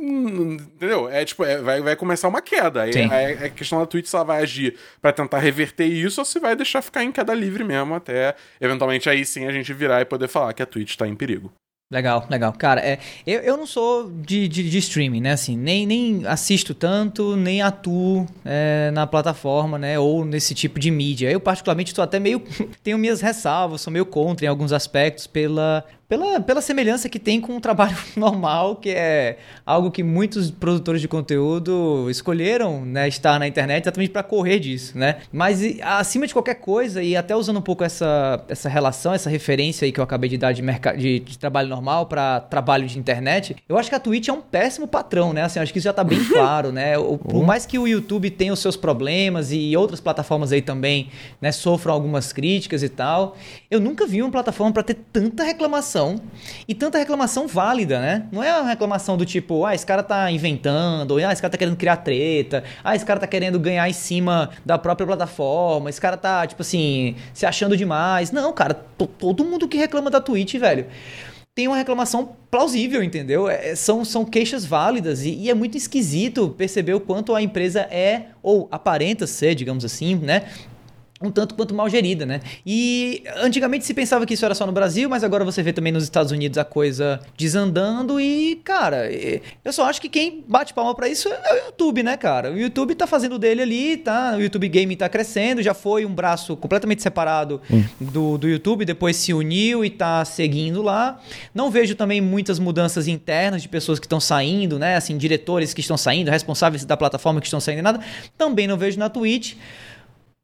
entendeu? 0.00 1.06
É 1.10 1.22
tipo, 1.26 1.44
é, 1.44 1.60
vai, 1.60 1.82
vai 1.82 1.94
começar 1.94 2.28
uma 2.28 2.40
queda. 2.40 2.88
É, 2.88 2.92
é, 2.92 3.46
é 3.46 3.50
questão 3.50 3.78
da 3.78 3.86
Twitch 3.86 4.06
se 4.06 4.16
ela 4.16 4.24
vai 4.24 4.42
agir 4.42 4.76
para 5.02 5.12
tentar 5.12 5.38
reverter 5.38 5.84
isso 5.84 6.22
ou 6.22 6.24
se 6.24 6.40
vai 6.40 6.56
deixar 6.56 6.80
ficar 6.80 7.04
em 7.04 7.12
queda 7.12 7.34
livre 7.34 7.62
mesmo 7.62 7.94
até 7.94 8.34
eventualmente 8.58 9.10
aí 9.10 9.26
sim 9.26 9.46
a 9.46 9.52
gente 9.52 9.74
virar 9.74 10.00
e 10.00 10.06
poder 10.06 10.28
falar 10.28 10.54
que 10.54 10.62
a 10.62 10.66
Twitch 10.66 10.96
tá 10.96 11.06
em 11.06 11.14
perigo. 11.14 11.52
Legal, 11.90 12.26
legal. 12.28 12.52
Cara, 12.52 12.82
é, 12.82 12.98
eu, 13.26 13.40
eu 13.40 13.56
não 13.56 13.66
sou 13.66 14.10
de, 14.10 14.46
de, 14.46 14.68
de 14.68 14.76
streaming, 14.76 15.22
né? 15.22 15.32
Assim, 15.32 15.56
nem, 15.56 15.86
nem 15.86 16.26
assisto 16.26 16.74
tanto, 16.74 17.34
nem 17.34 17.62
atuo 17.62 18.26
é, 18.44 18.90
na 18.92 19.06
plataforma, 19.06 19.78
né? 19.78 19.98
Ou 19.98 20.22
nesse 20.22 20.54
tipo 20.54 20.78
de 20.78 20.90
mídia. 20.90 21.30
Eu, 21.30 21.40
particularmente, 21.40 21.90
estou 21.92 22.04
até 22.04 22.20
meio. 22.20 22.42
tenho 22.84 22.98
minhas 22.98 23.22
ressalvas, 23.22 23.80
sou 23.80 23.90
meio 23.90 24.04
contra 24.04 24.44
em 24.44 24.48
alguns 24.50 24.70
aspectos 24.70 25.26
pela, 25.26 25.82
pela, 26.08 26.40
pela 26.40 26.60
semelhança 26.62 27.08
que 27.08 27.18
tem 27.18 27.40
com 27.40 27.56
o 27.56 27.60
trabalho 27.60 27.96
normal, 28.16 28.76
que 28.76 28.90
é 28.90 29.36
algo 29.64 29.90
que 29.90 30.02
muitos 30.02 30.50
produtores 30.50 31.02
de 31.02 31.06
conteúdo 31.06 32.08
escolheram 32.10 32.84
né, 32.84 33.06
estar 33.06 33.38
na 33.38 33.46
internet 33.46 33.84
exatamente 33.84 34.10
para 34.10 34.22
correr 34.22 34.58
disso, 34.58 34.96
né? 34.96 35.18
Mas 35.30 35.60
acima 35.82 36.26
de 36.26 36.32
qualquer 36.32 36.54
coisa, 36.54 37.02
e 37.02 37.14
até 37.14 37.36
usando 37.36 37.58
um 37.58 37.62
pouco 37.62 37.84
essa, 37.84 38.42
essa 38.48 38.68
relação, 38.68 39.12
essa 39.12 39.28
referência 39.28 39.84
aí 39.84 39.92
que 39.92 40.00
eu 40.00 40.04
acabei 40.04 40.30
de 40.30 40.38
dar 40.38 40.52
de, 40.52 40.62
de, 40.96 41.20
de 41.20 41.38
trabalho 41.38 41.68
normal 41.68 42.06
para 42.06 42.40
trabalho 42.40 42.86
de 42.86 42.98
internet, 42.98 43.56
eu 43.68 43.76
acho 43.76 43.90
que 43.90 43.94
a 43.94 44.00
Twitch 44.00 44.28
é 44.28 44.32
um 44.32 44.40
péssimo 44.40 44.88
patrão, 44.88 45.34
né? 45.34 45.42
Assim, 45.42 45.60
acho 45.60 45.72
que 45.72 45.78
isso 45.78 45.84
já 45.84 45.92
tá 45.92 46.02
bem 46.02 46.24
claro, 46.32 46.72
né? 46.72 46.96
O, 46.96 47.18
por 47.18 47.44
mais 47.44 47.66
que 47.66 47.78
o 47.78 47.86
YouTube 47.86 48.30
tenha 48.30 48.52
os 48.52 48.60
seus 48.60 48.76
problemas 48.76 49.52
e 49.52 49.76
outras 49.76 50.00
plataformas 50.00 50.52
aí 50.52 50.62
também 50.62 51.10
né, 51.40 51.52
sofram 51.52 51.92
algumas 51.92 52.32
críticas 52.32 52.82
e 52.82 52.88
tal, 52.88 53.36
eu 53.70 53.78
nunca 53.78 54.06
vi 54.06 54.22
uma 54.22 54.30
plataforma 54.30 54.72
para 54.72 54.82
ter 54.82 54.94
tanta 55.12 55.44
reclamação 55.44 55.97
reclamação 55.98 56.20
e 56.66 56.74
tanta 56.74 56.98
reclamação 56.98 57.46
válida, 57.46 58.00
né? 58.00 58.26
Não 58.30 58.42
é 58.42 58.52
uma 58.54 58.68
reclamação 58.68 59.16
do 59.16 59.26
tipo, 59.26 59.64
ah, 59.64 59.74
esse 59.74 59.84
cara 59.84 60.02
tá 60.02 60.30
inventando, 60.30 61.16
ah, 61.16 61.32
esse 61.32 61.42
cara 61.42 61.50
tá 61.50 61.58
querendo 61.58 61.76
criar 61.76 61.96
treta, 61.98 62.62
ah, 62.84 62.94
esse 62.94 63.04
cara 63.04 63.18
tá 63.18 63.26
querendo 63.26 63.58
ganhar 63.58 63.88
em 63.88 63.92
cima 63.92 64.50
da 64.64 64.78
própria 64.78 65.06
plataforma, 65.06 65.90
esse 65.90 66.00
cara 66.00 66.16
tá, 66.16 66.46
tipo 66.46 66.62
assim, 66.62 67.16
se 67.32 67.44
achando 67.44 67.76
demais. 67.76 68.30
Não, 68.30 68.52
cara, 68.52 68.74
todo 68.74 69.44
mundo 69.44 69.66
que 69.66 69.76
reclama 69.76 70.10
da 70.10 70.20
Twitch, 70.20 70.54
velho 70.54 70.86
tem 71.54 71.66
uma 71.66 71.76
reclamação 71.76 72.36
plausível, 72.52 73.02
entendeu? 73.02 73.48
É, 73.48 73.74
são, 73.74 74.04
são 74.04 74.24
queixas 74.24 74.64
válidas 74.64 75.24
e, 75.24 75.30
e, 75.30 75.50
é 75.50 75.54
muito 75.54 75.76
esquisito 75.76 76.54
perceber 76.56 76.94
o 76.94 77.00
quanto 77.00 77.34
a 77.34 77.42
empresa 77.42 77.80
é, 77.80 78.26
ou 78.40 78.68
aparenta 78.70 79.26
ser, 79.26 79.56
digamos 79.56 79.84
assim, 79.84 80.14
né? 80.14 80.44
Um 81.20 81.30
tanto 81.30 81.54
quanto 81.54 81.74
mal 81.74 81.88
gerida, 81.88 82.24
né? 82.24 82.40
E 82.64 83.24
antigamente 83.36 83.84
se 83.84 83.92
pensava 83.92 84.24
que 84.24 84.34
isso 84.34 84.44
era 84.44 84.54
só 84.54 84.64
no 84.64 84.72
Brasil, 84.72 85.08
mas 85.08 85.24
agora 85.24 85.44
você 85.44 85.62
vê 85.62 85.72
também 85.72 85.92
nos 85.92 86.04
Estados 86.04 86.30
Unidos 86.30 86.56
a 86.58 86.64
coisa 86.64 87.20
desandando 87.36 88.20
e, 88.20 88.60
cara, 88.64 89.10
eu 89.64 89.72
só 89.72 89.86
acho 89.86 90.00
que 90.00 90.08
quem 90.08 90.44
bate 90.46 90.72
palma 90.72 90.94
para 90.94 91.08
isso 91.08 91.28
é 91.28 91.54
o 91.54 91.66
YouTube, 91.66 92.02
né, 92.02 92.16
cara? 92.16 92.52
O 92.52 92.58
YouTube 92.58 92.94
tá 92.94 93.06
fazendo 93.06 93.38
dele 93.38 93.62
ali, 93.62 93.96
tá? 93.96 94.34
O 94.36 94.40
YouTube 94.40 94.68
Gaming 94.68 94.96
tá 94.96 95.08
crescendo, 95.08 95.60
já 95.60 95.74
foi 95.74 96.06
um 96.06 96.14
braço 96.14 96.56
completamente 96.56 97.02
separado 97.02 97.60
hum. 97.70 97.82
do, 98.00 98.38
do 98.38 98.48
YouTube, 98.48 98.84
depois 98.84 99.16
se 99.16 99.34
uniu 99.34 99.84
e 99.84 99.90
tá 99.90 100.24
seguindo 100.24 100.82
lá. 100.82 101.20
Não 101.52 101.70
vejo 101.70 101.96
também 101.96 102.20
muitas 102.20 102.60
mudanças 102.60 103.08
internas 103.08 103.62
de 103.62 103.68
pessoas 103.68 103.98
que 103.98 104.06
estão 104.06 104.20
saindo, 104.20 104.78
né? 104.78 104.96
Assim, 104.96 105.18
diretores 105.18 105.74
que 105.74 105.80
estão 105.80 105.96
saindo, 105.96 106.30
responsáveis 106.30 106.84
da 106.84 106.96
plataforma 106.96 107.40
que 107.40 107.46
estão 107.46 107.60
saindo 107.60 107.80
e 107.80 107.82
nada. 107.82 108.00
Também 108.36 108.68
não 108.68 108.76
vejo 108.76 108.98
na 108.98 109.08
Twitch. 109.08 109.54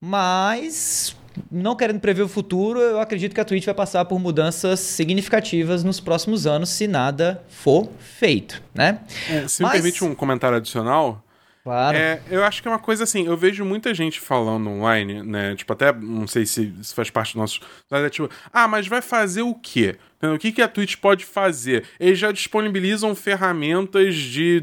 Mas 0.06 1.16
não 1.50 1.74
querendo 1.74 1.98
prever 1.98 2.20
o 2.20 2.28
futuro, 2.28 2.78
eu 2.78 3.00
acredito 3.00 3.34
que 3.34 3.40
a 3.40 3.44
Twitch 3.44 3.64
vai 3.64 3.72
passar 3.72 4.04
por 4.04 4.18
mudanças 4.18 4.78
significativas 4.80 5.82
nos 5.82 5.98
próximos 5.98 6.46
anos, 6.46 6.68
se 6.68 6.86
nada 6.86 7.42
for 7.48 7.88
feito, 7.98 8.62
né? 8.74 9.00
É, 9.30 9.48
se 9.48 9.62
Mas... 9.62 9.72
me 9.72 9.78
permite 9.78 10.04
um 10.04 10.14
comentário 10.14 10.58
adicional. 10.58 11.24
Claro. 11.62 11.96
É, 11.96 12.20
eu 12.30 12.44
acho 12.44 12.60
que 12.60 12.68
é 12.68 12.70
uma 12.70 12.78
coisa 12.78 13.04
assim, 13.04 13.24
eu 13.24 13.34
vejo 13.34 13.64
muita 13.64 13.94
gente 13.94 14.20
falando 14.20 14.68
online, 14.68 15.22
né? 15.22 15.56
Tipo, 15.56 15.72
até 15.72 15.90
não 15.90 16.26
sei 16.26 16.44
se 16.44 16.74
isso 16.78 16.94
faz 16.94 17.08
parte 17.08 17.32
do 17.32 17.38
nosso. 17.38 17.60
Mas 17.90 18.04
é 18.04 18.10
tipo, 18.10 18.28
ah, 18.52 18.68
mas 18.68 18.86
vai 18.86 19.00
fazer 19.00 19.40
o 19.40 19.54
quê? 19.54 19.96
O 20.20 20.38
que, 20.38 20.52
que 20.52 20.60
a 20.60 20.68
Twitch 20.68 20.96
pode 20.96 21.24
fazer? 21.24 21.84
Eles 21.98 22.18
já 22.18 22.30
disponibilizam 22.30 23.14
ferramentas 23.14 24.14
de 24.14 24.62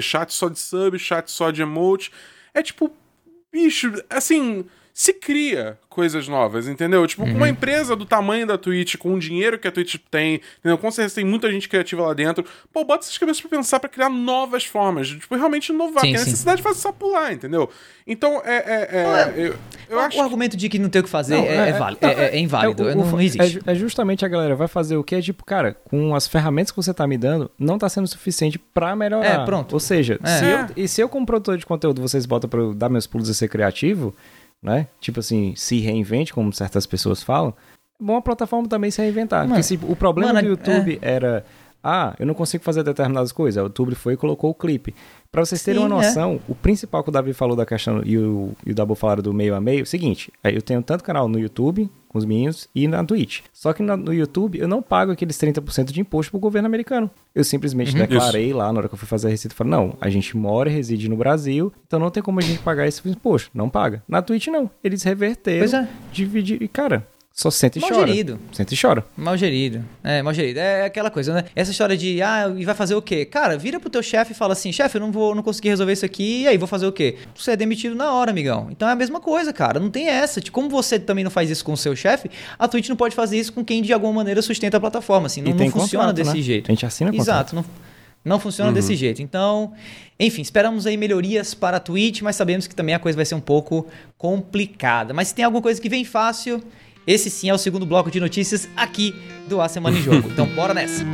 chat 0.00 0.34
só 0.34 0.48
de 0.48 0.58
sub, 0.58 0.98
chat 0.98 1.30
só 1.30 1.52
de 1.52 1.62
emote. 1.62 2.10
É 2.52 2.60
tipo, 2.60 2.92
bicho, 3.52 3.92
assim, 4.10 4.66
se 4.98 5.12
cria 5.12 5.78
coisas 5.90 6.26
novas, 6.26 6.66
entendeu? 6.68 7.06
Tipo, 7.06 7.22
Uhum. 7.24 7.36
uma 7.36 7.48
empresa 7.50 7.94
do 7.94 8.06
tamanho 8.06 8.46
da 8.46 8.56
Twitch, 8.56 8.96
com 8.96 9.12
o 9.14 9.18
dinheiro 9.18 9.58
que 9.58 9.68
a 9.68 9.70
Twitch 9.72 9.96
tem, 10.10 10.40
entendeu? 10.58 10.78
Com 10.78 10.90
certeza 10.90 11.16
tem 11.16 11.24
muita 11.24 11.52
gente 11.52 11.68
criativa 11.68 12.02
lá 12.06 12.14
dentro. 12.14 12.44
Pô, 12.72 12.82
bota 12.82 13.04
essas 13.04 13.18
cabeças 13.18 13.40
pra 13.42 13.50
pensar 13.50 13.78
pra 13.78 13.90
criar 13.90 14.08
novas 14.08 14.64
formas, 14.64 15.08
de, 15.08 15.18
tipo, 15.18 15.34
realmente 15.36 15.68
inovar. 15.70 16.00
Sim, 16.02 16.10
que 16.12 16.16
a 16.16 16.20
sim. 16.20 16.24
necessidade 16.24 16.62
faz 16.62 16.78
só 16.78 16.92
pular, 16.92 17.30
entendeu? 17.30 17.68
Então, 18.06 18.40
é. 18.42 18.56
é, 18.56 18.88
é, 18.90 19.32
eu, 19.48 19.54
eu 19.90 19.96
o, 19.98 20.00
acho 20.00 20.18
o 20.18 20.22
argumento 20.22 20.56
de 20.56 20.66
que 20.70 20.78
não 20.78 20.88
tem 20.88 21.00
o 21.00 21.04
que 21.04 21.10
fazer 21.10 21.36
Não, 21.36 21.44
é, 21.44 21.68
é 21.68 21.72
válido, 21.74 22.06
é, 22.06 22.12
é- 22.12 22.36
é 22.36 22.38
inválido, 22.38 22.88
É, 22.88 22.92
o- 22.92 22.96
não, 22.96 23.04
o- 23.04 23.10
não 23.12 23.20
é 23.20 23.24
existe. 23.24 23.60
É, 23.66 23.74
justamente 23.74 24.24
a 24.24 24.28
galera 24.28 24.54
vai 24.56 24.68
fazer 24.68 24.96
o 24.96 25.04
que 25.04 25.14
é 25.14 25.20
tipo, 25.20 25.44
cara, 25.44 25.74
com 25.84 26.14
as 26.14 26.26
ferramentas 26.26 26.70
que 26.70 26.76
você 26.76 26.94
tá 26.94 27.06
me 27.06 27.18
dando, 27.18 27.50
não 27.58 27.76
tá 27.78 27.88
sendo 27.90 28.06
suficiente 28.08 28.58
pra 28.58 28.96
melhorar. 28.96 29.42
É, 29.42 29.44
pronto. 29.44 29.74
Ou 29.74 29.80
seja, 29.80 30.18
É. 30.22 30.38
se 30.38 30.44
eu, 30.46 30.84
e 30.84 30.88
se 30.88 31.00
eu 31.02 31.08
como 31.08 31.26
produtor 31.26 31.58
de 31.58 31.66
conteúdo, 31.66 32.00
vocês 32.00 32.24
botam 32.24 32.48
pra 32.48 32.60
eu 32.60 32.72
dar 32.72 32.88
meus 32.88 33.06
pulos 33.06 33.28
e 33.28 33.34
ser 33.34 33.48
criativo, 33.48 34.14
né? 34.66 34.88
Tipo 35.00 35.20
assim, 35.20 35.54
se 35.54 35.78
reinvente, 35.78 36.34
como 36.34 36.52
certas 36.52 36.84
pessoas 36.86 37.22
falam, 37.22 37.54
é 38.00 38.04
bom 38.04 38.16
a 38.16 38.20
plataforma 38.20 38.68
também 38.68 38.90
se 38.90 39.00
reinventar. 39.00 39.42
Mano, 39.42 39.50
Porque 39.50 39.62
se 39.62 39.78
o 39.80 39.94
problema 39.94 40.32
mano, 40.32 40.44
do 40.44 40.50
YouTube 40.50 40.98
era, 41.00 41.44
ah, 41.82 42.14
eu 42.18 42.26
não 42.26 42.34
consigo 42.34 42.64
fazer 42.64 42.82
determinadas 42.82 43.30
coisas, 43.30 43.62
o 43.62 43.66
YouTube 43.66 43.94
foi 43.94 44.14
e 44.14 44.16
colocou 44.16 44.50
o 44.50 44.54
clipe. 44.54 44.92
Pra 45.30 45.44
vocês 45.44 45.62
terem 45.62 45.80
Sim, 45.80 45.86
uma 45.86 46.02
é. 46.02 46.06
noção, 46.06 46.40
o 46.48 46.54
principal 46.54 47.04
que 47.04 47.10
o 47.10 47.12
Davi 47.12 47.32
falou 47.32 47.54
da 47.54 47.64
questão 47.64 48.02
e 48.04 48.18
o, 48.18 48.50
e 48.66 48.72
o 48.72 48.74
Dabu 48.74 48.96
falaram 48.96 49.22
do 49.22 49.32
meio 49.32 49.54
a 49.54 49.60
meio, 49.60 49.80
é 49.80 49.82
o 49.82 49.86
seguinte, 49.86 50.32
eu 50.42 50.60
tenho 50.60 50.82
tanto 50.82 51.04
canal 51.04 51.28
no 51.28 51.38
YouTube, 51.38 51.88
com 52.16 52.18
os 52.18 52.24
meninos, 52.24 52.68
e 52.74 52.88
na 52.88 53.04
Twitch. 53.04 53.40
Só 53.52 53.72
que 53.72 53.82
no 53.82 54.12
YouTube 54.12 54.58
eu 54.58 54.66
não 54.66 54.80
pago 54.82 55.12
aqueles 55.12 55.36
30% 55.36 55.92
de 55.92 56.00
imposto 56.00 56.30
pro 56.30 56.40
governo 56.40 56.66
americano. 56.66 57.10
Eu 57.34 57.44
simplesmente 57.44 57.92
Uhum. 57.92 57.98
declarei 58.06 58.52
lá 58.52 58.72
na 58.72 58.78
hora 58.80 58.88
que 58.88 58.94
eu 58.94 58.98
fui 58.98 59.06
fazer 59.06 59.26
a 59.28 59.30
receita, 59.30 59.54
falei, 59.54 59.70
não, 59.70 59.94
a 60.00 60.08
gente 60.08 60.36
mora 60.36 60.70
e 60.70 60.72
reside 60.72 61.08
no 61.08 61.16
Brasil, 61.16 61.72
então 61.86 62.00
não 62.00 62.10
tem 62.10 62.22
como 62.22 62.38
a 62.38 62.42
gente 62.42 62.58
pagar 62.60 62.86
esse 62.86 63.06
imposto. 63.08 63.50
Não 63.54 63.68
paga. 63.68 64.02
Na 64.08 64.22
Twitch 64.22 64.46
não. 64.48 64.70
Eles 64.82 65.02
reverteram, 65.02 65.58
Pois 65.60 65.74
é. 65.74 65.88
dividiram, 66.12 66.64
e 66.64 66.68
cara, 66.68 67.06
só 67.38 67.50
senta 67.50 67.76
e 67.76 67.82
Mal 67.82 67.90
chora. 67.90 68.06
gerido. 68.06 68.40
Senta 68.50 68.72
e 68.72 68.78
chora. 68.80 69.04
Mal 69.14 69.36
gerido. 69.36 69.84
É, 70.02 70.22
mal 70.22 70.32
gerido. 70.32 70.58
É 70.58 70.86
aquela 70.86 71.10
coisa, 71.10 71.34
né? 71.34 71.44
Essa 71.54 71.70
história 71.70 71.94
de, 71.94 72.22
ah, 72.22 72.50
e 72.56 72.64
vai 72.64 72.74
fazer 72.74 72.94
o 72.94 73.02
quê? 73.02 73.26
Cara, 73.26 73.58
vira 73.58 73.78
pro 73.78 73.90
teu 73.90 74.02
chefe 74.02 74.32
e 74.32 74.34
fala 74.34 74.54
assim, 74.54 74.72
chefe, 74.72 74.96
eu 74.96 75.02
não 75.02 75.12
vou, 75.12 75.34
não 75.34 75.42
consegui 75.42 75.68
resolver 75.68 75.92
isso 75.92 76.06
aqui, 76.06 76.44
e 76.44 76.48
aí, 76.48 76.56
vou 76.56 76.66
fazer 76.66 76.86
o 76.86 76.92
quê? 76.92 77.18
Você 77.34 77.50
é 77.50 77.56
demitido 77.56 77.94
na 77.94 78.10
hora, 78.10 78.30
amigão. 78.30 78.68
Então 78.70 78.88
é 78.88 78.92
a 78.92 78.96
mesma 78.96 79.20
coisa, 79.20 79.52
cara. 79.52 79.78
Não 79.78 79.90
tem 79.90 80.08
essa. 80.08 80.40
Tipo, 80.40 80.54
Como 80.54 80.70
você 80.70 80.98
também 80.98 81.22
não 81.22 81.30
faz 81.30 81.50
isso 81.50 81.62
com 81.62 81.74
o 81.74 81.76
seu 81.76 81.94
chefe, 81.94 82.30
a 82.58 82.66
Twitch 82.66 82.88
não 82.88 82.96
pode 82.96 83.14
fazer 83.14 83.38
isso 83.38 83.52
com 83.52 83.62
quem 83.62 83.82
de 83.82 83.92
alguma 83.92 84.14
maneira 84.14 84.40
sustenta 84.40 84.78
a 84.78 84.80
plataforma, 84.80 85.26
assim. 85.26 85.42
Não, 85.42 85.52
não 85.52 85.70
funciona 85.70 86.06
contrato, 86.06 86.16
desse 86.16 86.36
né? 86.38 86.42
jeito. 86.42 86.70
A 86.70 86.74
gente 86.74 86.86
assina 86.86 87.10
contrato. 87.10 87.28
Exato, 87.28 87.54
não, 87.54 87.64
não 88.24 88.40
funciona 88.40 88.72
desse 88.72 88.96
jeito. 88.96 89.20
Então, 89.20 89.74
enfim, 90.18 90.40
esperamos 90.40 90.86
aí 90.86 90.96
melhorias 90.96 91.52
para 91.52 91.76
a 91.76 91.80
Twitch, 91.80 92.22
mas 92.22 92.34
sabemos 92.34 92.66
que 92.66 92.74
também 92.74 92.94
a 92.94 92.98
coisa 92.98 93.14
vai 93.14 93.26
ser 93.26 93.34
um 93.34 93.40
pouco 93.40 93.86
complicada. 94.16 95.12
Mas 95.12 95.28
se 95.28 95.34
tem 95.34 95.44
alguma 95.44 95.60
coisa 95.60 95.78
que 95.78 95.88
vem 95.90 96.02
fácil, 96.02 96.62
esse 97.06 97.30
sim 97.30 97.48
é 97.48 97.54
o 97.54 97.58
segundo 97.58 97.86
bloco 97.86 98.10
de 98.10 98.18
notícias 98.18 98.68
aqui 98.76 99.14
do 99.48 99.60
A 99.60 99.68
Semana 99.68 99.96
em 99.96 100.02
Jogo. 100.02 100.28
Então, 100.28 100.46
bora 100.46 100.74
nessa. 100.74 101.04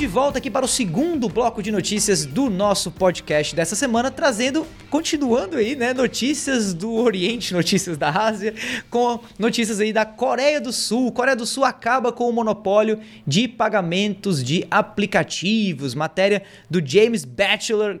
De 0.00 0.06
volta 0.06 0.38
aqui 0.38 0.50
para 0.50 0.64
o 0.64 0.68
segundo 0.68 1.28
bloco 1.28 1.62
de 1.62 1.70
notícias 1.70 2.24
do 2.24 2.48
nosso 2.48 2.90
podcast 2.90 3.54
dessa 3.54 3.76
semana, 3.76 4.10
trazendo, 4.10 4.66
continuando 4.88 5.58
aí, 5.58 5.76
né, 5.76 5.92
notícias 5.92 6.72
do 6.72 6.94
Oriente, 6.94 7.52
notícias 7.52 7.98
da 7.98 8.08
Ásia, 8.08 8.54
com 8.88 9.20
notícias 9.38 9.78
aí 9.78 9.92
da 9.92 10.06
Coreia 10.06 10.58
do 10.58 10.72
Sul. 10.72 11.12
Coreia 11.12 11.36
do 11.36 11.44
Sul 11.44 11.66
acaba 11.66 12.10
com 12.12 12.30
o 12.30 12.32
monopólio 12.32 12.98
de 13.26 13.46
pagamentos 13.46 14.42
de 14.42 14.66
aplicativos. 14.70 15.94
Matéria 15.94 16.44
do 16.70 16.80
James 16.82 17.28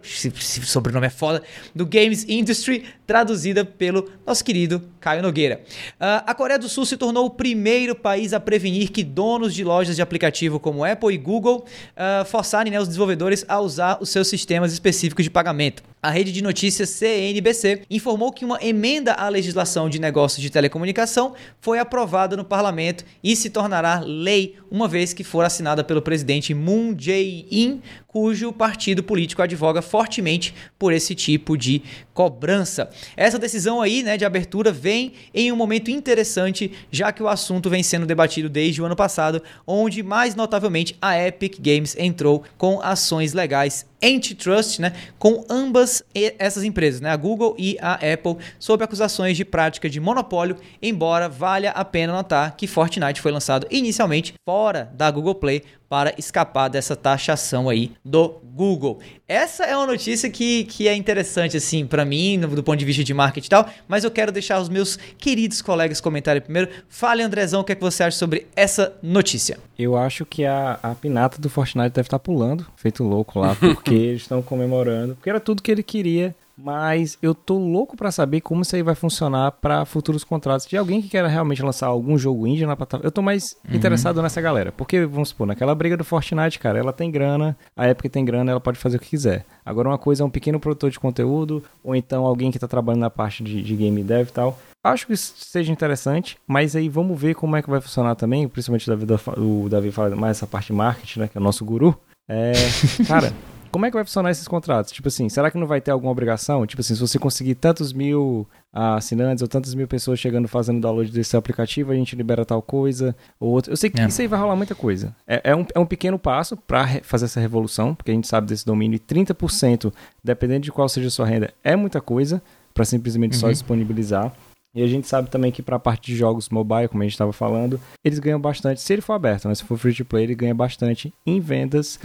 se 0.02 0.32
sobrenome 0.64 1.06
é 1.06 1.10
foda, 1.10 1.42
do 1.74 1.84
Games 1.84 2.24
Industry, 2.26 2.82
traduzida 3.06 3.62
pelo 3.62 4.08
nosso 4.26 4.42
querido 4.42 4.82
Caio 5.00 5.20
Nogueira. 5.20 5.60
Ah, 5.98 6.24
a 6.26 6.34
Coreia 6.34 6.58
do 6.58 6.68
Sul 6.68 6.86
se 6.86 6.96
tornou 6.96 7.26
o 7.26 7.30
primeiro 7.30 7.94
país 7.94 8.32
a 8.32 8.40
prevenir 8.40 8.90
que 8.90 9.04
donos 9.04 9.54
de 9.54 9.62
lojas 9.62 9.96
de 9.96 10.00
aplicativo 10.00 10.58
como 10.58 10.82
Apple 10.82 11.12
e 11.12 11.18
Google 11.18 11.66
ah, 11.96 12.24
forçarem 12.24 12.72
né, 12.72 12.80
os 12.80 12.88
desenvolvedores 12.88 13.44
a 13.48 13.60
usar 13.60 13.98
os 14.00 14.08
seus 14.10 14.28
sistemas 14.28 14.72
específicos 14.72 15.24
de 15.24 15.30
pagamento. 15.30 15.82
A 16.02 16.08
rede 16.08 16.32
de 16.32 16.42
notícias 16.42 16.88
CNBC 16.88 17.82
informou 17.90 18.32
que 18.32 18.42
uma 18.42 18.58
emenda 18.64 19.12
à 19.12 19.28
legislação 19.28 19.86
de 19.86 19.98
negócios 19.98 20.40
de 20.40 20.48
telecomunicação 20.48 21.34
foi 21.60 21.78
aprovada 21.78 22.38
no 22.38 22.44
parlamento 22.44 23.04
e 23.22 23.36
se 23.36 23.50
tornará 23.50 24.00
lei 24.02 24.56
uma 24.70 24.88
vez 24.88 25.12
que 25.12 25.22
for 25.22 25.44
assinada 25.44 25.84
pelo 25.84 26.00
presidente 26.00 26.54
Moon 26.54 26.94
Jae-in, 26.98 27.82
cujo 28.06 28.50
partido 28.50 29.02
político 29.02 29.42
advoga 29.42 29.82
fortemente 29.82 30.54
por 30.78 30.90
esse 30.90 31.14
tipo 31.14 31.54
de 31.54 31.82
cobrança. 32.14 32.88
Essa 33.14 33.38
decisão 33.38 33.82
aí, 33.82 34.02
né, 34.02 34.16
de 34.16 34.24
abertura 34.24 34.72
vem 34.72 35.12
em 35.34 35.52
um 35.52 35.56
momento 35.56 35.90
interessante, 35.90 36.72
já 36.90 37.12
que 37.12 37.22
o 37.22 37.28
assunto 37.28 37.68
vem 37.68 37.82
sendo 37.82 38.06
debatido 38.06 38.48
desde 38.48 38.80
o 38.80 38.86
ano 38.86 38.96
passado, 38.96 39.42
onde 39.66 40.02
mais 40.02 40.34
notavelmente 40.34 40.96
a 41.00 41.18
Epic 41.18 41.58
Games 41.60 41.94
entrou 41.98 42.42
com 42.56 42.80
ações 42.80 43.34
legais 43.34 43.84
antitrust, 44.02 44.80
né, 44.80 44.94
com 45.18 45.44
ambas 45.48 45.89
e- 46.14 46.34
essas 46.38 46.62
empresas, 46.64 47.00
né, 47.00 47.10
a 47.10 47.16
Google 47.16 47.54
e 47.58 47.76
a 47.80 47.94
Apple, 47.94 48.36
sob 48.58 48.82
acusações 48.84 49.36
de 49.36 49.44
prática 49.44 49.88
de 49.88 50.00
monopólio, 50.00 50.56
embora 50.82 51.28
valha 51.28 51.70
a 51.70 51.84
pena 51.84 52.12
notar 52.12 52.56
que 52.56 52.66
Fortnite 52.66 53.20
foi 53.20 53.32
lançado 53.32 53.66
inicialmente 53.70 54.34
fora 54.48 54.90
da 54.94 55.10
Google 55.10 55.34
Play 55.34 55.62
para 55.90 56.14
escapar 56.16 56.68
dessa 56.68 56.94
taxação 56.94 57.68
aí 57.68 57.90
do 58.04 58.40
Google. 58.44 59.00
Essa 59.26 59.64
é 59.64 59.76
uma 59.76 59.88
notícia 59.88 60.30
que, 60.30 60.62
que 60.62 60.86
é 60.86 60.94
interessante, 60.94 61.56
assim, 61.56 61.84
para 61.84 62.04
mim, 62.04 62.38
do 62.38 62.62
ponto 62.62 62.78
de 62.78 62.84
vista 62.84 63.02
de 63.02 63.12
marketing 63.12 63.46
e 63.46 63.50
tal, 63.50 63.68
mas 63.88 64.04
eu 64.04 64.10
quero 64.10 64.30
deixar 64.30 64.60
os 64.60 64.68
meus 64.68 64.96
queridos 65.18 65.60
colegas 65.60 66.00
comentarem 66.00 66.40
primeiro. 66.40 66.70
Fale, 66.88 67.24
Andrezão, 67.24 67.62
o 67.62 67.64
que 67.64 67.72
é 67.72 67.74
que 67.74 67.82
você 67.82 68.04
acha 68.04 68.16
sobre 68.16 68.46
essa 68.54 68.96
notícia? 69.02 69.58
Eu 69.76 69.96
acho 69.96 70.24
que 70.24 70.44
a, 70.44 70.78
a 70.80 70.94
pinata 70.94 71.40
do 71.40 71.50
Fortnite 71.50 71.90
deve 71.90 72.06
estar 72.06 72.20
pulando, 72.20 72.64
feito 72.76 73.02
louco 73.02 73.40
lá, 73.40 73.56
porque 73.56 73.90
eles 73.94 74.22
estão 74.22 74.40
comemorando. 74.42 75.16
Porque 75.16 75.28
era 75.28 75.40
tudo 75.40 75.60
que 75.60 75.72
ele 75.72 75.82
queria. 75.82 76.36
Mas 76.62 77.16
eu 77.22 77.34
tô 77.34 77.58
louco 77.58 77.96
pra 77.96 78.10
saber 78.10 78.40
como 78.40 78.62
isso 78.62 78.76
aí 78.76 78.82
vai 78.82 78.94
funcionar 78.94 79.52
pra 79.52 79.84
futuros 79.84 80.24
contratos 80.24 80.66
de 80.66 80.76
alguém 80.76 81.00
que 81.00 81.08
queira 81.08 81.28
realmente 81.28 81.62
lançar 81.62 81.86
algum 81.86 82.18
jogo 82.18 82.46
indie 82.46 82.66
na 82.66 82.76
plataforma. 82.76 83.06
Eu 83.06 83.10
tô 83.10 83.22
mais 83.22 83.56
interessado 83.72 84.20
nessa 84.20 84.40
galera. 84.40 84.70
Porque, 84.72 85.06
vamos 85.06 85.30
supor, 85.30 85.46
naquela 85.46 85.74
briga 85.74 85.96
do 85.96 86.04
Fortnite, 86.04 86.58
cara, 86.58 86.78
ela 86.78 86.92
tem 86.92 87.10
grana, 87.10 87.56
a 87.76 87.88
Epic 87.88 88.12
tem 88.12 88.24
grana, 88.24 88.50
ela 88.50 88.60
pode 88.60 88.78
fazer 88.78 88.98
o 88.98 89.00
que 89.00 89.08
quiser. 89.08 89.46
Agora, 89.64 89.88
uma 89.88 89.98
coisa 89.98 90.22
é 90.22 90.26
um 90.26 90.30
pequeno 90.30 90.60
produtor 90.60 90.90
de 90.90 91.00
conteúdo, 91.00 91.62
ou 91.82 91.94
então 91.94 92.26
alguém 92.26 92.50
que 92.50 92.58
tá 92.58 92.68
trabalhando 92.68 93.00
na 93.00 93.10
parte 93.10 93.42
de, 93.42 93.62
de 93.62 93.76
game 93.76 94.02
dev 94.02 94.28
e 94.28 94.32
tal. 94.32 94.58
Acho 94.82 95.06
que 95.06 95.12
isso 95.12 95.34
seja 95.36 95.70
interessante, 95.70 96.38
mas 96.46 96.74
aí 96.74 96.88
vamos 96.88 97.20
ver 97.20 97.34
como 97.34 97.54
é 97.54 97.62
que 97.62 97.68
vai 97.68 97.80
funcionar 97.80 98.14
também, 98.14 98.48
principalmente 98.48 98.90
o 98.90 98.96
Davi, 98.96 99.22
o 99.36 99.68
Davi 99.68 99.90
fala 99.90 100.16
mais 100.16 100.38
essa 100.38 100.46
parte 100.46 100.68
de 100.68 100.72
marketing, 100.72 101.20
né, 101.20 101.28
que 101.28 101.36
é 101.36 101.40
o 101.40 101.44
nosso 101.44 101.64
guru. 101.64 101.94
É, 102.26 102.52
cara, 103.06 103.32
como 103.70 103.86
é 103.86 103.90
que 103.90 103.94
vai 103.96 104.04
funcionar 104.04 104.30
esses 104.30 104.46
contratos? 104.48 104.90
Tipo 104.92 105.08
assim, 105.08 105.28
será 105.28 105.50
que 105.50 105.56
não 105.58 105.66
vai 105.66 105.80
ter 105.80 105.90
alguma 105.90 106.10
obrigação? 106.12 106.66
Tipo 106.66 106.80
assim, 106.80 106.94
se 106.94 107.00
você 107.00 107.18
conseguir 107.18 107.54
tantos 107.54 107.92
mil 107.92 108.46
ah, 108.72 108.96
assinantes 108.96 109.42
ou 109.42 109.48
tantas 109.48 109.74
mil 109.74 109.86
pessoas 109.88 110.18
chegando 110.18 110.48
fazendo 110.48 110.80
download 110.80 111.10
desse 111.10 111.36
aplicativo, 111.36 111.92
a 111.92 111.94
gente 111.94 112.14
libera 112.16 112.44
tal 112.44 112.60
coisa 112.62 113.14
ou 113.38 113.50
outra. 113.50 113.72
Eu 113.72 113.76
sei 113.76 113.90
que 113.90 114.00
É. 114.00 114.06
isso 114.06 114.20
aí 114.20 114.26
vai 114.26 114.38
rolar 114.40 114.56
muita 114.56 114.74
coisa. 114.74 115.14
É, 115.26 115.40
é 115.50 115.56
um, 115.56 115.64
é 115.74 115.78
um 115.78 115.86
pequeno 115.86 116.18
passo 116.18 116.56
para 116.56 116.86
fazer 117.02 117.26
essa 117.26 117.40
revolução, 117.40 117.94
porque 117.94 118.10
a 118.10 118.14
gente 118.14 118.26
sabe 118.28 118.46
desse 118.46 118.64
domínio 118.66 118.96
e 118.96 118.98
30%, 118.98 119.92
dependendo 120.22 120.60
de 120.64 120.72
qual 120.72 120.88
seja 120.88 121.08
a 121.08 121.10
sua 121.10 121.26
renda, 121.26 121.52
é 121.62 121.76
muita 121.76 122.00
coisa 122.00 122.42
para 122.74 122.84
simplesmente 122.84 123.36
só 123.36 123.46
Uhum. 123.46 123.52
disponibilizar. 123.52 124.32
E 124.72 124.84
a 124.84 124.86
gente 124.86 125.08
sabe 125.08 125.28
também 125.28 125.50
que 125.50 125.62
para 125.62 125.74
a 125.76 125.80
parte 125.80 126.12
de 126.12 126.16
jogos 126.16 126.48
mobile, 126.48 126.86
como 126.86 127.02
a 127.02 127.04
gente 127.04 127.14
estava 127.14 127.32
falando, 127.32 127.80
eles 128.04 128.20
ganham 128.20 128.40
bastante. 128.40 128.80
Se 128.80 128.92
ele 128.92 129.02
for 129.02 129.14
aberto, 129.14 129.48
né? 129.48 129.54
se 129.56 129.64
for 129.64 129.76
free 129.76 129.92
to 129.92 130.04
play, 130.04 130.22
ele 130.22 130.34
ganha 130.36 130.54
bastante 130.54 131.12
em 131.26 131.40
vendas 131.40 131.98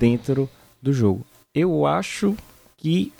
dentro 0.00 0.48
do 0.80 0.92
jogo. 0.92 1.24
Eu 1.54 1.86
acho 1.86 2.36
que 2.76 3.12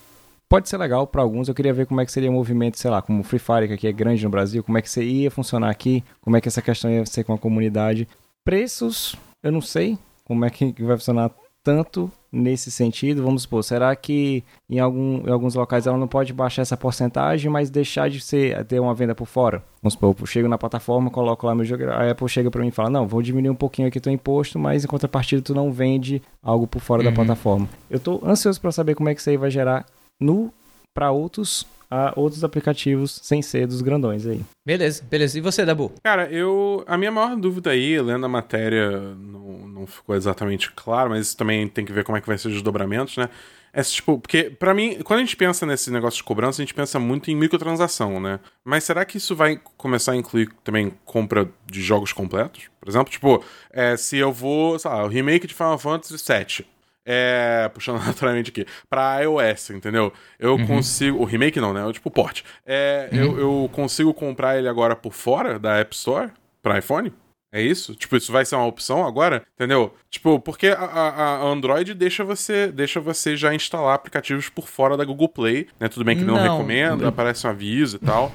pode 0.48 0.68
ser 0.68 0.78
legal 0.78 1.06
para 1.06 1.22
alguns. 1.22 1.48
Eu 1.48 1.54
queria 1.54 1.72
ver 1.72 1.86
como 1.86 2.00
é 2.00 2.06
que 2.06 2.12
seria 2.12 2.30
o 2.30 2.32
movimento, 2.32 2.78
sei 2.78 2.90
lá, 2.90 3.02
como 3.02 3.20
o 3.20 3.24
Free 3.24 3.38
Fire, 3.38 3.68
que 3.68 3.74
aqui 3.74 3.86
é 3.86 3.92
grande 3.92 4.24
no 4.24 4.30
Brasil, 4.30 4.62
como 4.64 4.78
é 4.78 4.82
que 4.82 5.00
ia 5.00 5.30
funcionar 5.30 5.70
aqui, 5.70 6.02
como 6.20 6.36
é 6.36 6.40
que 6.40 6.48
essa 6.48 6.62
questão 6.62 6.90
ia 6.90 7.04
ser 7.06 7.24
com 7.24 7.34
a 7.34 7.38
comunidade. 7.38 8.08
Preços, 8.44 9.14
eu 9.42 9.52
não 9.52 9.60
sei 9.60 9.98
como 10.24 10.44
é 10.44 10.50
que 10.50 10.72
vai 10.82 10.96
funcionar 10.96 11.30
tanto 11.68 12.10
nesse 12.32 12.70
sentido. 12.70 13.22
Vamos 13.22 13.42
supor, 13.42 13.62
será 13.62 13.94
que 13.94 14.42
em, 14.70 14.78
algum, 14.80 15.26
em 15.26 15.30
alguns 15.30 15.54
locais 15.54 15.86
ela 15.86 15.98
não 15.98 16.08
pode 16.08 16.32
baixar 16.32 16.62
essa 16.62 16.76
porcentagem, 16.78 17.50
mas 17.50 17.68
deixar 17.68 18.08
de 18.08 18.20
ser 18.22 18.64
ter 18.64 18.80
uma 18.80 18.94
venda 18.94 19.14
por 19.14 19.26
fora? 19.26 19.62
Vamos 19.82 19.92
supor, 19.92 20.14
eu 20.18 20.26
chego 20.26 20.48
na 20.48 20.56
plataforma, 20.56 21.10
coloco 21.10 21.46
lá 21.46 21.54
meu 21.54 21.64
jogo, 21.66 21.84
a 21.90 22.10
Apple 22.10 22.26
chega 22.28 22.50
para 22.50 22.62
mim 22.62 22.68
e 22.68 22.70
fala: 22.70 22.88
"Não, 22.88 23.06
vou 23.06 23.20
diminuir 23.20 23.50
um 23.50 23.54
pouquinho 23.54 23.86
aqui 23.88 24.00
teu 24.00 24.10
imposto, 24.12 24.58
mas 24.58 24.82
em 24.84 24.88
contrapartida 24.88 25.42
tu 25.42 25.54
não 25.54 25.70
vende 25.70 26.22
algo 26.42 26.66
por 26.66 26.80
fora 26.80 27.02
da 27.02 27.10
Uhum. 27.10 27.14
plataforma". 27.16 27.68
Eu 27.90 28.00
tô 28.00 28.20
ansioso 28.24 28.58
para 28.60 28.72
saber 28.72 28.94
como 28.94 29.10
é 29.10 29.14
que 29.14 29.20
isso 29.20 29.28
aí 29.28 29.36
vai 29.36 29.50
gerar 29.50 29.84
no 30.18 30.50
para 30.94 31.10
outros 31.10 31.66
a 31.90 32.12
outros 32.16 32.44
aplicativos 32.44 33.18
sem 33.22 33.40
ser 33.42 33.66
dos 33.66 33.80
grandões 33.80 34.26
aí. 34.26 34.40
Beleza, 34.64 35.02
beleza. 35.08 35.38
E 35.38 35.40
você, 35.40 35.64
Dabu? 35.64 35.92
Cara, 36.02 36.30
eu. 36.30 36.84
A 36.86 36.96
minha 36.98 37.10
maior 37.10 37.36
dúvida 37.36 37.70
aí, 37.70 38.00
lendo 38.00 38.26
a 38.26 38.28
matéria, 38.28 38.90
não, 39.14 39.68
não 39.68 39.86
ficou 39.86 40.14
exatamente 40.14 40.70
claro, 40.72 41.10
mas 41.10 41.34
também 41.34 41.66
tem 41.68 41.84
que 41.84 41.92
ver 41.92 42.04
como 42.04 42.18
é 42.18 42.20
que 42.20 42.26
vai 42.26 42.36
ser 42.36 42.48
os 42.48 42.54
desdobramentos, 42.54 43.16
né? 43.16 43.28
É 43.72 43.82
tipo, 43.82 44.18
porque 44.18 44.44
para 44.50 44.72
mim, 44.72 44.98
quando 45.04 45.18
a 45.18 45.22
gente 45.22 45.36
pensa 45.36 45.66
nesse 45.66 45.90
negócio 45.90 46.16
de 46.16 46.24
cobrança, 46.24 46.60
a 46.60 46.64
gente 46.64 46.74
pensa 46.74 46.98
muito 46.98 47.30
em 47.30 47.36
microtransação, 47.36 48.18
né? 48.18 48.40
Mas 48.64 48.84
será 48.84 49.04
que 49.04 49.18
isso 49.18 49.36
vai 49.36 49.60
começar 49.76 50.12
a 50.12 50.16
incluir 50.16 50.50
também 50.64 50.92
compra 51.04 51.48
de 51.66 51.82
jogos 51.82 52.12
completos? 52.12 52.64
Por 52.80 52.88
exemplo, 52.88 53.12
tipo, 53.12 53.44
é, 53.70 53.96
se 53.96 54.16
eu 54.16 54.32
vou, 54.32 54.78
sei 54.78 54.90
lá, 54.90 55.04
o 55.04 55.08
remake 55.08 55.46
de 55.46 55.54
Final 55.54 55.78
Fantasy 55.78 56.16
VII 56.16 56.66
é, 57.10 57.70
puxando 57.72 57.98
naturalmente 58.04 58.50
aqui, 58.50 58.66
pra 58.90 59.20
iOS, 59.20 59.70
entendeu? 59.70 60.12
Eu 60.38 60.56
uhum. 60.56 60.66
consigo. 60.66 61.18
O 61.18 61.24
remake 61.24 61.58
não, 61.58 61.72
né? 61.72 61.88
É 61.88 61.92
tipo 61.92 62.10
port. 62.10 62.42
É, 62.66 63.08
uhum. 63.10 63.18
eu, 63.18 63.38
eu 63.38 63.70
consigo 63.72 64.12
comprar 64.12 64.58
ele 64.58 64.68
agora 64.68 64.94
por 64.94 65.14
fora 65.14 65.58
da 65.58 65.78
App 65.78 65.94
Store 65.96 66.30
pra 66.62 66.78
iPhone? 66.78 67.10
É 67.50 67.62
isso? 67.62 67.94
Tipo, 67.94 68.14
isso 68.14 68.30
vai 68.30 68.44
ser 68.44 68.56
uma 68.56 68.66
opção 68.66 69.06
agora? 69.06 69.42
Entendeu? 69.54 69.94
Tipo, 70.10 70.38
porque 70.38 70.66
a, 70.66 70.74
a, 70.74 71.42
Android 71.46 71.94
deixa 71.94 72.22
você, 72.22 72.70
deixa 72.70 73.00
você 73.00 73.38
já 73.38 73.54
instalar 73.54 73.94
aplicativos 73.94 74.50
por 74.50 74.68
fora 74.68 74.94
da 74.94 75.04
Google 75.04 75.30
Play, 75.30 75.66
né? 75.80 75.88
Tudo 75.88 76.04
bem 76.04 76.14
que 76.14 76.24
não, 76.24 76.34
não 76.34 76.42
recomenda, 76.42 77.08
aparece 77.08 77.46
um 77.46 77.50
aviso 77.50 77.96
e 77.96 78.00
tal. 78.00 78.30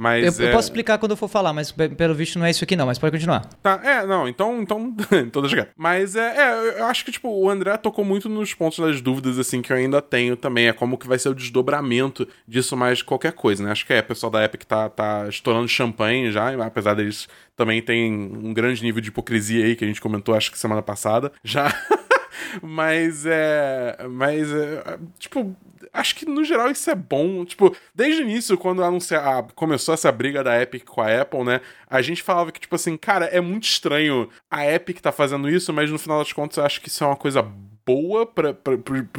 Mas 0.00 0.38
eu, 0.38 0.46
é... 0.46 0.48
eu, 0.48 0.52
posso 0.54 0.68
explicar 0.68 0.96
quando 0.96 1.10
eu 1.10 1.16
for 1.16 1.28
falar, 1.28 1.52
mas 1.52 1.70
pelo 1.70 2.14
visto 2.14 2.38
não 2.38 2.46
é 2.46 2.50
isso 2.50 2.64
aqui 2.64 2.74
não, 2.74 2.86
mas 2.86 2.98
pode 2.98 3.12
continuar. 3.12 3.44
Tá, 3.62 3.78
é, 3.84 4.06
não, 4.06 4.26
então, 4.26 4.62
então, 4.62 4.94
então 5.12 5.42
deixa 5.42 5.56
quieto. 5.56 5.72
Mas 5.76 6.16
é, 6.16 6.36
é, 6.38 6.80
eu 6.80 6.86
acho 6.86 7.04
que, 7.04 7.12
tipo, 7.12 7.28
o 7.28 7.50
André 7.50 7.76
tocou 7.76 8.02
muito 8.02 8.26
nos 8.26 8.54
pontos 8.54 8.78
das 8.78 9.02
dúvidas, 9.02 9.38
assim, 9.38 9.60
que 9.60 9.70
eu 9.70 9.76
ainda 9.76 10.00
tenho 10.00 10.36
também, 10.36 10.68
é 10.68 10.72
como 10.72 10.96
que 10.96 11.06
vai 11.06 11.18
ser 11.18 11.28
o 11.28 11.34
desdobramento 11.34 12.26
disso 12.48 12.74
mais 12.78 12.98
de 12.98 13.04
qualquer 13.04 13.32
coisa, 13.32 13.62
né? 13.62 13.72
Acho 13.72 13.84
que 13.84 13.92
é, 13.92 14.00
o 14.00 14.04
pessoal 14.04 14.32
da 14.32 14.42
Epic 14.42 14.64
tá, 14.64 14.88
tá 14.88 15.28
estourando 15.28 15.68
champanhe 15.68 16.32
já, 16.32 16.50
apesar 16.64 16.94
deles 16.94 17.28
também 17.54 17.82
tem 17.82 18.10
um 18.10 18.54
grande 18.54 18.82
nível 18.82 19.02
de 19.02 19.10
hipocrisia 19.10 19.66
aí, 19.66 19.76
que 19.76 19.84
a 19.84 19.86
gente 19.86 20.00
comentou, 20.00 20.34
acho 20.34 20.50
que 20.50 20.58
semana 20.58 20.80
passada, 20.80 21.30
já... 21.44 21.70
mas 22.62 23.26
é. 23.26 23.98
Mas 24.08 24.50
é. 24.50 24.98
Tipo, 25.18 25.54
acho 25.92 26.14
que 26.14 26.26
no 26.26 26.44
geral 26.44 26.70
isso 26.70 26.90
é 26.90 26.94
bom. 26.94 27.44
Tipo, 27.44 27.74
desde 27.94 28.22
o 28.22 28.24
início, 28.24 28.58
quando 28.58 28.82
anunciar, 28.84 29.42
começou 29.54 29.94
essa 29.94 30.10
briga 30.10 30.42
da 30.42 30.60
Epic 30.60 30.84
com 30.84 31.00
a 31.00 31.20
Apple, 31.20 31.44
né? 31.44 31.60
A 31.88 32.02
gente 32.02 32.22
falava 32.22 32.52
que, 32.52 32.60
tipo 32.60 32.74
assim, 32.74 32.96
cara, 32.96 33.26
é 33.26 33.40
muito 33.40 33.64
estranho 33.64 34.28
a 34.50 34.66
Epic 34.66 35.00
tá 35.00 35.12
fazendo 35.12 35.48
isso, 35.48 35.72
mas 35.72 35.90
no 35.90 35.98
final 35.98 36.18
das 36.18 36.32
contas 36.32 36.56
eu 36.58 36.64
acho 36.64 36.80
que 36.80 36.88
isso 36.88 37.04
é 37.04 37.06
uma 37.06 37.16
coisa 37.16 37.42
boa 37.42 37.69
para 37.84 38.56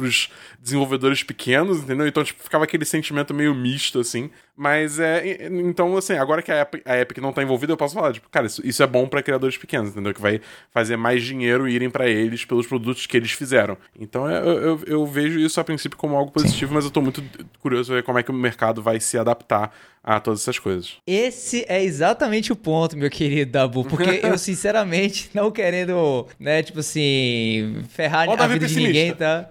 os 0.00 0.30
desenvolvedores 0.60 1.22
pequenos, 1.22 1.78
entendeu? 1.78 2.06
Então, 2.06 2.24
tipo, 2.24 2.42
ficava 2.42 2.64
aquele 2.64 2.84
sentimento 2.84 3.34
meio 3.34 3.54
misto, 3.54 4.00
assim. 4.00 4.30
Mas 4.56 4.98
é. 4.98 5.46
Então, 5.48 5.96
assim, 5.96 6.14
agora 6.14 6.42
que 6.42 6.52
a 6.52 6.60
Epic, 6.62 6.82
a 6.84 6.98
Epic 6.98 7.18
não 7.18 7.32
tá 7.32 7.42
envolvida, 7.42 7.72
eu 7.72 7.76
posso 7.76 7.94
falar, 7.94 8.12
tipo, 8.12 8.28
cara, 8.28 8.46
isso, 8.46 8.66
isso 8.66 8.82
é 8.82 8.86
bom 8.86 9.08
para 9.08 9.22
criadores 9.22 9.56
pequenos, 9.56 9.90
entendeu? 9.90 10.14
Que 10.14 10.20
vai 10.20 10.40
fazer 10.70 10.96
mais 10.96 11.22
dinheiro 11.22 11.68
irem 11.68 11.90
para 11.90 12.08
eles 12.08 12.44
pelos 12.44 12.66
produtos 12.66 13.06
que 13.06 13.16
eles 13.16 13.32
fizeram. 13.32 13.76
Então, 13.98 14.28
é, 14.28 14.38
eu, 14.38 14.60
eu, 14.60 14.80
eu, 14.86 15.06
vejo 15.06 15.38
isso 15.38 15.60
a 15.60 15.64
princípio 15.64 15.98
como 15.98 16.16
algo 16.16 16.30
positivo, 16.30 16.68
Sim. 16.68 16.74
mas 16.74 16.84
eu 16.84 16.90
tô 16.90 17.00
muito 17.00 17.22
curioso 17.60 17.92
ver 17.92 18.02
como 18.02 18.18
é 18.18 18.22
que 18.22 18.30
o 18.30 18.34
mercado 18.34 18.82
vai 18.82 19.00
se 19.00 19.18
adaptar 19.18 19.72
a 20.02 20.18
todas 20.18 20.40
essas 20.40 20.58
coisas. 20.58 20.94
Esse 21.06 21.64
é 21.68 21.82
exatamente 21.82 22.52
o 22.52 22.56
ponto, 22.56 22.96
meu 22.96 23.08
querido 23.10 23.52
Dabu, 23.52 23.84
porque 23.84 24.20
eu, 24.22 24.36
sinceramente, 24.38 25.30
não 25.32 25.50
querendo, 25.50 26.26
né, 26.38 26.62
tipo 26.62 26.80
assim, 26.80 27.82
ferrar 27.88 28.28
a 28.28 28.46
vida 28.46 28.66
de 28.66 28.76
ninguém, 28.76 29.14
tá? 29.14 29.48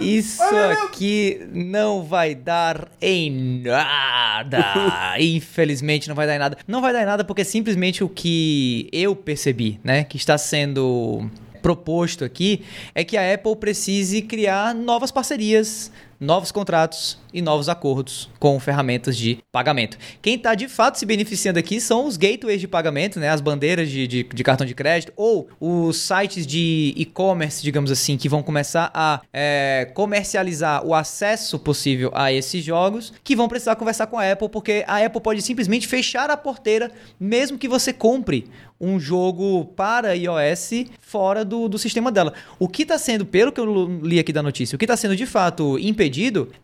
Isso 0.00 0.42
aqui 0.84 1.40
não 1.52 2.02
vai 2.02 2.34
dar 2.34 2.88
em 3.00 3.62
nada. 3.62 5.16
Infelizmente 5.18 6.08
não 6.08 6.14
vai 6.14 6.26
dar 6.26 6.36
em 6.36 6.38
nada. 6.38 6.58
Não 6.66 6.80
vai 6.80 6.92
dar 6.92 7.02
em 7.02 7.06
nada 7.06 7.24
porque 7.24 7.44
simplesmente 7.44 8.04
o 8.04 8.08
que 8.08 8.88
eu 8.92 9.16
percebi, 9.16 9.80
né, 9.82 10.04
que 10.04 10.16
está 10.16 10.38
sendo 10.38 11.28
proposto 11.58 12.24
aqui 12.24 12.62
é 12.94 13.02
que 13.04 13.16
a 13.16 13.34
Apple 13.34 13.56
precise 13.56 14.22
criar 14.22 14.74
novas 14.74 15.10
parcerias, 15.10 15.90
novos 16.20 16.50
contratos 16.50 17.18
e 17.32 17.40
novos 17.40 17.68
acordos 17.68 18.28
com 18.38 18.58
ferramentas 18.58 19.16
de 19.16 19.38
pagamento. 19.52 19.98
Quem 20.20 20.34
está 20.34 20.54
de 20.54 20.68
fato 20.68 20.98
se 20.98 21.06
beneficiando 21.06 21.58
aqui 21.58 21.80
são 21.80 22.06
os 22.06 22.16
gateways 22.16 22.60
de 22.60 22.66
pagamento, 22.66 23.20
né, 23.20 23.28
as 23.28 23.40
bandeiras 23.40 23.88
de, 23.88 24.06
de, 24.06 24.22
de 24.22 24.44
cartão 24.44 24.66
de 24.66 24.74
crédito 24.74 25.12
ou 25.16 25.48
os 25.60 25.96
sites 25.98 26.46
de 26.46 26.92
e-commerce, 26.96 27.62
digamos 27.62 27.90
assim, 27.90 28.16
que 28.16 28.28
vão 28.28 28.42
começar 28.42 28.90
a 28.94 29.20
é, 29.32 29.90
comercializar 29.94 30.84
o 30.84 30.94
acesso 30.94 31.58
possível 31.58 32.10
a 32.14 32.32
esses 32.32 32.64
jogos, 32.64 33.12
que 33.22 33.36
vão 33.36 33.48
precisar 33.48 33.76
conversar 33.76 34.06
com 34.06 34.18
a 34.18 34.32
Apple, 34.32 34.48
porque 34.48 34.84
a 34.86 35.04
Apple 35.04 35.20
pode 35.20 35.42
simplesmente 35.42 35.86
fechar 35.86 36.30
a 36.30 36.36
porteira, 36.36 36.90
mesmo 37.20 37.58
que 37.58 37.68
você 37.68 37.92
compre 37.92 38.48
um 38.80 38.98
jogo 38.98 39.64
para 39.76 40.14
iOS 40.14 40.86
fora 41.00 41.44
do, 41.44 41.68
do 41.68 41.78
sistema 41.78 42.12
dela. 42.12 42.32
O 42.60 42.68
que 42.68 42.82
está 42.82 42.96
sendo, 42.96 43.26
pelo 43.26 43.50
que 43.50 43.60
eu 43.60 44.00
li 44.02 44.20
aqui 44.20 44.32
da 44.32 44.42
notícia, 44.42 44.76
o 44.76 44.78
que 44.78 44.84
está 44.84 44.96
sendo 44.96 45.16
de 45.16 45.26
fato 45.26 45.76
impedido 45.80 46.07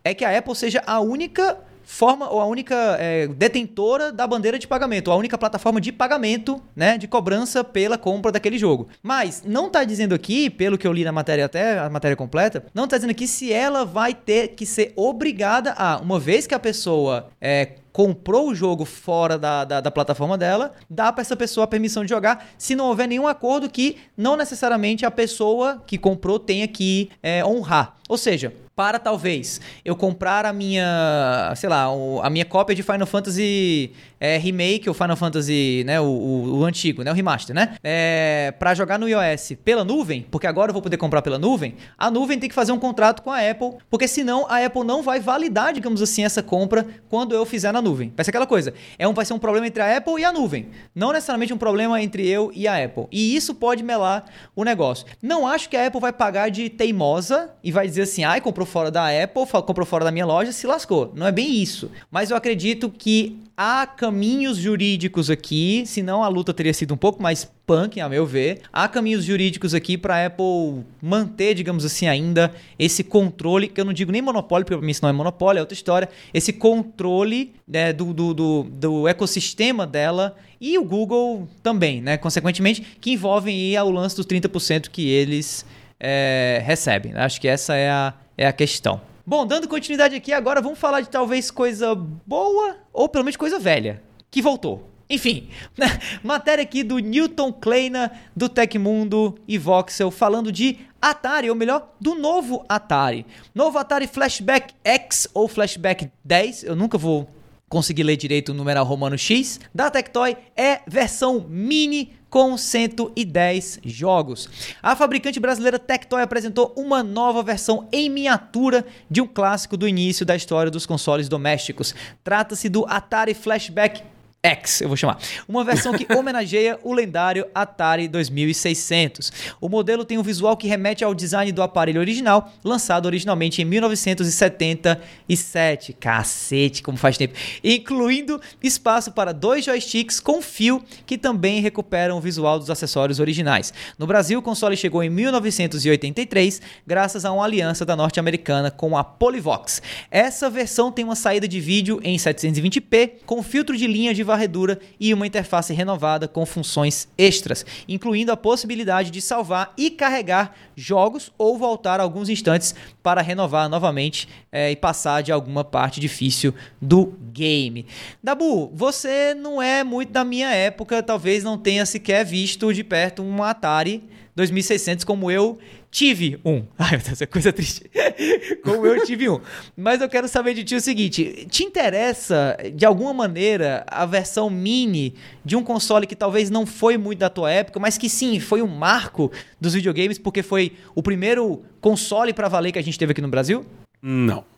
é 0.02 0.14
que 0.14 0.24
a 0.24 0.36
Apple 0.36 0.54
seja 0.54 0.82
a 0.86 1.00
única 1.00 1.58
forma 1.84 2.28
ou 2.30 2.40
a 2.40 2.46
única 2.46 2.96
é, 2.98 3.26
detentora 3.28 4.10
da 4.10 4.26
bandeira 4.26 4.58
de 4.58 4.66
pagamento, 4.66 5.10
a 5.10 5.16
única 5.16 5.38
plataforma 5.38 5.80
de 5.80 5.92
pagamento, 5.92 6.60
né, 6.74 6.98
de 6.98 7.06
cobrança 7.06 7.62
pela 7.62 7.98
compra 7.98 8.32
daquele 8.32 8.58
jogo. 8.58 8.88
Mas 9.02 9.42
não 9.44 9.66
está 9.66 9.84
dizendo 9.84 10.14
aqui, 10.14 10.48
pelo 10.50 10.78
que 10.78 10.86
eu 10.86 10.92
li 10.92 11.04
na 11.04 11.12
matéria 11.12 11.44
até 11.44 11.78
a 11.78 11.90
matéria 11.90 12.16
completa, 12.16 12.64
não 12.74 12.84
está 12.84 12.96
dizendo 12.96 13.10
aqui 13.10 13.26
se 13.26 13.52
ela 13.52 13.84
vai 13.84 14.14
ter 14.14 14.48
que 14.48 14.66
ser 14.66 14.92
obrigada 14.96 15.72
a, 15.76 15.98
uma 15.98 16.18
vez 16.18 16.46
que 16.46 16.54
a 16.54 16.58
pessoa 16.58 17.28
é, 17.40 17.74
comprou 17.92 18.48
o 18.48 18.54
jogo 18.54 18.84
fora 18.84 19.38
da, 19.38 19.64
da, 19.64 19.80
da 19.80 19.90
plataforma 19.90 20.36
dela, 20.36 20.72
dá 20.90 21.12
para 21.12 21.22
essa 21.22 21.36
pessoa 21.36 21.64
a 21.64 21.68
permissão 21.68 22.02
de 22.02 22.10
jogar, 22.10 22.48
se 22.58 22.74
não 22.74 22.86
houver 22.86 23.06
nenhum 23.06 23.28
acordo 23.28 23.70
que 23.70 23.98
não 24.16 24.36
necessariamente 24.36 25.06
a 25.06 25.10
pessoa 25.10 25.80
que 25.86 25.96
comprou 25.96 26.38
tenha 26.38 26.66
que 26.66 27.10
é, 27.22 27.44
honrar. 27.44 27.96
Ou 28.08 28.18
seja, 28.18 28.52
para 28.76 28.98
talvez 28.98 29.60
eu 29.84 29.94
comprar 29.94 30.44
a 30.44 30.52
minha, 30.52 31.52
sei 31.56 31.68
lá, 31.68 31.86
a 32.22 32.30
minha 32.30 32.44
cópia 32.44 32.74
de 32.74 32.82
Final 32.82 33.06
Fantasy 33.06 33.92
é, 34.24 34.38
Remake 34.38 34.88
ou 34.88 34.94
Final 34.94 35.16
Fantasy, 35.16 35.84
né, 35.84 36.00
o, 36.00 36.04
o, 36.04 36.58
o 36.60 36.64
antigo, 36.64 37.04
né, 37.04 37.10
o 37.10 37.14
remaster, 37.14 37.54
né, 37.54 37.76
é, 37.84 38.54
para 38.58 38.72
jogar 38.72 38.98
no 38.98 39.06
iOS 39.06 39.52
pela 39.62 39.84
nuvem, 39.84 40.26
porque 40.30 40.46
agora 40.46 40.70
eu 40.70 40.72
vou 40.72 40.80
poder 40.80 40.96
comprar 40.96 41.20
pela 41.20 41.38
nuvem, 41.38 41.74
a 41.98 42.10
nuvem 42.10 42.38
tem 42.38 42.48
que 42.48 42.54
fazer 42.54 42.72
um 42.72 42.78
contrato 42.78 43.20
com 43.20 43.30
a 43.30 43.38
Apple, 43.38 43.72
porque 43.90 44.08
senão 44.08 44.46
a 44.48 44.64
Apple 44.64 44.82
não 44.82 45.02
vai 45.02 45.20
validar, 45.20 45.74
digamos 45.74 46.00
assim, 46.00 46.24
essa 46.24 46.42
compra 46.42 46.86
quando 47.10 47.34
eu 47.34 47.44
fizer 47.44 47.70
na 47.70 47.82
nuvem. 47.82 48.14
Vai 48.16 48.24
ser 48.24 48.30
aquela 48.30 48.46
coisa, 48.46 48.72
é 48.98 49.06
um, 49.06 49.12
vai 49.12 49.26
ser 49.26 49.34
um 49.34 49.38
problema 49.38 49.66
entre 49.66 49.82
a 49.82 49.98
Apple 49.98 50.18
e 50.18 50.24
a 50.24 50.32
nuvem, 50.32 50.68
não 50.94 51.12
necessariamente 51.12 51.52
um 51.52 51.58
problema 51.58 52.00
entre 52.00 52.26
eu 52.26 52.50
e 52.54 52.66
a 52.66 52.82
Apple. 52.82 53.06
E 53.12 53.36
isso 53.36 53.54
pode 53.54 53.82
melar 53.82 54.24
o 54.56 54.64
negócio. 54.64 55.04
Não 55.20 55.46
acho 55.46 55.68
que 55.68 55.76
a 55.76 55.86
Apple 55.86 56.00
vai 56.00 56.14
pagar 56.14 56.50
de 56.50 56.70
teimosa 56.70 57.50
e 57.62 57.70
vai 57.70 57.86
dizer 57.86 58.02
assim, 58.02 58.24
ai, 58.24 58.40
comprou 58.40 58.66
fora 58.66 58.90
da 58.90 59.06
Apple, 59.06 59.44
comprou 59.66 59.84
fora 59.84 60.02
da 60.02 60.10
minha 60.10 60.24
loja, 60.24 60.50
se 60.50 60.66
lascou. 60.66 61.12
Não 61.14 61.26
é 61.26 61.32
bem 61.32 61.62
isso. 61.62 61.90
Mas 62.10 62.30
eu 62.30 62.36
acredito 62.38 62.88
que 62.88 63.44
há 63.56 63.86
caminhos 64.14 64.58
jurídicos 64.58 65.28
aqui, 65.28 65.82
senão 65.86 66.22
a 66.22 66.28
luta 66.28 66.54
teria 66.54 66.72
sido 66.72 66.94
um 66.94 66.96
pouco 66.96 67.20
mais 67.20 67.50
punk, 67.66 68.00
a 68.00 68.08
meu 68.08 68.24
ver. 68.24 68.60
Há 68.72 68.86
caminhos 68.86 69.24
jurídicos 69.24 69.74
aqui 69.74 69.98
para 69.98 70.26
Apple 70.26 70.84
manter, 71.02 71.52
digamos 71.52 71.84
assim, 71.84 72.06
ainda 72.06 72.54
esse 72.78 73.02
controle, 73.02 73.66
que 73.66 73.80
eu 73.80 73.84
não 73.84 73.92
digo 73.92 74.12
nem 74.12 74.22
monopólio, 74.22 74.64
porque 74.64 74.76
para 74.76 74.86
mim 74.86 74.92
isso 74.92 75.02
não 75.02 75.08
é 75.08 75.12
monopólio, 75.12 75.58
é 75.58 75.62
outra 75.62 75.74
história. 75.74 76.08
Esse 76.32 76.52
controle 76.52 77.54
né, 77.66 77.92
do, 77.92 78.14
do, 78.14 78.32
do, 78.32 78.62
do, 78.62 79.08
ecossistema 79.08 79.84
dela 79.84 80.36
e 80.60 80.78
o 80.78 80.84
Google 80.84 81.48
também, 81.60 82.00
né? 82.00 82.16
Consequentemente, 82.16 82.82
que 83.00 83.10
envolvem 83.10 83.76
aí 83.76 83.82
o 83.82 83.90
lance 83.90 84.14
dos 84.14 84.26
30% 84.26 84.90
que 84.90 85.08
eles 85.10 85.66
é, 85.98 86.62
recebem. 86.64 87.14
Acho 87.14 87.40
que 87.40 87.48
essa 87.48 87.74
é 87.74 87.90
a, 87.90 88.14
é 88.38 88.46
a 88.46 88.52
questão. 88.52 89.00
Bom, 89.26 89.46
dando 89.46 89.66
continuidade 89.66 90.14
aqui, 90.14 90.34
agora 90.34 90.60
vamos 90.60 90.78
falar 90.78 91.00
de 91.00 91.08
talvez 91.08 91.50
coisa 91.50 91.94
boa 91.94 92.76
ou 92.92 93.08
pelo 93.08 93.24
menos 93.24 93.38
coisa 93.38 93.58
velha, 93.58 94.02
que 94.30 94.42
voltou. 94.42 94.90
Enfim, 95.08 95.48
matéria 96.22 96.62
aqui 96.62 96.82
do 96.82 96.98
Newton 96.98 97.50
Kleina, 97.50 98.12
do 98.36 98.50
Tecmundo 98.50 99.38
e 99.48 99.56
Voxel, 99.56 100.10
falando 100.10 100.52
de 100.52 100.78
Atari, 101.00 101.48
ou 101.48 101.56
melhor, 101.56 101.94
do 101.98 102.14
novo 102.14 102.66
Atari. 102.68 103.24
Novo 103.54 103.78
Atari 103.78 104.06
Flashback 104.06 104.74
X 104.84 105.26
ou 105.32 105.48
Flashback 105.48 106.10
10, 106.22 106.64
eu 106.64 106.76
nunca 106.76 106.98
vou 106.98 107.26
conseguir 107.66 108.02
ler 108.02 108.18
direito 108.18 108.50
o 108.50 108.54
numeral 108.54 108.84
romano 108.84 109.16
X, 109.16 109.58
da 109.74 109.90
Tectoy 109.90 110.36
é 110.54 110.82
versão 110.86 111.46
mini 111.48 112.12
com 112.34 112.58
110 112.58 113.78
jogos. 113.84 114.48
A 114.82 114.96
fabricante 114.96 115.38
brasileira 115.38 115.78
Tectoy 115.78 116.20
apresentou 116.20 116.74
uma 116.76 117.00
nova 117.00 117.44
versão 117.44 117.86
em 117.92 118.10
miniatura 118.10 118.84
de 119.08 119.20
um 119.20 119.26
clássico 119.28 119.76
do 119.76 119.86
início 119.86 120.26
da 120.26 120.34
história 120.34 120.68
dos 120.68 120.84
consoles 120.84 121.28
domésticos. 121.28 121.94
Trata-se 122.24 122.68
do 122.68 122.84
Atari 122.88 123.34
Flashback 123.34 124.02
X, 124.44 124.82
eu 124.82 124.88
vou 124.88 124.96
chamar. 124.96 125.18
Uma 125.48 125.64
versão 125.64 125.94
que 125.94 126.06
homenageia 126.12 126.78
o 126.82 126.92
lendário 126.92 127.46
Atari 127.54 128.06
2600. 128.08 129.32
O 129.58 129.70
modelo 129.70 130.04
tem 130.04 130.18
um 130.18 130.22
visual 130.22 130.54
que 130.54 130.68
remete 130.68 131.02
ao 131.02 131.14
design 131.14 131.50
do 131.50 131.62
aparelho 131.62 131.98
original, 131.98 132.52
lançado 132.62 133.06
originalmente 133.06 133.62
em 133.62 133.64
1977. 133.64 135.94
Cacete, 135.94 136.82
como 136.82 136.98
faz 136.98 137.16
tempo. 137.16 137.32
Incluindo 137.64 138.38
espaço 138.62 139.12
para 139.12 139.32
dois 139.32 139.64
joysticks 139.64 140.20
com 140.20 140.42
fio 140.42 140.84
que 141.06 141.16
também 141.16 141.62
recuperam 141.62 142.18
o 142.18 142.20
visual 142.20 142.58
dos 142.58 142.68
acessórios 142.68 143.20
originais. 143.20 143.72
No 143.98 144.06
Brasil, 144.06 144.40
o 144.40 144.42
console 144.42 144.76
chegou 144.76 145.02
em 145.02 145.08
1983, 145.08 146.60
graças 146.86 147.24
a 147.24 147.32
uma 147.32 147.44
aliança 147.44 147.86
da 147.86 147.96
norte-americana 147.96 148.70
com 148.70 148.94
a 148.94 149.02
Polivox. 149.02 149.80
Essa 150.10 150.50
versão 150.50 150.92
tem 150.92 151.02
uma 151.02 151.16
saída 151.16 151.48
de 151.48 151.60
vídeo 151.60 151.98
em 152.02 152.18
720p 152.18 153.12
com 153.24 153.42
filtro 153.42 153.74
de 153.74 153.86
linha 153.86 154.12
de 154.12 154.22
varredura 154.34 154.80
e 154.98 155.14
uma 155.14 155.26
interface 155.26 155.72
renovada 155.72 156.26
com 156.26 156.44
funções 156.44 157.08
extras, 157.16 157.64
incluindo 157.88 158.32
a 158.32 158.36
possibilidade 158.36 159.10
de 159.10 159.20
salvar 159.20 159.72
e 159.78 159.90
carregar 159.90 160.54
jogos 160.76 161.32
ou 161.38 161.56
voltar 161.56 162.00
alguns 162.00 162.28
instantes 162.28 162.74
para 163.02 163.22
renovar 163.22 163.68
novamente 163.68 164.28
é, 164.50 164.70
e 164.70 164.76
passar 164.76 165.22
de 165.22 165.30
alguma 165.30 165.62
parte 165.62 166.00
difícil 166.00 166.52
do 166.82 167.14
game. 167.32 167.86
Dabu, 168.22 168.70
você 168.74 169.34
não 169.34 169.62
é 169.62 169.84
muito 169.84 170.10
da 170.12 170.24
minha 170.24 170.52
época, 170.52 171.02
talvez 171.02 171.44
não 171.44 171.56
tenha 171.56 171.86
sequer 171.86 172.24
visto 172.24 172.72
de 172.74 172.82
perto 172.82 173.22
um 173.22 173.42
Atari 173.42 174.02
2600 174.34 175.04
como 175.04 175.30
eu 175.30 175.58
tive 175.90 176.40
um. 176.44 176.64
Ai, 176.76 176.92
meu 176.96 177.00
Deus, 177.00 177.22
é 177.22 177.26
coisa 177.26 177.52
triste. 177.52 177.88
Como 178.64 178.84
eu 178.84 179.04
tive 179.04 179.28
um. 179.28 179.40
Mas 179.76 180.00
eu 180.00 180.08
quero 180.08 180.26
saber 180.26 180.54
de 180.54 180.64
ti 180.64 180.74
o 180.74 180.80
seguinte: 180.80 181.46
te 181.48 181.62
interessa, 181.62 182.56
de 182.74 182.84
alguma 182.84 183.12
maneira, 183.12 183.84
a 183.86 184.04
versão 184.04 184.50
mini 184.50 185.14
de 185.44 185.54
um 185.54 185.62
console 185.62 186.06
que 186.06 186.16
talvez 186.16 186.50
não 186.50 186.66
foi 186.66 186.98
muito 186.98 187.20
da 187.20 187.30
tua 187.30 187.50
época, 187.50 187.78
mas 187.78 187.96
que 187.96 188.08
sim, 188.08 188.40
foi 188.40 188.60
um 188.62 188.66
marco 188.66 189.30
dos 189.60 189.74
videogames, 189.74 190.18
porque 190.18 190.42
foi 190.42 190.72
o 190.94 191.02
primeiro 191.02 191.62
console 191.80 192.32
para 192.32 192.48
valer 192.48 192.72
que 192.72 192.78
a 192.78 192.82
gente 192.82 192.98
teve 192.98 193.12
aqui 193.12 193.20
no 193.20 193.28
Brasil? 193.28 193.64
Não. 194.02 194.53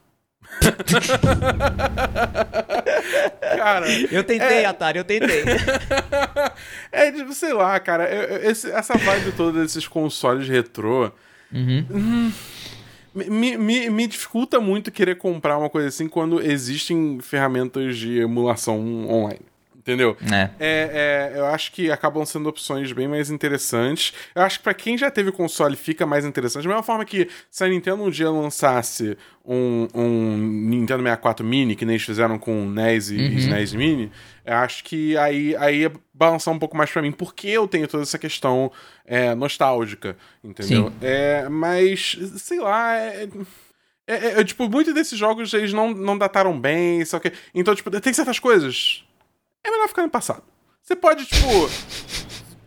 cara. 3.56 3.86
Eu 4.10 4.24
tentei, 4.24 4.58
é... 4.58 4.66
Atari, 4.66 4.98
eu 4.98 5.04
tentei. 5.04 5.44
é, 6.92 7.12
tipo, 7.12 7.32
sei 7.32 7.52
lá, 7.52 7.78
cara. 7.80 8.08
esse, 8.42 8.70
essa 8.70 8.96
vibe 8.96 9.32
toda 9.32 9.62
desses 9.62 9.86
consoles 9.86 10.48
retrô. 10.48 11.10
Uhum. 11.52 11.86
Hum, 11.90 12.32
me, 13.14 13.56
me, 13.56 13.90
me 13.90 14.06
dificulta 14.06 14.60
muito 14.60 14.90
querer 14.90 15.16
comprar 15.16 15.58
uma 15.58 15.70
coisa 15.70 15.88
assim 15.88 16.08
quando 16.08 16.40
existem 16.40 17.18
ferramentas 17.20 17.96
de 17.96 18.18
emulação 18.18 19.08
online. 19.08 19.40
Entendeu? 19.86 20.16
É. 20.32 20.50
É, 20.58 21.30
é. 21.32 21.38
eu 21.38 21.46
acho 21.46 21.70
que 21.70 21.92
acabam 21.92 22.26
sendo 22.26 22.48
opções 22.48 22.90
bem 22.90 23.06
mais 23.06 23.30
interessantes. 23.30 24.12
Eu 24.34 24.42
acho 24.42 24.58
que 24.58 24.64
para 24.64 24.74
quem 24.74 24.98
já 24.98 25.12
teve 25.12 25.30
console 25.30 25.76
fica 25.76 26.04
mais 26.04 26.24
interessante. 26.24 26.64
Da 26.64 26.68
mesma 26.70 26.82
forma 26.82 27.04
que 27.04 27.28
se 27.48 27.62
a 27.62 27.68
Nintendo 27.68 28.02
um 28.02 28.10
dia 28.10 28.28
lançasse 28.28 29.16
um, 29.44 29.86
um 29.94 30.36
Nintendo 30.36 31.04
64 31.04 31.46
Mini, 31.46 31.76
que 31.76 31.84
nem 31.84 31.94
eles 31.94 32.04
fizeram 32.04 32.36
com 32.36 32.66
o 32.66 32.68
NES 32.68 33.10
e 33.10 33.16
uhum. 33.16 33.36
SNES 33.36 33.74
Mini, 33.74 34.12
eu 34.44 34.54
acho 34.54 34.82
que 34.82 35.16
aí, 35.18 35.54
aí 35.54 35.82
ia 35.82 35.92
balançar 36.12 36.52
um 36.52 36.58
pouco 36.58 36.76
mais 36.76 36.90
para 36.90 37.00
mim, 37.00 37.12
porque 37.12 37.46
eu 37.46 37.68
tenho 37.68 37.86
toda 37.86 38.02
essa 38.02 38.18
questão 38.18 38.72
é, 39.04 39.36
nostálgica, 39.36 40.16
entendeu? 40.42 40.92
É, 41.00 41.48
mas, 41.48 42.18
sei 42.38 42.58
lá, 42.58 42.96
é, 42.96 43.28
é, 44.08 44.14
é, 44.14 44.40
é, 44.40 44.44
tipo, 44.44 44.68
muitos 44.68 44.92
desses 44.92 45.16
jogos 45.16 45.54
eles 45.54 45.72
não, 45.72 45.92
não 45.92 46.18
dataram 46.18 46.58
bem, 46.58 47.04
só 47.04 47.20
que. 47.20 47.32
Então, 47.54 47.72
tipo, 47.72 47.88
tem 48.00 48.12
certas 48.12 48.40
coisas 48.40 49.05
é 49.66 49.70
melhor 49.70 49.88
ficar 49.88 50.02
no 50.02 50.10
passado. 50.10 50.42
Você 50.82 50.94
pode, 50.94 51.26
tipo, 51.26 51.48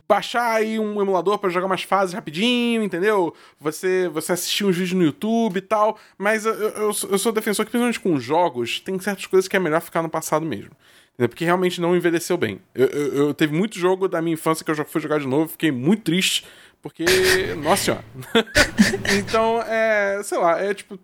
baixar 0.10 0.56
aí 0.56 0.80
um 0.80 1.00
emulador 1.00 1.38
para 1.38 1.52
jogar 1.52 1.68
umas 1.68 1.84
fases 1.84 2.16
rapidinho, 2.16 2.82
entendeu? 2.84 3.34
Você, 3.60 4.10
você 4.10 4.34
assistir 4.34 4.66
uns 4.66 4.76
vídeos 4.76 4.94
no 4.94 5.04
YouTube 5.04 5.58
e 5.58 5.62
tal. 5.62 5.98
Mas 6.18 6.46
eu, 6.46 6.54
eu, 6.54 6.88
eu 6.88 7.18
sou 7.20 7.32
defensor 7.32 7.64
que, 7.64 7.72
principalmente 7.72 8.00
com 8.00 8.20
jogos, 8.20 8.80
tem 8.80 9.00
certas 9.00 9.28
coisas 9.28 9.48
que 9.48 9.56
é 9.56 9.60
melhor 9.60 9.82
ficar 9.82 10.02
no 10.02 10.10
passado 10.10 10.46
mesmo. 10.46 10.72
Entendeu? 11.14 11.30
Porque 11.30 11.46
realmente 11.46 11.80
não 11.80 11.96
envelheceu 11.96 12.38
bem. 12.38 12.60
Eu, 12.74 12.88
eu, 12.88 13.14
eu 13.14 13.34
teve 13.34 13.54
muito 13.54 13.78
jogo 13.78 14.08
da 14.08 14.22
minha 14.22 14.34
infância 14.34 14.66
que 14.66 14.72
eu 14.72 14.76
já 14.76 14.84
fui 14.84 15.00
jogar 15.00 15.20
de 15.20 15.28
novo, 15.28 15.50
fiquei 15.50 15.72
muito 15.72 16.04
triste. 16.04 16.46
Porque, 16.82 17.06
nossa 17.62 17.84
senhora. 17.84 18.06
então, 19.16 19.62
é. 19.62 20.22
Sei 20.24 20.38
lá, 20.38 20.60
é 20.60 20.74
tipo. 20.74 20.98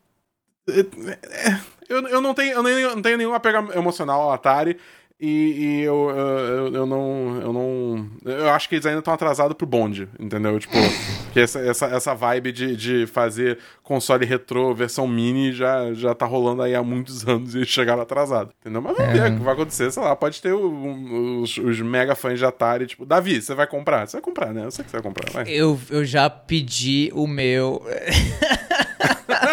É, 0.68 0.80
é, 0.80 1.60
eu, 1.88 2.08
eu 2.08 2.22
não 2.22 2.34
tenho, 2.34 2.54
eu 2.54 2.64
nem, 2.64 2.82
não 2.82 3.02
tenho 3.02 3.18
nenhum 3.18 3.34
apego 3.36 3.72
emocional 3.74 4.22
ao 4.22 4.32
Atari. 4.32 4.78
E, 5.20 5.28
e 5.28 5.82
eu, 5.82 6.10
eu, 6.10 6.74
eu, 6.74 6.86
não. 6.86 7.42
Eu 7.42 7.54
não. 7.54 8.10
Eu 8.26 8.50
acho 8.50 8.68
que 8.68 8.76
eles 8.76 8.86
ainda 8.86 9.00
estão 9.00 9.14
atrasados 9.14 9.56
pro 9.56 9.66
bonde, 9.66 10.10
entendeu? 10.20 10.60
Tipo, 10.60 10.74
que 11.32 11.40
essa, 11.40 11.60
essa, 11.60 11.86
essa 11.86 12.14
vibe 12.14 12.52
de, 12.52 12.76
de 12.76 13.08
fazer 13.08 13.58
console 13.82 14.26
retrô 14.26 14.76
versão 14.76 15.08
mini 15.08 15.54
já, 15.54 15.94
já 15.94 16.14
tá 16.14 16.26
rolando 16.26 16.64
aí 16.64 16.76
há 16.76 16.84
muitos 16.84 17.24
anos 17.28 17.56
e 17.56 17.66
chegaram 17.66 18.02
atrasados, 18.02 18.54
entendeu? 18.60 18.82
Mas 18.82 18.98
vamos 18.98 19.16
é. 19.16 19.22
ver 19.22 19.32
o 19.32 19.38
que 19.38 19.44
vai 19.44 19.54
acontecer, 19.54 19.90
sei 19.90 20.04
lá, 20.04 20.14
pode 20.18 20.42
ter 20.42 20.52
o, 20.52 21.42
os, 21.42 21.58
os, 21.58 21.80
mega 21.80 22.14
fãs 22.14 22.38
de 22.38 22.46
Atari, 22.46 22.86
tipo, 22.86 23.06
Davi, 23.06 23.42
você 23.42 23.56
vai 23.56 23.68
comprar? 23.68 24.08
Você 24.08 24.18
vai 24.18 24.22
comprar, 24.22 24.54
né? 24.54 24.66
Eu 24.66 24.72
sei 24.72 24.84
que 24.84 24.92
você 24.92 24.98
vai 24.98 25.04
comprar, 25.04 25.32
vai. 25.32 25.46
Eu, 25.48 25.80
eu 25.90 26.04
já 26.04 26.30
pedi 26.30 27.10
o 27.14 27.26
meu. 27.26 27.82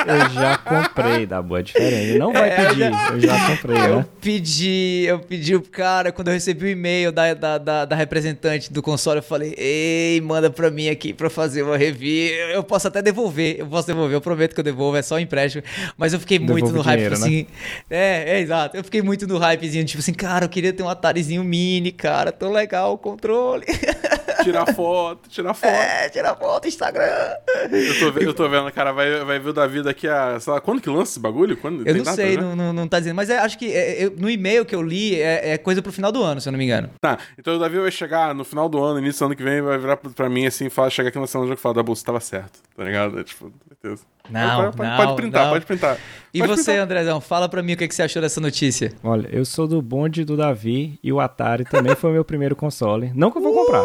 Eu 0.06 0.30
já 0.30 0.58
comprei, 0.58 1.26
da 1.26 1.42
boa 1.42 1.60
é 1.60 1.62
diferente. 1.62 2.18
Não 2.18 2.32
vai 2.32 2.50
é, 2.50 2.68
pedir, 2.68 2.92
eu 3.12 3.20
já 3.20 3.46
comprei, 3.48 3.76
eu 3.76 3.96
né? 3.96 4.06
Pedi, 4.20 5.04
eu 5.06 5.18
pedi 5.18 5.54
o 5.54 5.62
cara, 5.62 6.12
quando 6.12 6.28
eu 6.28 6.34
recebi 6.34 6.66
o 6.66 6.68
e-mail 6.68 7.12
da, 7.12 7.34
da, 7.34 7.58
da, 7.58 7.84
da, 7.84 7.96
representante 7.96 8.72
do 8.72 8.82
console, 8.82 9.18
eu 9.18 9.22
falei, 9.22 9.54
ei, 9.56 10.20
manda 10.20 10.50
pra 10.50 10.70
mim 10.70 10.88
aqui 10.88 11.12
pra 11.12 11.28
fazer 11.28 11.62
uma 11.62 11.76
review. 11.76 12.34
Eu 12.50 12.62
posso 12.62 12.88
até 12.88 13.02
devolver, 13.02 13.56
eu 13.58 13.66
posso 13.66 13.86
devolver, 13.86 14.16
eu 14.16 14.20
prometo 14.20 14.54
que 14.54 14.60
eu 14.60 14.64
devolvo, 14.64 14.96
é 14.96 15.02
só 15.02 15.16
um 15.16 15.18
empréstimo. 15.18 15.62
Mas 15.96 16.12
eu 16.12 16.20
fiquei 16.20 16.38
muito 16.38 16.70
no 16.70 16.80
hype, 16.80 16.96
dinheiro, 16.96 17.14
assim. 17.14 17.42
Né? 17.42 17.46
É, 17.90 18.36
é, 18.36 18.40
exato. 18.40 18.76
Eu 18.76 18.84
fiquei 18.84 19.02
muito 19.02 19.26
no 19.26 19.38
hypezinho, 19.38 19.84
tipo 19.84 20.00
assim, 20.00 20.14
cara, 20.14 20.44
eu 20.44 20.48
queria 20.48 20.72
ter 20.72 20.82
um 20.82 20.88
Atarizinho 20.88 21.42
mini, 21.44 21.92
cara, 21.92 22.32
tão 22.32 22.52
legal 22.52 22.94
o 22.94 22.98
controle. 22.98 23.66
Tirar 24.42 24.66
foto, 24.74 25.28
tirar 25.28 25.54
foto. 25.54 25.70
É, 25.70 26.08
tirar 26.08 26.34
foto, 26.36 26.68
Instagram. 26.68 27.36
Eu 27.70 28.12
tô, 28.12 28.18
eu 28.18 28.34
tô 28.34 28.48
vendo, 28.48 28.70
cara, 28.72 28.92
vai, 28.92 29.24
vai 29.24 29.38
ver 29.38 29.50
o 29.50 29.52
Davi 29.52 29.82
daqui 29.82 30.08
a. 30.08 30.38
Sei 30.40 30.52
lá, 30.52 30.60
quando 30.60 30.80
que 30.80 30.88
lança 30.88 31.12
esse 31.12 31.20
bagulho? 31.20 31.56
Quando? 31.56 31.86
Eu 31.86 31.94
não 31.94 32.02
data, 32.02 32.16
sei, 32.16 32.36
né? 32.36 32.54
não, 32.54 32.72
não, 32.72 32.88
tá 32.88 32.98
dizendo. 32.98 33.16
Mas 33.16 33.30
é, 33.30 33.38
acho 33.38 33.58
que 33.58 33.72
é, 33.72 34.04
eu, 34.04 34.14
no 34.16 34.28
e-mail 34.28 34.64
que 34.64 34.74
eu 34.74 34.82
li 34.82 35.20
é, 35.20 35.52
é, 35.52 35.58
coisa 35.58 35.82
pro 35.82 35.92
final 35.92 36.10
do 36.10 36.22
ano, 36.22 36.40
se 36.40 36.48
eu 36.48 36.52
não 36.52 36.58
me 36.58 36.64
engano. 36.64 36.90
Tá, 37.00 37.18
então 37.38 37.56
o 37.56 37.58
Davi 37.58 37.78
vai 37.78 37.90
chegar 37.90 38.34
no 38.34 38.44
final 38.44 38.68
do 38.68 38.82
ano, 38.82 38.98
início 38.98 39.20
do 39.20 39.26
ano 39.26 39.36
que 39.36 39.42
vem, 39.42 39.60
vai 39.60 39.78
virar 39.78 39.96
pra 39.96 40.28
mim 40.28 40.46
assim, 40.46 40.68
fala, 40.68 40.90
chegar 40.90 41.08
aqui 41.08 41.18
no 41.18 41.26
cena 41.26 41.44
do 41.44 41.48
jogo 41.48 41.58
e 41.58 41.62
falar, 41.62 41.74
da 41.74 41.82
bolsa 41.82 42.04
tava 42.04 42.20
certo, 42.20 42.60
tá 42.76 42.84
ligado? 42.84 43.20
É, 43.20 43.24
tipo, 43.24 43.52
certeza. 43.82 44.04
Não, 44.30 44.72
pode, 44.72 44.88
não, 44.88 44.96
pode 44.96 45.16
printar, 45.16 45.44
não. 45.44 45.52
pode 45.52 45.66
printar. 45.66 45.98
E 46.32 46.38
pode 46.38 46.52
você, 46.52 46.64
printar. 46.64 46.84
Andrezão, 46.84 47.20
fala 47.20 47.48
pra 47.48 47.62
mim 47.62 47.72
o 47.72 47.76
que, 47.76 47.88
que 47.88 47.94
você 47.94 48.02
achou 48.02 48.22
dessa 48.22 48.40
notícia. 48.40 48.92
Olha, 49.02 49.28
eu 49.32 49.44
sou 49.44 49.66
do 49.66 49.82
bonde 49.82 50.24
do 50.24 50.36
Davi 50.36 50.98
e 51.02 51.12
o 51.12 51.20
Atari 51.20 51.64
também 51.64 51.94
foi 51.96 52.10
o 52.10 52.12
meu 52.12 52.24
primeiro 52.24 52.54
console. 52.54 53.12
Não 53.14 53.30
que 53.30 53.38
eu 53.38 53.42
vou 53.42 53.52
comprar, 53.52 53.84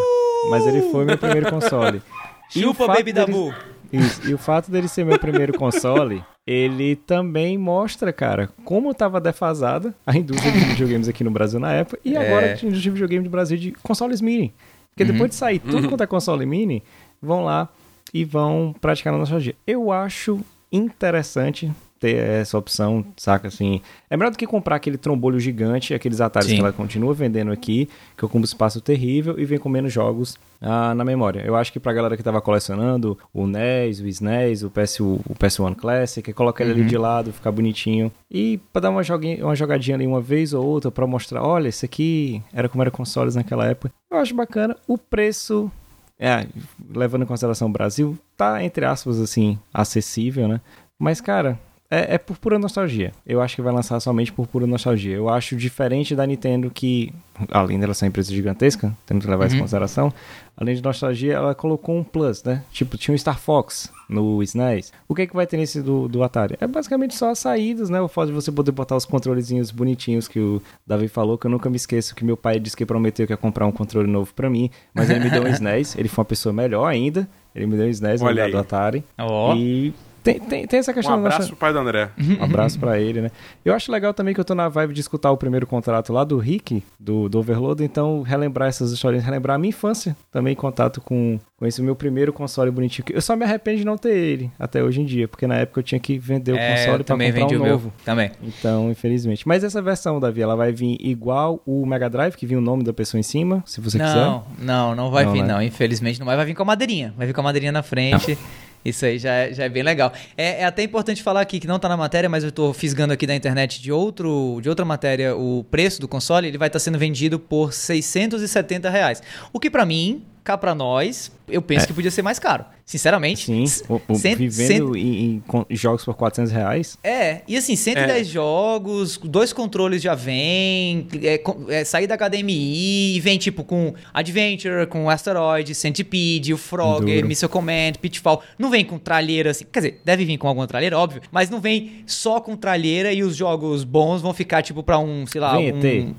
mas 0.49 0.65
ele 0.65 0.91
foi 0.91 1.05
meu 1.05 1.17
primeiro 1.17 1.49
console. 1.49 2.01
Chupa, 2.49 2.87
Baby 2.87 3.13
Dabu! 3.13 3.53
Isso, 3.91 4.29
e 4.29 4.33
o 4.33 4.37
fato 4.37 4.69
dele 4.69 4.87
ser 4.87 5.05
meu 5.05 5.17
primeiro 5.17 5.57
console, 5.57 6.23
ele 6.45 6.95
também 6.95 7.57
mostra, 7.57 8.11
cara, 8.11 8.49
como 8.65 8.91
estava 8.91 9.19
defasada 9.19 9.95
a 10.05 10.17
indústria 10.17 10.51
de 10.51 10.59
videogames 10.75 11.07
aqui 11.07 11.23
no 11.23 11.31
Brasil 11.31 11.59
na 11.59 11.71
época 11.73 11.99
e 12.03 12.15
agora 12.17 12.47
é. 12.47 12.49
a 12.49 12.51
indústria 12.51 12.81
de 12.81 12.89
videogame 12.89 13.23
do 13.23 13.29
Brasil 13.29 13.57
de 13.57 13.71
consoles 13.71 14.21
mini. 14.21 14.53
Porque 14.89 15.03
uhum. 15.03 15.11
depois 15.11 15.29
de 15.29 15.35
sair 15.35 15.59
tudo 15.59 15.83
uhum. 15.83 15.89
quanto 15.89 16.03
é 16.03 16.07
console 16.07 16.45
mini, 16.45 16.83
vão 17.21 17.43
lá 17.43 17.69
e 18.13 18.25
vão 18.25 18.75
praticar 18.79 19.13
na 19.13 19.19
nostalgia. 19.19 19.55
Eu 19.65 19.91
acho 19.91 20.39
interessante 20.71 21.71
ter 21.99 22.15
essa 22.15 22.57
opção, 22.57 23.05
saca? 23.15 23.47
Assim, 23.47 23.81
é 24.09 24.17
melhor 24.17 24.31
do 24.31 24.37
que 24.37 24.47
comprar 24.47 24.75
aquele 24.75 24.97
trombolho 24.97 25.39
gigante, 25.39 25.93
aqueles 25.93 26.21
atalhos 26.21 26.51
que 26.51 26.59
ela 26.59 26.71
continua 26.71 27.13
vendendo 27.13 27.51
aqui, 27.51 27.89
que 28.17 28.25
ocupa 28.25 28.39
um 28.39 28.43
espaço 28.43 28.79
terrível 28.81 29.39
e 29.39 29.45
vem 29.45 29.57
com 29.57 29.69
menos 29.69 29.91
jogos 29.91 30.37
ah, 30.61 30.93
na 30.93 31.03
memória. 31.03 31.41
Eu 31.45 31.55
acho 31.55 31.71
que 31.71 31.79
pra 31.79 31.93
galera 31.93 32.15
que 32.15 32.23
tava 32.23 32.41
colecionando 32.41 33.17
o 33.33 33.45
NES, 33.45 33.99
o 33.99 34.07
SNES, 34.07 34.63
o, 34.63 34.69
PS, 34.69 34.99
o 34.99 35.35
PS1 35.39 35.75
Classic, 35.75 36.33
coloca 36.33 36.63
ele 36.63 36.73
uhum. 36.73 36.79
ali 36.79 36.87
de 36.87 36.97
lado, 36.97 37.33
ficar 37.33 37.51
bonitinho. 37.51 38.11
E 38.29 38.59
pra 38.71 38.81
dar 38.81 38.89
uma, 38.89 39.03
joguinha, 39.03 39.43
uma 39.43 39.55
jogadinha 39.55 39.95
ali 39.95 40.07
uma 40.07 40.21
vez 40.21 40.53
ou 40.53 40.65
outra, 40.65 40.91
pra 40.91 41.07
mostrar, 41.07 41.43
olha, 41.43 41.67
esse 41.67 41.85
aqui 41.85 42.41
era 42.53 42.69
como 42.69 42.83
era 42.83 42.91
consoles 42.91 43.35
naquela 43.35 43.65
época. 43.65 43.93
Eu 44.09 44.17
acho 44.17 44.33
bacana. 44.33 44.75
O 44.87 44.97
preço 44.97 45.71
é, 46.19 46.47
levando 46.89 47.23
em 47.23 47.27
consideração 47.27 47.67
o 47.67 47.71
Brasil, 47.71 48.17
tá, 48.35 48.63
entre 48.63 48.85
aspas, 48.85 49.19
assim, 49.19 49.59
acessível, 49.73 50.47
né? 50.47 50.61
Mas, 50.97 51.21
cara, 51.21 51.59
é, 51.89 52.15
é, 52.15 52.17
por 52.17 52.37
pura 52.37 52.59
nostalgia. 52.59 53.13
Eu 53.25 53.41
acho 53.41 53.55
que 53.55 53.61
vai 53.61 53.73
lançar 53.73 53.99
somente 53.99 54.31
por 54.31 54.45
pura 54.45 54.67
nostalgia. 54.67 55.15
Eu 55.15 55.29
acho 55.29 55.55
diferente 55.55 56.15
da 56.15 56.25
Nintendo 56.25 56.69
que, 56.69 57.13
além 57.49 57.79
dela 57.79 57.93
ser 57.93 58.05
uma 58.05 58.09
empresa 58.09 58.33
gigantesca, 58.33 58.93
temos 59.05 59.23
que 59.23 59.31
levar 59.31 59.43
uhum. 59.43 59.47
isso 59.47 59.55
em 59.55 59.59
uhum. 59.59 59.63
consideração, 59.63 60.13
além 60.57 60.75
de 60.75 60.83
nostalgia, 60.83 61.33
ela 61.33 61.55
colocou 61.55 61.95
um 61.95 62.03
plus, 62.03 62.43
né? 62.43 62.63
Tipo, 62.71 62.97
tinha 62.97 63.15
um 63.15 63.17
Star 63.17 63.39
Fox 63.39 63.89
no 64.09 64.43
SNES. 64.43 64.91
O 65.07 65.15
que 65.15 65.21
é 65.21 65.27
que 65.27 65.35
vai 65.35 65.47
ter 65.47 65.55
nesse 65.55 65.81
do, 65.81 66.09
do 66.09 66.23
Atari? 66.23 66.57
É 66.59 66.67
basicamente 66.67 67.15
só 67.15 67.29
as 67.29 67.39
saídas, 67.39 67.89
né? 67.89 68.01
O 68.01 68.07
fato 68.09 68.27
de 68.27 68.33
você 68.33 68.51
poder 68.51 68.71
botar 68.71 68.97
os 68.97 69.05
controlezinhos 69.05 69.71
bonitinhos 69.71 70.27
que 70.27 70.39
o 70.39 70.61
Davi 70.85 71.07
falou, 71.07 71.37
que 71.37 71.47
eu 71.47 71.51
nunca 71.51 71.69
me 71.69 71.77
esqueço 71.77 72.13
que 72.13 72.25
meu 72.25 72.35
pai 72.35 72.59
disse 72.59 72.75
que 72.75 72.85
prometeu 72.85 73.25
que 73.25 73.33
ia 73.33 73.37
comprar 73.37 73.65
um 73.65 73.71
controle 73.71 74.09
novo 74.09 74.33
para 74.33 74.49
mim, 74.49 74.69
mas 74.93 75.09
ele 75.09 75.21
me 75.21 75.29
deu 75.29 75.43
um 75.43 75.47
SNES, 75.53 75.95
ele 75.97 76.09
foi 76.09 76.23
uma 76.23 76.27
pessoa 76.27 76.51
melhor 76.51 76.85
ainda, 76.85 77.29
ele 77.55 77.65
me 77.65 77.77
deu 77.77 77.85
um 77.85 77.89
SNES 77.89 78.21
no 78.21 78.27
lugar 78.27 78.51
do 78.51 78.57
Atari. 78.57 79.05
Oh. 79.17 79.53
E 79.55 79.93
tem, 80.27 80.39
tem, 80.39 80.67
tem 80.67 80.79
essa 80.79 80.93
questão. 80.93 81.15
Um 81.15 81.19
abraço 81.19 81.39
nossa... 81.39 81.49
pro 81.49 81.57
pai 81.57 81.71
do 81.71 81.79
André. 81.79 82.09
Um 82.39 82.43
abraço 82.43 82.77
para 82.77 82.99
ele, 82.99 83.21
né? 83.21 83.31
Eu 83.63 83.73
acho 83.73 83.91
legal 83.91 84.13
também 84.13 84.33
que 84.33 84.39
eu 84.39 84.45
tô 84.45 84.53
na 84.53 84.67
vibe 84.67 84.93
de 84.93 84.99
escutar 84.99 85.31
o 85.31 85.37
primeiro 85.37 85.65
contrato 85.65 86.11
lá 86.11 86.23
do 86.23 86.37
Rick, 86.37 86.83
do, 86.99 87.29
do 87.29 87.39
Overload, 87.39 87.83
então 87.83 88.21
relembrar 88.21 88.67
essas 88.67 88.91
histórias, 88.91 89.23
relembrar 89.23 89.55
a 89.55 89.57
minha 89.57 89.69
infância 89.69 90.15
também 90.29 90.51
em 90.51 90.55
contato 90.55 90.99
com, 90.99 91.39
com 91.55 91.65
esse 91.65 91.81
meu 91.81 91.95
primeiro 91.95 92.33
console 92.33 92.69
bonitinho. 92.71 93.05
Eu 93.09 93.21
só 93.21 93.35
me 93.35 93.45
arrependo 93.45 93.77
de 93.77 93.85
não 93.85 93.97
ter 93.97 94.15
ele 94.15 94.51
até 94.59 94.83
hoje 94.83 95.01
em 95.01 95.05
dia, 95.05 95.27
porque 95.27 95.47
na 95.47 95.55
época 95.55 95.79
eu 95.79 95.83
tinha 95.83 95.99
que 95.99 96.17
vender 96.17 96.51
o 96.51 96.57
é, 96.57 96.75
console 96.75 97.03
para 97.03 97.15
comprar 97.15 97.45
um 97.45 97.59
novo. 97.59 97.87
Meu. 97.87 97.93
Também. 98.03 98.31
Então, 98.43 98.91
infelizmente. 98.91 99.47
Mas 99.47 99.63
essa 99.63 99.81
versão, 99.81 100.19
Davi, 100.19 100.41
ela 100.41 100.55
vai 100.55 100.73
vir 100.73 100.97
igual 100.99 101.61
o 101.65 101.85
Mega 101.85 102.09
Drive, 102.09 102.35
que 102.35 102.45
vinha 102.45 102.59
o 102.59 102.61
nome 102.61 102.83
da 102.83 102.91
pessoa 102.91 103.19
em 103.19 103.23
cima, 103.23 103.63
se 103.65 103.79
você 103.79 103.97
não, 103.97 104.05
quiser. 104.05 104.25
Não, 104.25 104.45
não, 104.59 104.95
não 104.95 105.11
vai 105.11 105.25
não, 105.25 105.33
vir, 105.33 105.41
né? 105.43 105.53
não. 105.53 105.61
Infelizmente 105.61 106.19
não 106.19 106.25
vai. 106.25 106.35
Vai 106.35 106.45
vir 106.45 106.53
com 106.53 106.63
a 106.63 106.65
madeirinha. 106.65 107.13
Vai 107.17 107.27
vir 107.27 107.33
com 107.33 107.41
a 107.41 107.43
madeirinha 107.43 107.71
na 107.71 107.83
frente. 107.83 108.31
Não. 108.31 108.66
Isso 108.83 109.05
aí 109.05 109.19
já 109.19 109.33
é, 109.33 109.53
já 109.53 109.63
é 109.65 109.69
bem 109.69 109.83
legal. 109.83 110.13
É, 110.37 110.61
é, 110.61 110.65
até 110.65 110.83
importante 110.83 111.21
falar 111.21 111.41
aqui 111.41 111.59
que 111.59 111.67
não 111.67 111.75
está 111.75 111.89
na 111.89 111.97
matéria, 111.97 112.29
mas 112.29 112.43
eu 112.43 112.49
estou 112.49 112.73
fisgando 112.73 113.13
aqui 113.13 113.27
da 113.27 113.35
internet 113.35 113.81
de, 113.81 113.91
outro, 113.91 114.59
de 114.61 114.69
outra 114.69 114.85
matéria 114.85 115.35
o 115.35 115.63
preço 115.69 115.99
do 115.99 116.07
console. 116.07 116.47
Ele 116.47 116.57
vai 116.57 116.67
estar 116.67 116.79
tá 116.79 116.83
sendo 116.83 116.97
vendido 116.97 117.37
por 117.37 117.73
670 117.73 118.89
reais. 118.89 119.21
O 119.51 119.59
que 119.59 119.69
para 119.69 119.85
mim 119.85 120.23
cá 120.47 120.57
para 120.57 120.73
nós, 120.73 121.29
eu 121.49 121.61
penso 121.61 121.83
é. 121.83 121.87
que 121.87 121.93
podia 121.93 122.09
ser 122.09 122.21
mais 122.21 122.39
caro. 122.39 122.63
Sinceramente. 122.85 123.45
Sim, 123.45 123.65
o, 123.89 123.99
o, 124.07 124.15
cent, 124.15 124.37
vivendo 124.37 124.93
cent... 124.93 125.03
em, 125.03 125.43
em, 125.69 125.75
jogos 125.75 126.05
por 126.05 126.13
400 126.13 126.53
reais. 126.53 126.97
É, 127.03 127.41
e 127.45 127.57
assim, 127.57 127.75
110 127.75 128.09
é. 128.09 128.23
jogos, 128.23 129.17
dois 129.17 129.51
controles 129.51 130.01
já 130.01 130.15
vem, 130.15 131.05
é, 131.21 131.43
é, 131.67 131.83
sair 131.83 132.07
da 132.07 132.15
HDMI, 132.15 133.19
vem 133.19 133.37
tipo 133.37 133.65
com 133.65 133.93
Adventure, 134.13 134.87
com 134.87 135.09
Asteroid, 135.09 135.75
Centipede, 135.75 136.53
o 136.53 136.57
Frogger, 136.57 137.25
Missile 137.25 137.51
Command, 137.51 137.93
Pitfall. 137.99 138.41
Não 138.57 138.69
vem 138.69 138.85
com 138.85 138.97
tralheira 138.97 139.51
assim, 139.51 139.65
quer 139.69 139.79
dizer, 139.79 140.01
deve 140.05 140.23
vir 140.23 140.37
com 140.37 140.47
alguma 140.47 140.65
tralheira, 140.65 140.97
óbvio, 140.97 141.21
mas 141.29 141.49
não 141.49 141.59
vem 141.59 142.03
só 142.05 142.39
com 142.39 142.55
tralheira 142.55 143.11
e 143.11 143.21
os 143.21 143.35
jogos 143.35 143.83
bons 143.83 144.21
vão 144.21 144.33
ficar 144.33 144.61
tipo 144.61 144.81
para 144.81 144.97
um, 144.97 145.27
sei 145.27 145.41
lá, 145.41 145.57
vem 145.57 145.73
um... 145.73 146.15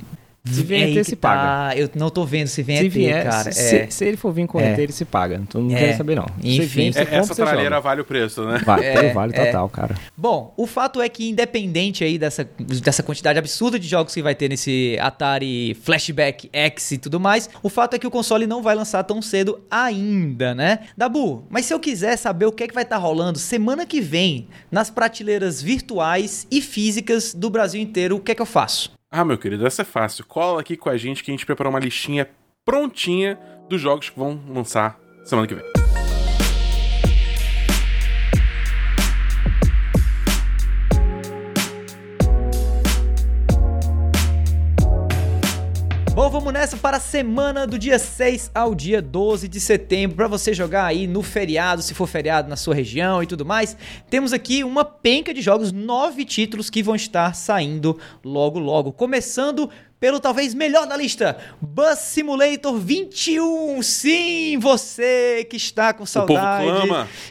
Se 0.52 0.62
vier 0.62 0.96
ET, 0.96 1.04
se 1.04 1.16
tá. 1.16 1.28
paga. 1.28 1.78
Eu 1.78 1.90
não 1.94 2.10
tô 2.10 2.24
vendo 2.24 2.48
se 2.48 2.62
vem 2.62 2.78
se 2.78 2.88
vier, 2.88 3.24
cara. 3.24 3.52
Se, 3.52 3.76
é. 3.76 3.90
se, 3.90 4.04
ele 4.04 4.16
for 4.16 4.32
vir 4.32 4.46
com 4.46 4.60
é. 4.60 4.72
ET, 4.72 4.78
ele 4.78 4.92
se 4.92 5.04
paga. 5.04 5.36
Então 5.36 5.60
não 5.60 5.74
é. 5.74 5.78
quero 5.78 5.96
saber, 5.96 6.16
não. 6.16 6.26
Enfim. 6.42 6.90
Vem, 6.90 7.04
essa 7.10 7.34
tralheira 7.34 7.80
vale 7.80 8.00
o 8.00 8.04
preço, 8.04 8.44
né? 8.44 8.60
Vale, 8.64 8.84
é, 8.84 9.12
vale 9.14 9.32
é. 9.34 9.46
total, 9.46 9.68
cara. 9.68 9.94
Bom, 10.16 10.52
o 10.56 10.66
fato 10.66 11.00
é 11.00 11.08
que 11.08 11.28
independente 11.28 12.04
aí 12.04 12.18
dessa, 12.18 12.48
dessa 12.58 13.02
quantidade 13.02 13.38
absurda 13.38 13.78
de 13.78 13.86
jogos 13.86 14.14
que 14.14 14.22
vai 14.22 14.34
ter 14.34 14.48
nesse 14.48 14.96
Atari 15.00 15.74
Flashback 15.82 16.48
X 16.52 16.92
e 16.92 16.98
tudo 16.98 17.20
mais, 17.20 17.48
o 17.62 17.68
fato 17.68 17.94
é 17.94 17.98
que 17.98 18.06
o 18.06 18.10
console 18.10 18.46
não 18.46 18.62
vai 18.62 18.74
lançar 18.74 19.02
tão 19.04 19.20
cedo 19.20 19.60
ainda, 19.70 20.54
né? 20.54 20.80
Dabu, 20.96 21.44
mas 21.50 21.66
se 21.66 21.74
eu 21.74 21.80
quiser 21.80 22.16
saber 22.16 22.46
o 22.46 22.52
que 22.52 22.64
é 22.64 22.68
que 22.68 22.74
vai 22.74 22.82
estar 22.82 22.96
tá 22.96 23.02
rolando 23.02 23.38
semana 23.38 23.86
que 23.86 24.00
vem 24.00 24.48
nas 24.70 24.90
prateleiras 24.90 25.62
virtuais 25.62 26.46
e 26.50 26.60
físicas 26.60 27.34
do 27.34 27.50
Brasil 27.50 27.80
inteiro, 27.80 28.16
o 28.16 28.20
que 28.20 28.32
é 28.32 28.34
que 28.34 28.42
eu 28.42 28.46
faço? 28.46 28.97
Ah, 29.10 29.24
meu 29.24 29.38
querido, 29.38 29.66
essa 29.66 29.82
é 29.82 29.84
fácil. 29.84 30.24
Cola 30.26 30.60
aqui 30.60 30.76
com 30.76 30.90
a 30.90 30.96
gente 30.96 31.24
que 31.24 31.30
a 31.30 31.32
gente 31.34 31.46
preparou 31.46 31.72
uma 31.72 31.80
listinha 31.80 32.28
prontinha 32.64 33.38
dos 33.68 33.80
jogos 33.80 34.10
que 34.10 34.18
vão 34.18 34.38
lançar 34.48 34.98
semana 35.24 35.46
que 35.46 35.54
vem. 35.54 35.77
Bom, 46.18 46.28
vamos 46.30 46.52
nessa 46.52 46.76
para 46.76 46.96
a 46.96 47.00
semana 47.00 47.64
do 47.64 47.78
dia 47.78 47.96
6 47.96 48.50
ao 48.52 48.74
dia 48.74 49.00
12 49.00 49.46
de 49.46 49.60
setembro, 49.60 50.16
para 50.16 50.26
você 50.26 50.52
jogar 50.52 50.86
aí 50.86 51.06
no 51.06 51.22
feriado, 51.22 51.80
se 51.80 51.94
for 51.94 52.08
feriado 52.08 52.48
na 52.48 52.56
sua 52.56 52.74
região 52.74 53.22
e 53.22 53.26
tudo 53.26 53.46
mais. 53.46 53.76
Temos 54.10 54.32
aqui 54.32 54.64
uma 54.64 54.84
penca 54.84 55.32
de 55.32 55.40
jogos, 55.40 55.70
nove 55.70 56.24
títulos 56.24 56.70
que 56.70 56.82
vão 56.82 56.96
estar 56.96 57.36
saindo 57.36 58.00
logo 58.24 58.58
logo. 58.58 58.90
Começando 58.90 59.70
pelo 60.00 60.20
talvez 60.20 60.54
melhor 60.54 60.86
da 60.86 60.96
lista, 60.96 61.36
Bus 61.60 61.98
Simulator 61.98 62.76
21. 62.78 63.82
Sim, 63.82 64.58
você 64.58 65.44
que 65.50 65.56
está 65.56 65.92
com 65.92 66.06
saudade. 66.06 66.68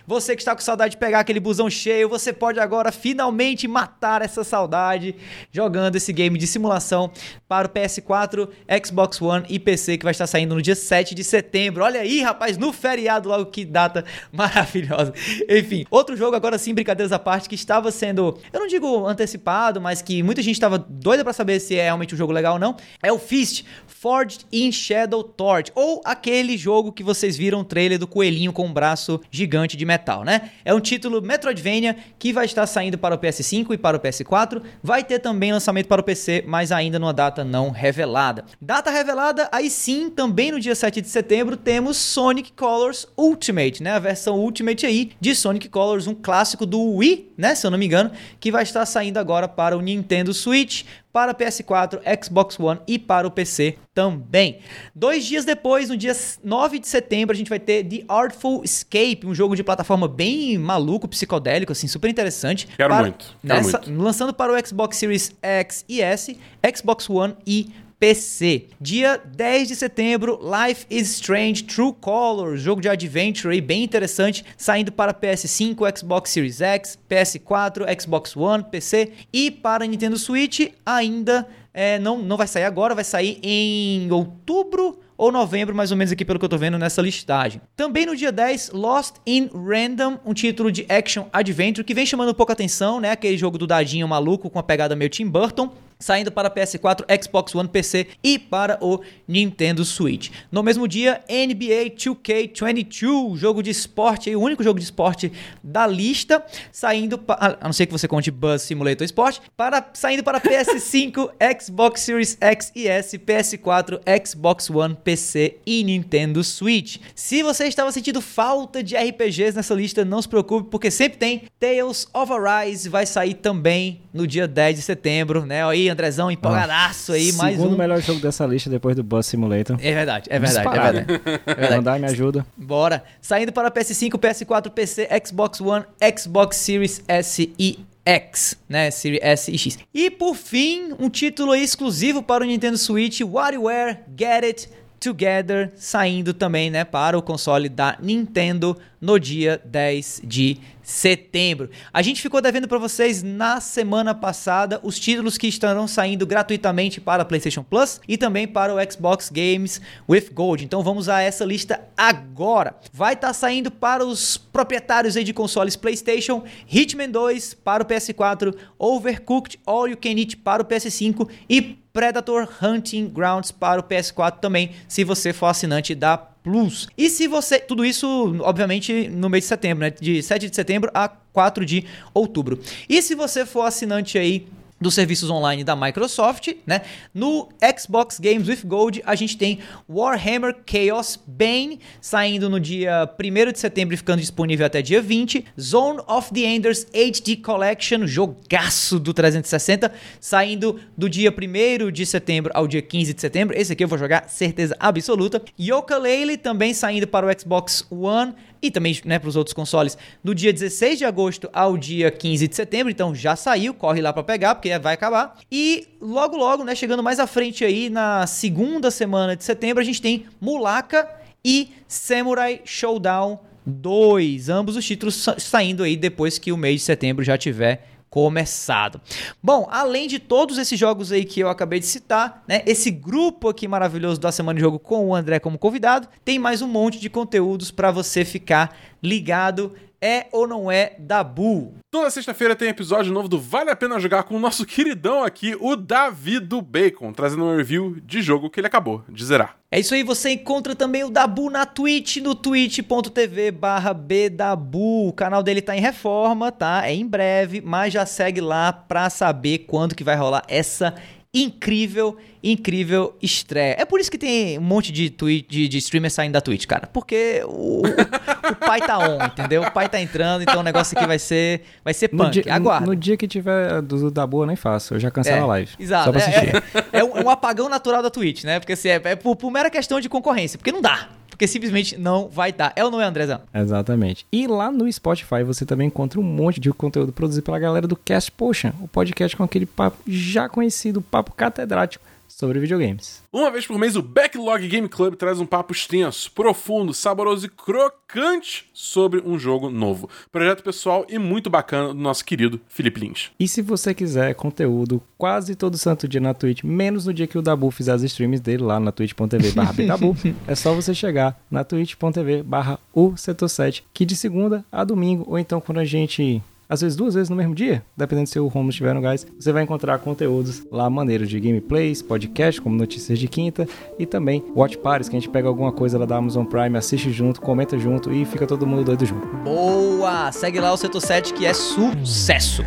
Você 0.05 0.35
que 0.35 0.41
está 0.41 0.53
com 0.53 0.61
saudade 0.61 0.91
de 0.91 0.97
pegar 0.97 1.21
aquele 1.21 1.39
busão 1.39 1.69
cheio, 1.69 2.09
você 2.09 2.33
pode 2.33 2.59
agora 2.59 2.91
finalmente 2.91 3.67
matar 3.67 4.21
essa 4.21 4.43
saudade 4.43 5.15
jogando 5.51 5.95
esse 5.95 6.11
game 6.11 6.37
de 6.37 6.45
simulação 6.45 7.11
para 7.47 7.67
o 7.67 7.69
PS4, 7.69 8.49
Xbox 8.85 9.21
One 9.21 9.45
e 9.47 9.59
PC 9.59 9.97
que 9.97 10.03
vai 10.03 10.11
estar 10.11 10.27
saindo 10.27 10.55
no 10.55 10.61
dia 10.61 10.75
7 10.75 11.15
de 11.15 11.23
setembro. 11.23 11.83
Olha 11.83 12.01
aí, 12.01 12.21
rapaz, 12.21 12.57
no 12.57 12.73
feriado 12.73 13.29
logo 13.29 13.45
que 13.45 13.63
data 13.63 14.03
maravilhosa. 14.31 15.13
Enfim, 15.49 15.85
outro 15.89 16.17
jogo 16.17 16.35
agora 16.35 16.57
sim, 16.57 16.73
brincadeiras 16.73 17.11
à 17.11 17.19
parte, 17.19 17.47
que 17.47 17.55
estava 17.55 17.91
sendo, 17.91 18.37
eu 18.51 18.59
não 18.59 18.67
digo 18.67 19.07
antecipado, 19.07 19.79
mas 19.79 20.01
que 20.01 20.21
muita 20.21 20.41
gente 20.41 20.55
estava 20.55 20.77
doida 20.77 21.23
para 21.23 21.33
saber 21.33 21.59
se 21.59 21.75
é 21.75 21.83
realmente 21.83 22.13
um 22.13 22.17
jogo 22.17 22.33
legal 22.33 22.56
ou 22.57 22.59
não, 22.59 22.75
é 23.01 23.11
o 23.11 23.17
Fist 23.17 23.63
Forged 23.87 24.45
in 24.53 24.71
Shadow 24.71 25.23
Torch, 25.23 25.71
ou 25.73 26.01
aquele 26.05 26.55
jogo 26.55 26.91
que 26.91 27.03
vocês 27.03 27.35
viram 27.35 27.61
o 27.61 27.63
trailer 27.63 27.97
do 27.97 28.05
coelhinho 28.05 28.53
com 28.53 28.67
um 28.67 28.73
braço 28.73 29.19
gigante 29.31 29.75
de 29.75 29.85
metal, 29.85 30.23
né? 30.23 30.51
É 30.63 30.73
um 30.73 30.79
título 30.79 31.21
Metroidvania 31.21 31.95
que 32.19 32.31
vai 32.31 32.45
estar 32.45 32.67
saindo 32.67 32.97
para 32.97 33.15
o 33.15 33.17
PS5 33.17 33.73
e 33.73 33.77
para 33.77 33.97
o 33.97 33.99
PS4, 33.99 34.61
vai 34.83 35.03
ter 35.03 35.19
também 35.19 35.51
lançamento 35.51 35.87
para 35.87 35.99
o 36.01 36.03
PC, 36.03 36.43
mas 36.45 36.71
ainda 36.71 36.99
numa 36.99 37.13
data 37.13 37.43
não 37.43 37.71
revelada. 37.71 38.45
Data 38.61 38.91
revelada, 38.91 39.49
aí 39.51 39.69
sim, 39.69 40.09
também 40.09 40.51
no 40.51 40.59
dia 40.59 40.75
7 40.75 41.01
de 41.01 41.09
setembro, 41.09 41.57
temos 41.57 41.97
Sonic 41.97 42.51
Colors 42.51 43.07
Ultimate, 43.17 43.81
né? 43.81 43.91
A 43.93 43.99
versão 43.99 44.37
Ultimate 44.39 44.85
aí 44.85 45.11
de 45.19 45.33
Sonic 45.33 45.69
Colors, 45.69 46.05
um 46.05 46.13
clássico 46.13 46.65
do 46.65 46.81
Wii, 46.97 47.33
né? 47.35 47.55
Se 47.55 47.65
eu 47.65 47.71
não 47.71 47.77
me 47.77 47.85
engano, 47.85 48.11
que 48.39 48.51
vai 48.51 48.63
estar 48.63 48.85
saindo 48.85 49.17
agora 49.17 49.47
para 49.47 49.75
o 49.75 49.81
Nintendo 49.81 50.33
Switch, 50.33 50.83
para 51.11 51.33
PS4, 51.33 51.99
Xbox 52.23 52.59
One 52.59 52.79
e 52.87 52.99
para 52.99 53.27
o 53.27 53.31
PC 53.31 53.77
também. 53.93 54.59
Dois 54.93 55.25
dias 55.25 55.45
depois, 55.45 55.89
no 55.89 55.97
dia 55.97 56.13
9 56.43 56.79
de 56.79 56.87
setembro, 56.87 57.33
a 57.33 57.37
gente 57.37 57.49
vai 57.49 57.59
ter 57.59 57.83
The 57.83 58.03
Artful 58.07 58.63
Escape, 58.63 59.21
um 59.25 59.33
jogo 59.33 59.55
de 59.55 59.63
plataforma 59.63 60.07
bem 60.07 60.57
maluco, 60.57 61.07
psicodélico, 61.07 61.71
assim, 61.71 61.87
super 61.87 62.09
interessante. 62.09 62.67
Quero 62.77 62.89
para, 62.89 63.01
muito. 63.01 63.35
Quero 63.41 63.55
nessa, 63.55 63.77
muito. 63.79 64.01
Lançando 64.01 64.33
para 64.33 64.53
o 64.53 64.67
Xbox 64.67 64.97
Series 64.97 65.35
X 65.41 65.85
e 65.89 66.01
S, 66.01 66.37
Xbox 66.75 67.09
One 67.09 67.35
e 67.45 67.71
PC. 67.99 68.67
Dia 68.79 69.17
10 69.17 69.69
de 69.69 69.75
setembro, 69.75 70.39
Life 70.41 70.85
is 70.89 71.09
Strange 71.15 71.63
True 71.63 71.93
Colors, 71.99 72.61
jogo 72.61 72.79
de 72.79 72.87
adventure 72.87 73.53
aí 73.53 73.61
bem 73.61 73.83
interessante, 73.83 74.45
saindo 74.55 74.91
para 74.91 75.13
PS5, 75.13 75.97
Xbox 75.97 76.29
Series 76.29 76.61
X, 76.61 76.97
PS4, 77.09 78.01
Xbox 78.01 78.37
One, 78.37 78.63
PC 78.63 79.13
e 79.33 79.49
para 79.49 79.85
Nintendo 79.85 80.17
Switch 80.17 80.71
ainda 80.85 81.47
é, 81.73 81.97
não, 81.97 82.19
não 82.19 82.37
vai 82.37 82.47
sair 82.47 82.65
agora, 82.65 82.93
vai 82.93 83.03
sair 83.03 83.39
em 83.41 84.11
outubro 84.11 84.99
ou 85.17 85.31
novembro, 85.31 85.75
mais 85.75 85.89
ou 85.89 85.97
menos 85.97 86.11
aqui 86.11 86.23
pelo 86.23 86.37
que 86.37 86.45
eu 86.45 86.49
tô 86.49 86.57
vendo 86.57 86.77
nessa 86.77 87.01
listagem. 87.01 87.59
Também 87.75 88.05
no 88.05 88.15
dia 88.15 88.31
10, 88.31 88.69
Lost 88.71 89.15
in 89.25 89.49
Random, 89.51 90.19
um 90.23 90.33
título 90.33 90.71
de 90.71 90.85
action 90.87 91.25
adventure 91.33 91.83
que 91.83 91.93
vem 91.93 92.05
chamando 92.05 92.29
um 92.29 92.35
pouco 92.35 92.51
atenção, 92.51 92.99
né? 92.99 93.09
Aquele 93.09 93.37
jogo 93.37 93.57
do 93.57 93.65
dadinho 93.65 94.07
maluco 94.07 94.49
com 94.49 94.59
a 94.59 94.63
pegada 94.63 94.95
meio 94.95 95.09
Tim 95.09 95.27
Burton 95.27 95.71
saindo 95.99 96.31
para 96.31 96.49
PS4, 96.49 97.05
Xbox 97.23 97.55
One, 97.55 97.67
PC 97.67 98.07
e 98.23 98.37
para 98.37 98.77
o 98.81 99.01
Nintendo 99.27 99.83
Switch. 99.83 100.29
No 100.51 100.63
mesmo 100.63 100.87
dia, 100.87 101.21
NBA 101.29 101.95
2K22, 101.95 103.35
jogo 103.37 103.63
de 103.63 103.69
esporte, 103.69 104.35
o 104.35 104.41
único 104.41 104.63
jogo 104.63 104.79
de 104.79 104.85
esporte 104.85 105.31
da 105.63 105.87
lista, 105.87 106.43
saindo 106.71 107.17
para, 107.17 107.57
a 107.59 107.65
não 107.65 107.73
ser 107.73 107.85
que 107.85 107.91
você 107.91 108.07
conte 108.07 108.31
Buzz 108.31 108.61
Simulator 108.63 109.05
Sport, 109.05 109.39
para 109.55 109.89
saindo 109.93 110.23
para 110.23 110.39
PS5, 110.39 111.31
Xbox 111.61 112.01
Series 112.01 112.37
X 112.39 112.71
e 112.75 112.87
S, 112.87 113.17
PS4, 113.17 113.99
Xbox 114.25 114.69
One, 114.69 114.95
PC 115.03 115.57
e 115.65 115.83
Nintendo 115.83 116.43
Switch. 116.43 116.97
Se 117.15 117.43
você 117.43 117.65
estava 117.65 117.91
sentindo 117.91 118.21
falta 118.21 118.83
de 118.83 118.95
RPGs 118.95 119.55
nessa 119.55 119.73
lista, 119.73 120.05
não 120.05 120.21
se 120.21 120.27
preocupe, 120.27 120.69
porque 120.69 120.91
sempre 120.91 121.17
tem 121.17 121.43
Tales 121.59 122.07
of 122.13 122.31
Arise, 122.31 122.89
vai 122.89 123.05
sair 123.05 123.33
também 123.35 124.01
no 124.13 124.27
dia 124.27 124.47
10 124.47 124.77
de 124.77 124.81
setembro, 124.81 125.45
né? 125.45 125.65
Aí 125.65 125.86
Andrezão, 125.89 126.29
empolgadaço 126.31 127.13
aí, 127.13 127.31
mais 127.33 127.57
um. 127.57 127.61
Segundo 127.61 127.77
melhor 127.77 128.01
jogo 128.01 128.19
dessa 128.19 128.45
lista 128.45 128.69
depois 128.69 128.95
do 128.95 129.03
Bus 129.03 129.25
Simulator. 129.25 129.77
É 129.81 129.93
verdade, 129.93 130.29
é 130.29 130.39
verdade, 130.39 130.67
é 130.67 130.71
verdade. 130.71 131.21
É 131.45 131.55
verdade. 131.55 131.75
Mandar 131.77 131.99
me 131.99 132.05
ajuda. 132.07 132.45
Bora. 132.55 133.03
Saindo 133.21 133.51
para 133.51 133.71
PS5, 133.71 134.11
PS4, 134.11 134.69
PC, 134.69 135.07
Xbox 135.25 135.61
One, 135.61 135.85
Xbox 136.17 136.57
Series 136.57 137.01
S 137.07 137.53
e 137.57 137.79
X, 138.05 138.57
né? 138.69 138.89
Series 138.89 139.21
S 139.21 139.51
e 139.51 139.57
X. 139.57 139.77
E 139.93 140.09
por 140.09 140.35
fim, 140.35 140.93
um 140.99 141.09
título 141.09 141.53
exclusivo 141.53 142.23
para 142.23 142.43
o 142.43 142.47
Nintendo 142.47 142.77
Switch, 142.77 143.21
WarioWare 143.21 143.99
Get 144.17 144.43
It 144.43 144.69
Together, 144.99 145.71
saindo 145.75 146.33
também, 146.33 146.69
né, 146.69 146.83
para 146.83 147.17
o 147.17 147.21
console 147.21 147.69
da 147.69 147.97
Nintendo 148.01 148.77
no 148.99 149.19
dia 149.19 149.61
10 149.63 150.21
de 150.23 150.57
setembro. 150.81 151.69
A 151.93 152.01
gente 152.01 152.21
ficou 152.21 152.41
devendo 152.41 152.67
para 152.67 152.77
vocês 152.77 153.21
na 153.21 153.59
semana 153.59 154.15
passada 154.15 154.79
os 154.81 154.97
títulos 154.97 155.37
que 155.37 155.47
estarão 155.47 155.87
saindo 155.87 156.25
gratuitamente 156.25 157.01
para 157.01 157.23
a 157.23 157.25
PlayStation 157.25 157.61
Plus 157.61 157.99
e 158.07 158.17
também 158.17 158.47
para 158.47 158.73
o 158.73 158.91
Xbox 158.91 159.29
Games 159.29 159.81
with 160.07 160.29
Gold. 160.33 160.63
Então 160.63 160.81
vamos 160.81 161.09
a 161.09 161.21
essa 161.21 161.43
lista 161.43 161.81
agora. 161.95 162.75
Vai 162.93 163.13
estar 163.13 163.27
tá 163.27 163.33
saindo 163.33 163.69
para 163.69 164.05
os 164.05 164.37
proprietários 164.37 165.13
de 165.13 165.33
consoles 165.33 165.75
PlayStation, 165.75 166.43
Hitman 166.71 167.09
2 167.09 167.53
para 167.55 167.83
o 167.83 167.85
PS4, 167.85 168.55
Overcooked 168.79 169.59
All 169.65 169.89
You 169.89 169.97
Can 169.97 170.17
Eat 170.17 170.37
para 170.37 170.63
o 170.63 170.65
PS5 170.65 171.29
e 171.49 171.77
Predator 171.97 172.47
Hunting 172.61 173.07
Grounds 173.07 173.49
para 173.49 173.81
o 173.81 173.83
PS4 173.83 174.39
também, 174.39 174.69
se 174.87 175.03
você 175.03 175.33
for 175.33 175.47
assinante 175.47 175.95
da 175.95 176.15
Plus. 176.15 176.87
E 176.95 177.09
se 177.09 177.27
você. 177.27 177.57
Tudo 177.57 177.83
isso, 177.83 178.37
obviamente, 178.41 179.09
no 179.09 179.27
mês 179.27 179.45
de 179.45 179.47
setembro, 179.47 179.83
né? 179.83 179.89
De 179.89 180.21
7 180.21 180.47
de 180.47 180.55
setembro 180.55 180.91
a 180.93 181.09
4 181.09 181.65
de 181.65 181.85
outubro. 182.13 182.59
E 182.87 183.01
se 183.01 183.15
você 183.15 183.47
for 183.47 183.63
assinante 183.63 184.15
aí 184.15 184.47
dos 184.79 184.93
serviços 184.93 185.29
online 185.29 185.63
da 185.63 185.75
Microsoft, 185.75 186.49
né? 186.65 186.81
No 187.13 187.49
Xbox 187.77 188.19
Games 188.19 188.47
with 188.47 188.61
Gold, 188.65 189.01
a 189.05 189.15
gente 189.15 189.37
tem 189.37 189.59
Warhammer 189.89 190.55
Chaos 190.65 191.19
Bane 191.25 191.79
saindo 191.99 192.49
no 192.49 192.59
dia 192.59 193.09
1 193.19 193.51
de 193.51 193.59
setembro 193.59 193.93
e 193.93 193.97
ficando 193.97 194.19
disponível 194.19 194.65
até 194.65 194.81
dia 194.81 195.01
20. 195.01 195.45
Zone 195.59 195.99
of 196.07 196.33
the 196.33 196.41
Enders 196.41 196.85
HD 196.93 197.37
Collection, 197.37 198.05
jogaço 198.05 198.99
do 198.99 199.13
360, 199.13 199.91
saindo 200.19 200.79
do 200.97 201.09
dia 201.09 201.31
1 201.31 201.91
de 201.91 202.05
setembro 202.05 202.51
ao 202.53 202.67
dia 202.67 202.81
15 202.81 203.13
de 203.13 203.21
setembro. 203.21 203.57
Esse 203.57 203.73
aqui 203.73 203.83
eu 203.83 203.87
vou 203.87 203.97
jogar 203.97 204.29
certeza 204.29 204.75
absoluta. 204.79 205.41
Yooka-Laylee 205.59 206.37
também 206.37 206.73
saindo 206.73 207.07
para 207.07 207.25
o 207.25 207.39
Xbox 207.39 207.85
One 207.89 208.33
e 208.61 208.71
também 208.71 208.99
né, 209.05 209.19
para 209.19 209.29
os 209.29 209.35
outros 209.35 209.53
consoles 209.53 209.97
do 210.23 210.33
dia 210.33 210.51
16 210.51 210.99
de 210.99 211.05
agosto 211.05 211.49
ao 211.53 211.77
dia 211.77 212.11
15 212.11 212.47
de 212.47 212.55
setembro. 212.55 212.91
Então 212.91 213.13
já 213.13 213.35
saiu, 213.35 213.73
corre 213.73 214.01
lá 214.01 214.11
para 214.11 214.23
pegar, 214.23 214.55
porque 214.55 214.77
vai 214.79 214.93
acabar. 214.93 215.37
E 215.51 215.87
logo, 216.01 216.37
logo, 216.37 216.63
né, 216.63 216.75
chegando 216.75 217.03
mais 217.03 217.19
à 217.19 217.27
frente 217.27 217.63
aí, 217.63 217.89
na 217.89 218.27
segunda 218.27 218.91
semana 218.91 219.35
de 219.35 219.43
setembro, 219.43 219.81
a 219.81 219.85
gente 219.85 220.01
tem 220.01 220.25
Mulaka 220.39 221.09
e 221.43 221.71
Samurai 221.87 222.61
Showdown 222.65 223.39
2. 223.65 224.49
Ambos 224.49 224.75
os 224.75 224.85
títulos 224.85 225.25
saindo 225.37 225.83
aí 225.83 225.95
depois 225.95 226.39
que 226.39 226.51
o 226.51 226.57
mês 226.57 226.81
de 226.81 226.85
setembro 226.85 227.23
já 227.23 227.37
tiver 227.37 227.96
começado. 228.09 229.01
Bom, 229.41 229.67
além 229.69 230.07
de 230.07 230.19
todos 230.19 230.57
esses 230.57 230.79
jogos 230.79 231.11
aí 231.11 231.25
que 231.25 231.39
eu 231.39 231.49
acabei 231.49 231.79
de 231.79 231.85
citar, 231.85 232.43
né, 232.47 232.61
esse 232.65 232.89
grupo 232.89 233.49
aqui 233.49 233.67
maravilhoso 233.67 234.19
da 234.19 234.31
Semana 234.31 234.57
de 234.57 234.61
Jogo 234.61 234.79
com 234.79 235.07
o 235.07 235.15
André 235.15 235.39
como 235.39 235.57
convidado, 235.57 236.07
tem 236.23 236.39
mais 236.39 236.61
um 236.61 236.67
monte 236.67 236.99
de 236.99 237.09
conteúdos 237.09 237.71
para 237.71 237.91
você 237.91 238.23
ficar 238.23 238.75
ligado 239.01 239.73
é 240.01 240.27
ou 240.31 240.47
não 240.47 240.71
é 240.71 240.95
Dabu? 240.99 241.73
Toda 241.91 242.09
sexta-feira 242.09 242.55
tem 242.55 242.69
episódio 242.69 243.13
novo 243.13 243.27
do 243.27 243.39
Vale 243.39 243.69
a 243.69 243.75
Pena 243.75 243.99
Jogar 243.99 244.23
com 244.23 244.35
o 244.35 244.39
nosso 244.39 244.65
queridão 244.67 245.23
aqui, 245.23 245.55
o 245.59 245.75
Davi 245.75 246.39
do 246.39 246.61
Bacon, 246.61 247.13
trazendo 247.13 247.43
um 247.45 247.55
review 247.55 247.97
de 248.03 248.21
jogo 248.21 248.49
que 248.49 248.59
ele 248.59 248.67
acabou 248.67 249.03
de 249.09 249.25
zerar. 249.25 249.57
É 249.69 249.79
isso 249.79 249.93
aí, 249.93 250.01
você 250.01 250.31
encontra 250.31 250.75
também 250.75 251.03
o 251.03 251.09
Dabu 251.09 251.49
na 251.49 251.65
Twitch, 251.65 252.17
no 252.17 252.33
twitch.tv 252.33 253.51
barra 253.51 253.93
bdabu. 253.93 255.09
O 255.09 255.13
canal 255.13 255.43
dele 255.43 255.61
tá 255.61 255.75
em 255.75 255.81
reforma, 255.81 256.51
tá? 256.51 256.87
É 256.87 256.93
em 256.93 257.05
breve, 257.05 257.59
mas 257.59 257.91
já 257.91 258.05
segue 258.05 258.39
lá 258.39 258.71
pra 258.71 259.09
saber 259.09 259.59
quando 259.59 259.93
que 259.93 260.05
vai 260.05 260.15
rolar 260.15 260.43
essa 260.47 260.95
incrível, 261.43 262.17
incrível 262.43 263.15
estreia. 263.21 263.75
É 263.77 263.85
por 263.85 263.99
isso 263.99 264.09
que 264.09 264.17
tem 264.17 264.57
um 264.57 264.61
monte 264.61 264.91
de, 264.91 265.09
tweet, 265.09 265.47
de, 265.47 265.67
de 265.67 265.77
streamer 265.77 266.11
saindo 266.11 266.33
da 266.33 266.41
Twitch, 266.41 266.65
cara. 266.65 266.87
Porque 266.87 267.41
o, 267.45 267.81
o, 267.81 268.55
pai 268.55 268.79
tá 268.79 268.97
on, 268.97 269.23
entendeu? 269.25 269.63
O 269.63 269.71
pai 269.71 269.87
tá 269.89 269.99
entrando, 269.99 270.41
então 270.41 270.59
o 270.59 270.63
negócio 270.63 270.97
aqui 270.97 271.05
vai 271.05 271.19
ser, 271.19 271.61
vai 271.83 271.93
ser 271.93 272.07
punk. 272.09 272.37
No 272.37 272.43
dia, 272.43 272.53
Aguarda. 272.53 272.85
No, 272.85 272.93
no, 272.93 272.95
dia 272.95 273.17
que 273.17 273.27
tiver 273.27 273.81
do, 273.81 274.09
da 274.09 274.25
boa, 274.25 274.45
nem 274.47 274.55
faço. 274.55 274.95
Eu 274.95 274.99
já 274.99 275.11
cancelo 275.11 275.37
é, 275.37 275.41
a 275.41 275.45
live. 275.45 275.71
Exato. 275.79 276.05
Só 276.05 276.11
pra 276.11 276.21
assistir. 276.21 276.55
É, 276.91 276.97
é, 276.97 276.99
é, 276.99 277.03
um 277.03 277.29
apagão 277.29 277.69
natural 277.69 278.01
da 278.01 278.09
Twitch, 278.09 278.43
né? 278.43 278.59
Porque 278.59 278.73
assim, 278.73 278.89
é, 278.89 279.01
é 279.03 279.15
por, 279.15 279.35
por 279.35 279.51
mera 279.51 279.69
questão 279.69 279.99
de 279.99 280.09
concorrência. 280.09 280.57
Porque 280.57 280.71
não 280.71 280.81
dá 280.81 281.09
porque 281.37 281.47
simplesmente 281.47 281.95
não 281.95 282.27
vai 282.27 282.51
dar. 282.51 282.73
É 282.75 282.83
ou 282.83 282.89
não 282.89 282.99
é, 282.99 283.05
Andrezão? 283.05 283.41
Exatamente. 283.53 284.25
E 284.31 284.47
lá 284.47 284.71
no 284.71 284.91
Spotify 284.91 285.43
você 285.45 285.67
também 285.67 285.85
encontra 285.85 286.19
um 286.19 286.23
monte 286.23 286.59
de 286.59 286.73
conteúdo 286.73 287.13
produzido 287.13 287.45
pela 287.45 287.59
galera 287.59 287.87
do 287.87 287.95
Cast 287.95 288.31
Potion, 288.31 288.71
o 288.81 288.87
podcast 288.87 289.37
com 289.37 289.43
aquele 289.43 289.67
papo 289.67 289.97
já 290.07 290.49
conhecido, 290.49 290.99
papo 290.99 291.31
catedrático 291.33 292.03
sobre 292.37 292.59
videogames. 292.59 293.23
Uma 293.33 293.49
vez 293.49 293.65
por 293.65 293.79
mês, 293.79 293.95
o 293.95 294.01
Backlog 294.03 294.67
Game 294.67 294.87
Club 294.87 295.15
traz 295.15 295.39
um 295.39 295.45
papo 295.45 295.73
extenso, 295.73 296.31
profundo, 296.31 296.93
saboroso 296.93 297.47
e 297.47 297.49
crocante 297.49 298.69
sobre 298.71 299.23
um 299.25 299.39
jogo 299.39 299.71
novo. 299.71 300.07
Projeto 300.31 300.61
pessoal 300.61 301.03
e 301.09 301.17
muito 301.17 301.49
bacana 301.49 301.87
do 301.87 301.99
nosso 301.99 302.23
querido 302.23 302.61
Felipe 302.67 302.99
Lins. 302.99 303.31
E 303.39 303.47
se 303.47 303.63
você 303.63 303.91
quiser 303.91 304.35
conteúdo 304.35 305.01
quase 305.17 305.55
todo 305.55 305.79
santo 305.79 306.07
dia 306.07 306.21
na 306.21 306.35
Twitch, 306.35 306.63
menos 306.63 307.07
no 307.07 307.13
dia 307.13 307.25
que 307.25 307.39
o 307.39 307.41
Dabu 307.41 307.71
fizer 307.71 307.93
as 307.93 308.03
streams 308.03 308.39
dele 308.39 308.61
lá 308.61 308.79
na 308.79 308.91
twitch.tv 308.91 309.53
barra 309.53 309.73
é 310.45 310.53
só 310.53 310.75
você 310.75 310.93
chegar 310.93 311.41
na 311.49 311.63
twitch.tv 311.63 312.43
barra 312.43 312.79
o 312.93 313.17
setor 313.17 313.49
7, 313.49 313.83
que 313.91 314.05
de 314.05 314.15
segunda 314.15 314.63
a 314.71 314.83
domingo, 314.83 315.25
ou 315.27 315.39
então 315.39 315.59
quando 315.59 315.79
a 315.79 315.85
gente 315.85 316.39
às 316.69 316.81
vezes 316.81 316.95
duas 316.95 317.13
vezes 317.13 317.29
no 317.29 317.35
mesmo 317.35 317.55
dia, 317.55 317.83
dependendo 317.95 318.29
se 318.29 318.39
o 318.39 318.51
home 318.53 318.69
estiver 318.69 318.93
no 318.93 319.01
gás, 319.01 319.25
você 319.39 319.51
vai 319.51 319.63
encontrar 319.63 319.97
conteúdos 319.99 320.65
lá 320.71 320.89
maneiros 320.89 321.29
de 321.29 321.39
gameplays, 321.39 322.01
podcast, 322.01 322.61
como 322.61 322.75
notícias 322.75 323.17
de 323.19 323.27
quinta, 323.27 323.67
e 323.97 324.05
também 324.05 324.43
watch 324.55 324.77
parties, 324.77 325.09
que 325.09 325.15
a 325.15 325.19
gente 325.19 325.29
pega 325.29 325.47
alguma 325.47 325.71
coisa 325.71 325.97
lá 325.97 326.05
da 326.05 326.17
Amazon 326.17 326.45
Prime, 326.45 326.77
assiste 326.77 327.11
junto, 327.11 327.41
comenta 327.41 327.77
junto 327.77 328.11
e 328.11 328.25
fica 328.25 328.45
todo 328.45 328.65
mundo 328.65 328.83
doido 328.83 329.05
junto. 329.05 329.27
Boa! 329.43 330.31
Segue 330.31 330.59
lá 330.59 330.73
o 330.73 330.77
Setor 330.77 331.01
7 331.01 331.33
que 331.33 331.45
é 331.45 331.53
sucesso! 331.53 332.63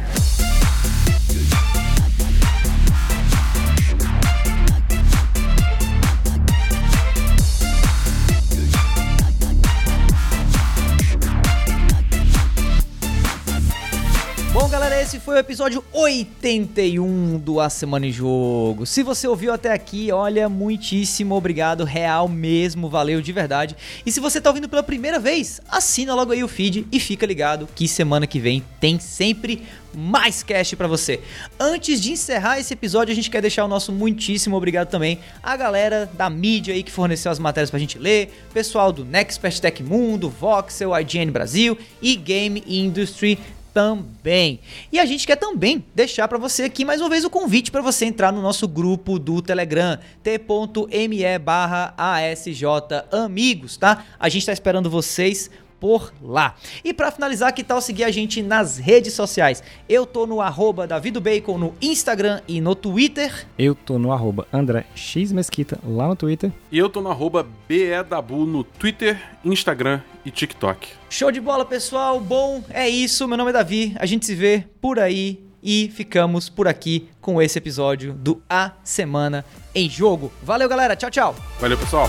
Esse 15.11 15.18
foi 15.18 15.34
o 15.34 15.38
episódio 15.38 15.82
81 15.92 17.36
do 17.38 17.58
A 17.58 17.68
Semana 17.68 18.06
em 18.06 18.12
Jogo. 18.12 18.86
Se 18.86 19.02
você 19.02 19.26
ouviu 19.26 19.52
até 19.52 19.72
aqui, 19.72 20.12
olha, 20.12 20.48
muitíssimo 20.48 21.34
obrigado, 21.34 21.82
real 21.82 22.28
mesmo, 22.28 22.88
valeu 22.88 23.20
de 23.20 23.32
verdade. 23.32 23.74
E 24.06 24.12
se 24.12 24.20
você 24.20 24.40
tá 24.40 24.48
ouvindo 24.50 24.68
pela 24.68 24.84
primeira 24.84 25.18
vez, 25.18 25.61
assina 25.68 26.14
logo 26.14 26.30
aí 26.30 26.44
o 26.44 26.48
feed 26.48 26.86
e 26.92 27.00
fica 27.00 27.26
ligado 27.26 27.68
que 27.74 27.88
semana 27.88 28.24
que 28.24 28.38
vem 28.38 28.62
tem 28.78 29.00
sempre 29.00 29.66
mais 29.92 30.44
cast 30.44 30.76
para 30.76 30.86
você. 30.86 31.18
Antes 31.58 32.00
de 32.00 32.12
encerrar 32.12 32.61
esse 32.61 32.72
episódio, 32.72 33.11
a 33.11 33.14
gente 33.16 33.30
quer 33.30 33.40
deixar 33.40 33.64
o 33.64 33.68
nosso 33.68 33.90
muitíssimo 33.90 34.56
obrigado 34.56 34.90
também 34.90 35.18
à 35.42 35.56
galera 35.56 36.08
da 36.14 36.30
mídia 36.30 36.72
aí 36.72 36.84
que 36.84 36.92
forneceu 36.92 37.32
as 37.32 37.40
matérias 37.40 37.70
pra 37.70 37.80
gente 37.80 37.98
ler, 37.98 38.32
pessoal 38.54 38.92
do 38.92 39.04
Nextpast 39.04 39.61
Tech 39.61 39.82
Mundo, 39.82 40.30
Voxel, 40.30 40.96
IGN 40.96 41.32
Brasil 41.32 41.76
e 42.00 42.14
Game 42.14 42.62
Industry 42.64 43.36
também. 43.73 44.61
E 44.93 44.99
a 44.99 45.05
gente 45.07 45.27
quer 45.27 45.37
também 45.37 45.85
deixar 45.95 46.29
para 46.29 46.39
você 46.39 46.64
aqui 46.64 46.85
mais 46.85 47.01
uma 47.01 47.09
vez 47.09 47.25
o 47.25 47.31
convite 47.31 47.71
para 47.71 47.83
você 47.83 48.05
entrar 48.05 48.33
no 48.33 48.43
nosso 48.43 48.66
grupo 48.66 49.18
do 49.18 49.41
Telegram, 49.41 49.99
t.me 50.23 51.39
barra 51.39 51.95
ASJ 51.97 52.64
Amigos, 53.12 53.77
tá? 53.77 54.05
A 54.18 54.29
gente 54.29 54.43
está 54.43 54.53
esperando 54.53 54.91
vocês 54.91 55.51
por 55.81 56.12
lá. 56.22 56.55
E 56.85 56.93
para 56.93 57.11
finalizar, 57.11 57.53
que 57.53 57.64
tal 57.64 57.81
seguir 57.81 58.05
a 58.05 58.11
gente 58.11 58.43
nas 58.43 58.76
redes 58.76 59.14
sociais? 59.14 59.62
Eu 59.89 60.05
tô 60.05 60.26
no 60.26 60.41
arroba 60.41 60.87
Bacon 61.20 61.59
no 61.59 61.74
Instagram 61.81 62.41
e 62.47 62.61
no 62.61 62.74
Twitter. 62.74 63.47
Eu 63.59 63.74
tô 63.74 63.99
no 63.99 64.12
arroba 64.12 64.47
André 64.53 64.85
X 64.95 65.33
Mesquita 65.33 65.78
lá 65.83 66.07
no 66.07 66.14
Twitter. 66.14 66.53
E 66.70 66.78
eu 66.78 66.89
tô 66.89 67.01
no 67.01 67.11
arroba 67.11 67.47
BEDabu 67.66 68.45
no 68.45 68.62
Twitter, 68.62 69.18
Instagram 69.45 70.03
e 70.24 70.31
TikTok. 70.31 70.89
Show 71.09 71.33
de 71.33 71.41
bola, 71.41 71.64
pessoal. 71.64 72.20
Bom, 72.20 72.62
é 72.70 72.89
isso. 72.89 73.26
Meu 73.26 73.39
nome 73.39 73.51
é 73.51 73.55
Davi. 73.55 73.97
A 73.99 74.07
gente 74.07 74.26
se 74.26 74.35
vê 74.35 74.64
por 74.81 74.99
aí 74.99 75.43
e 75.62 75.91
ficamos 75.95 76.49
por 76.49 76.68
aqui 76.68 77.09
com 77.20 77.41
esse 77.41 77.59
episódio 77.59 78.12
do 78.12 78.43
A 78.49 78.72
Semana 78.85 79.45
em 79.74 79.89
Jogo. 79.89 80.33
Valeu, 80.43 80.68
galera. 80.68 80.97
Tchau, 80.97 81.11
tchau. 81.11 81.37
Valeu, 81.59 81.78
pessoal. 81.78 82.09